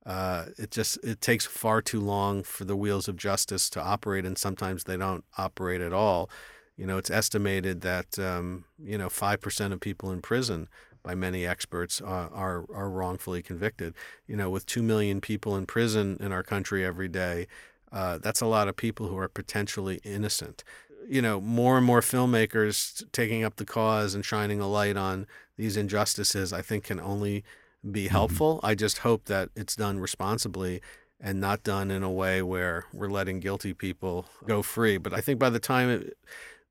Uh, 0.05 0.45
it 0.57 0.71
just 0.71 0.97
it 1.03 1.19
takes 1.19 1.45
far 1.45 1.81
too 1.81 1.99
long 1.99 2.41
for 2.41 2.63
the 2.63 2.77
wheels 2.77 3.09
of 3.09 3.17
justice 3.17 3.69
to 3.69 3.81
operate 3.81 4.25
and 4.25 4.37
sometimes 4.37 4.85
they 4.85 4.95
don't 4.95 5.25
operate 5.37 5.81
at 5.81 5.91
all. 5.91 6.29
You 6.77 6.85
know 6.85 6.97
it's 6.97 7.11
estimated 7.11 7.81
that 7.81 8.17
um, 8.17 8.63
you 8.81 8.97
know 8.97 9.09
5% 9.09 9.73
of 9.73 9.81
people 9.81 10.09
in 10.09 10.21
prison 10.21 10.69
by 11.03 11.15
many 11.15 11.45
experts 11.45 12.01
uh, 12.01 12.29
are 12.31 12.65
are 12.73 12.89
wrongfully 12.89 13.41
convicted. 13.41 13.93
You 14.27 14.35
know, 14.35 14.49
with 14.49 14.65
two 14.65 14.83
million 14.83 15.21
people 15.21 15.55
in 15.55 15.65
prison 15.65 16.17
in 16.19 16.31
our 16.31 16.43
country 16.43 16.85
every 16.85 17.07
day, 17.07 17.47
uh, 17.91 18.17
that's 18.17 18.41
a 18.41 18.45
lot 18.45 18.67
of 18.67 18.75
people 18.75 19.07
who 19.07 19.17
are 19.17 19.29
potentially 19.29 19.99
innocent. 20.03 20.63
You 21.07 21.21
know, 21.21 21.39
more 21.39 21.77
and 21.77 21.85
more 21.85 22.01
filmmakers 22.01 23.03
taking 23.11 23.43
up 23.43 23.55
the 23.55 23.65
cause 23.65 24.13
and 24.13 24.25
shining 24.25 24.59
a 24.59 24.67
light 24.67 24.97
on 24.97 25.25
these 25.55 25.77
injustices, 25.77 26.51
I 26.51 26.61
think, 26.61 26.83
can 26.83 26.99
only 26.99 27.43
be 27.89 28.05
mm-hmm. 28.05 28.11
helpful. 28.11 28.59
I 28.63 28.75
just 28.75 28.99
hope 28.99 29.25
that 29.25 29.49
it's 29.55 29.75
done 29.75 29.99
responsibly 29.99 30.81
and 31.19 31.39
not 31.39 31.63
done 31.63 31.89
in 31.89 32.03
a 32.03 32.11
way 32.11 32.41
where 32.41 32.85
we're 32.93 33.09
letting 33.09 33.39
guilty 33.39 33.73
people 33.73 34.25
go 34.45 34.61
free. 34.61 34.97
But 34.97 35.13
I 35.13 35.21
think 35.21 35.39
by 35.39 35.49
the 35.49 35.59
time 35.59 35.89
it, 35.89 36.17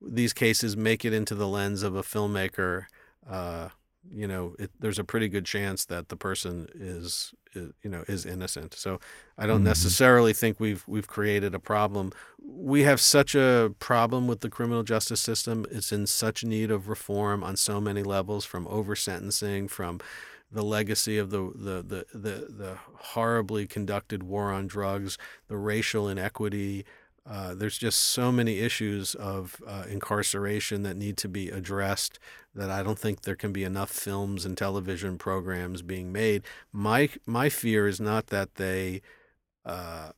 these 0.01 0.33
cases 0.33 0.77
make 0.77 1.05
it 1.05 1.13
into 1.13 1.35
the 1.35 1.49
lens 1.49 1.83
of 1.83 1.97
a 1.97 2.03
filmmaker 2.03 2.87
uh, 3.29 3.71
you 4.13 4.27
know, 4.27 4.55
it, 4.59 4.71
there's 4.79 4.99
a 4.99 5.05
pretty 5.05 5.29
good 5.29 5.45
chance 5.45 5.85
that 5.87 6.09
the 6.09 6.17
person 6.17 6.69
is, 6.75 7.33
is 7.55 7.73
you 7.83 7.91
know, 7.91 8.05
is 8.09 8.25
innocent. 8.27 8.75
So 8.75 9.01
I 9.39 9.47
don't 9.47 9.63
Mhm. 9.63 9.65
necessarily 9.65 10.33
think 10.33 10.61
we've 10.61 10.85
we've 10.87 11.07
created 11.09 11.55
a 11.55 11.59
problem. 11.61 12.13
We 12.43 12.83
have 12.85 13.01
such 13.01 13.35
a 13.35 13.75
problem 13.79 14.27
with 14.27 14.41
the 14.41 14.51
criminal 14.51 14.83
justice 14.83 15.21
system. 15.21 15.67
It's 15.71 15.93
in 15.93 16.07
such 16.07 16.45
need 16.45 16.71
of 16.71 16.89
reform 16.89 17.43
on 17.45 17.57
so 17.57 17.81
many 17.81 18.03
levels, 18.03 18.45
from 18.45 18.67
over 18.69 18.95
sentencing, 18.97 19.69
from 19.69 20.01
the 20.51 20.63
legacy 20.63 21.19
of 21.19 21.31
the, 21.31 21.41
the 21.55 21.83
the 21.83 22.07
the 22.19 22.47
the 22.53 22.79
horribly 23.15 23.67
conducted 23.67 24.23
war 24.23 24.53
on 24.53 24.67
drugs, 24.67 25.19
the 25.49 25.57
racial 25.57 26.09
inequity. 26.09 26.85
Uh, 27.29 27.55
there's 27.55 27.79
just 27.79 27.99
so 27.99 28.31
many 28.31 28.61
issues 28.61 29.15
of 29.17 29.61
uh, 29.67 29.85
incarceration 29.89 30.83
that 30.85 30.97
need 30.97 31.17
to 31.17 31.29
be 31.29 31.49
addressed 31.51 32.19
that 32.55 32.71
I 32.71 32.83
don't 32.83 32.99
think 32.99 33.23
there 33.23 33.35
can 33.35 33.53
be 33.53 33.65
enough 33.65 33.91
films 33.91 34.45
and 34.45 34.57
television 34.57 35.19
programs 35.19 35.83
being 35.83 36.13
made. 36.13 36.45
My 36.73 37.09
my 37.27 37.49
fear 37.49 37.89
is 37.89 38.01
not 38.01 38.29
that 38.29 38.55
they 38.55 39.03
uh, 39.65 40.11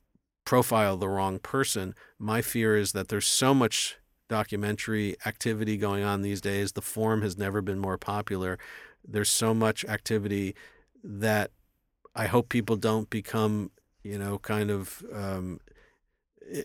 profile 0.45 0.97
the 0.97 1.09
wrong 1.09 1.39
person. 1.39 1.95
My 2.19 2.41
fear 2.41 2.77
is 2.77 2.91
that 2.91 3.07
there's 3.07 3.27
so 3.27 3.53
much 3.53 3.97
documentary 4.27 5.15
activity 5.25 5.77
going 5.77 6.03
on 6.03 6.21
these 6.21 6.41
days. 6.41 6.73
The 6.73 6.81
form 6.81 7.23
has 7.23 7.37
never 7.37 7.61
been 7.61 7.79
more 7.79 7.97
popular. 7.97 8.59
There's 9.05 9.29
so 9.29 9.53
much 9.53 9.83
activity 9.85 10.55
that 11.03 11.49
I 12.15 12.27
hope 12.27 12.49
people 12.49 12.75
don't 12.75 13.09
become, 13.09 13.71
you 14.03 14.19
know, 14.19 14.37
kind 14.39 14.69
of 14.69 15.03
um, 15.11 15.59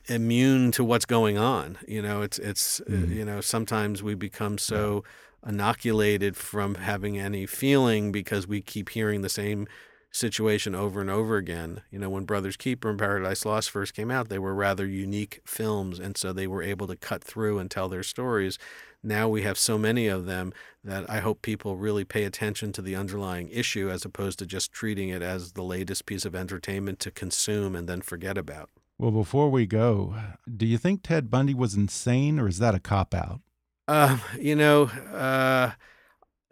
immune 0.07 0.71
to 0.73 0.85
what's 0.85 1.05
going 1.07 1.39
on. 1.39 1.79
You 1.87 2.03
know, 2.03 2.23
it's 2.23 2.39
it's 2.39 2.81
Mhm. 2.89 3.15
you 3.15 3.25
know 3.25 3.41
sometimes 3.41 4.03
we 4.03 4.15
become 4.15 4.59
so 4.59 5.05
inoculated 5.47 6.37
from 6.37 6.77
having 6.77 7.19
any 7.19 7.47
feeling 7.47 8.11
because 8.13 8.47
we 8.47 8.61
keep 8.63 8.91
hearing 8.91 9.21
the 9.23 9.29
same 9.29 9.67
situation 10.11 10.75
over 10.75 11.01
and 11.01 11.11
over 11.11 11.37
again. 11.37 11.83
You 11.91 11.99
know, 11.99 12.09
when 12.09 12.25
Brothers 12.25 12.57
Keeper 12.57 12.89
and 12.89 12.99
Paradise 12.99 13.45
Lost 13.45 13.69
first 13.71 13.95
came 13.95 14.11
out, 14.13 14.29
they 14.29 14.39
were 14.39 14.55
rather 14.55 14.87
unique 14.87 15.41
films, 15.45 15.99
and 15.99 16.17
so 16.17 16.33
they 16.33 16.47
were 16.47 16.63
able 16.63 16.87
to 16.87 16.97
cut 16.97 17.23
through 17.25 17.59
and 17.59 17.69
tell 17.71 17.89
their 17.89 18.05
stories. 18.05 18.59
Now 19.03 19.29
we 19.29 19.43
have 19.43 19.59
so 19.59 19.77
many 19.77 20.07
of 20.07 20.25
them 20.25 20.53
that 20.85 21.11
I 21.11 21.19
hope 21.19 21.43
people 21.43 21.77
really 21.77 22.05
pay 22.05 22.25
attention 22.25 22.73
to 22.73 22.83
the 22.83 22.95
underlying 22.95 23.49
issue 23.49 23.91
as 23.91 24.05
opposed 24.05 24.39
to 24.39 24.47
just 24.47 24.73
treating 24.73 25.09
it 25.09 25.21
as 25.21 25.53
the 25.53 25.63
latest 25.65 26.07
piece 26.07 26.25
of 26.25 26.35
entertainment 26.35 27.01
to 27.01 27.11
consume 27.11 27.75
and 27.77 27.89
then 27.89 28.01
forget 28.01 28.39
about. 28.39 28.71
Well, 28.99 29.11
before 29.11 29.51
we 29.51 29.67
go, 29.67 30.15
do 30.57 30.67
you 30.67 30.79
think 30.79 31.03
Ted 31.03 31.31
Bundy 31.31 31.55
was 31.55 31.75
insane 31.75 32.39
or 32.39 32.47
is 32.47 32.59
that 32.59 32.75
a 32.75 32.81
cop 32.81 33.15
out? 33.15 33.41
Uh, 33.89 34.19
you 34.41 34.55
know, 34.55 34.85
uh, 35.13 35.73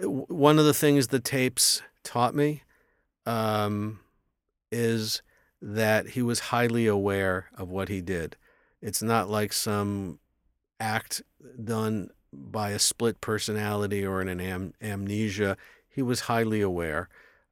one 0.01 0.59
of 0.59 0.65
the 0.65 0.75
things 0.75 1.09
the 1.09 1.21
tapes 1.21 1.83
taught 2.03 2.35
me 2.35 2.63
um, 3.27 4.01
is 4.73 5.23
that 5.61 6.11
he 6.11 6.23
was 6.23 6.41
highly 6.41 6.87
aware 6.87 7.47
of 7.57 7.71
what 7.71 7.89
he 7.89 8.01
did. 8.01 8.37
It's 8.81 9.03
not 9.03 9.31
like 9.31 9.53
some 9.53 10.19
act 10.81 11.23
done 11.63 12.11
by 12.33 12.71
a 12.71 12.79
split 12.79 13.21
personality 13.21 14.05
or 14.05 14.21
in 14.21 14.29
an 14.29 14.41
am- 14.41 14.75
amnesia. 14.83 15.57
He 15.89 16.03
was 16.03 16.21
highly 16.23 16.61
aware. 16.61 17.09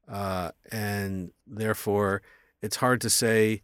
Uh, 0.09 0.51
and 0.73 1.31
therefore, 1.47 2.23
it's 2.61 2.77
hard 2.77 3.01
to 3.03 3.11
say 3.11 3.63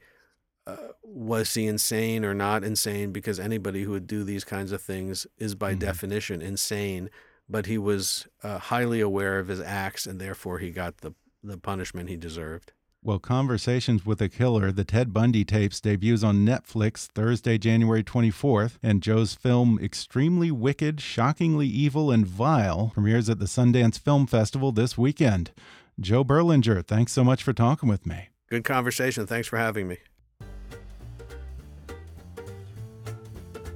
uh, 0.67 0.77
was 1.03 1.55
he 1.55 1.67
insane 1.67 2.25
or 2.25 2.35
not 2.35 2.65
insane 2.65 3.13
because 3.13 3.39
anybody 3.39 3.83
who 3.85 3.93
would 3.93 4.07
do 4.07 4.25
these 4.25 4.45
kinds 4.45 4.73
of 4.73 4.83
things 4.83 5.27
is 5.39 5.55
by 5.55 5.75
Mhm. 5.75 5.79
definition 5.81 6.43
insane 6.43 7.09
but 7.49 7.67
he 7.67 7.79
was 7.79 8.27
uh, 8.43 8.59
highly 8.59 9.01
aware 9.01 9.39
of 9.39 9.47
his 9.49 9.61
acts 9.61 10.07
and 10.07 10.21
therefore 10.21 10.59
he 10.59 10.71
got 10.71 10.99
the 10.99 11.13
the 11.45 11.57
punishment 11.59 12.09
he 12.09 12.17
deserved 12.17 12.73
Well, 13.03 13.21
Conversations 13.21 14.05
with 14.05 14.21
a 14.21 14.29
Killer, 14.29 14.73
the 14.73 14.83
Ted 14.83 15.13
Bundy 15.13 15.45
tapes, 15.45 15.81
debuts 15.81 16.25
on 16.25 16.45
Netflix 16.45 17.07
Thursday, 17.07 17.57
January 17.57 18.03
24th, 18.03 18.79
and 18.83 19.01
Joe's 19.01 19.33
film 19.35 19.79
Extremely 19.81 20.51
Wicked, 20.51 21.01
Shockingly 21.01 21.69
Evil, 21.69 22.11
and 22.11 22.27
Vile 22.27 22.91
premieres 22.95 23.31
at 23.31 23.39
the 23.39 23.45
Sundance 23.45 23.97
Film 23.97 24.27
Festival 24.27 24.73
this 24.73 24.99
weekend. 24.99 25.53
Joe 26.01 26.25
Berlinger, 26.25 26.85
thanks 26.85 27.13
so 27.13 27.23
much 27.23 27.45
for 27.45 27.53
talking 27.53 27.89
with 27.89 28.07
me. 28.07 28.31
good 28.51 28.65
conversation 28.65 29.25
thanks 29.25 29.47
for 29.47 29.57
having 29.59 29.87
me 29.87 29.99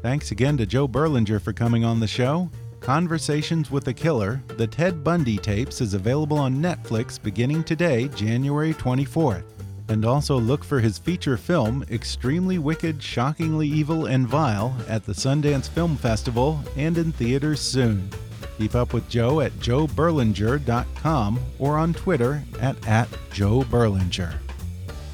Thanks 0.02 0.30
again 0.30 0.56
to 0.56 0.64
Joe 0.64 0.88
Berlinger 0.88 1.42
for 1.42 1.52
coming 1.52 1.84
on 1.84 2.00
the 2.00 2.06
show. 2.06 2.48
Conversations 2.80 3.70
with 3.70 3.86
a 3.88 3.92
Killer, 3.92 4.42
the 4.56 4.66
Ted 4.66 5.04
Bundy 5.04 5.36
tapes, 5.36 5.82
is 5.82 5.92
available 5.92 6.38
on 6.38 6.56
Netflix 6.56 7.22
beginning 7.22 7.64
today, 7.64 8.08
January 8.08 8.72
24th. 8.72 9.44
And 9.88 10.06
also 10.06 10.38
look 10.38 10.64
for 10.64 10.80
his 10.80 10.96
feature 10.96 11.36
film, 11.36 11.84
Extremely 11.90 12.58
Wicked, 12.58 13.02
Shockingly 13.02 13.68
Evil, 13.68 14.06
and 14.06 14.26
Vile, 14.26 14.74
at 14.88 15.04
the 15.04 15.12
Sundance 15.12 15.68
Film 15.68 15.96
Festival 15.96 16.58
and 16.76 16.96
in 16.96 17.12
theaters 17.12 17.60
soon. 17.60 18.08
Keep 18.56 18.74
up 18.74 18.94
with 18.94 19.06
Joe 19.10 19.40
at 19.40 19.52
joeberlinger.com 19.54 21.40
or 21.58 21.76
on 21.76 21.92
Twitter 21.92 22.42
at, 22.58 22.88
at 22.88 23.08
Joe 23.32 23.64
Berlinger. 23.64 24.32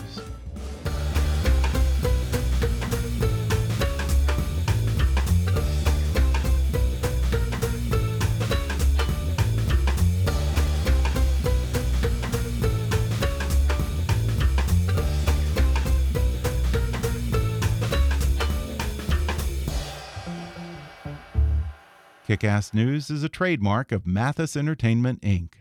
Kickass 22.27 22.73
News 22.73 23.11
is 23.11 23.23
a 23.23 23.29
trademark 23.29 23.91
of 23.91 24.07
Mathis 24.07 24.57
Entertainment, 24.57 25.21
Inc. 25.21 25.58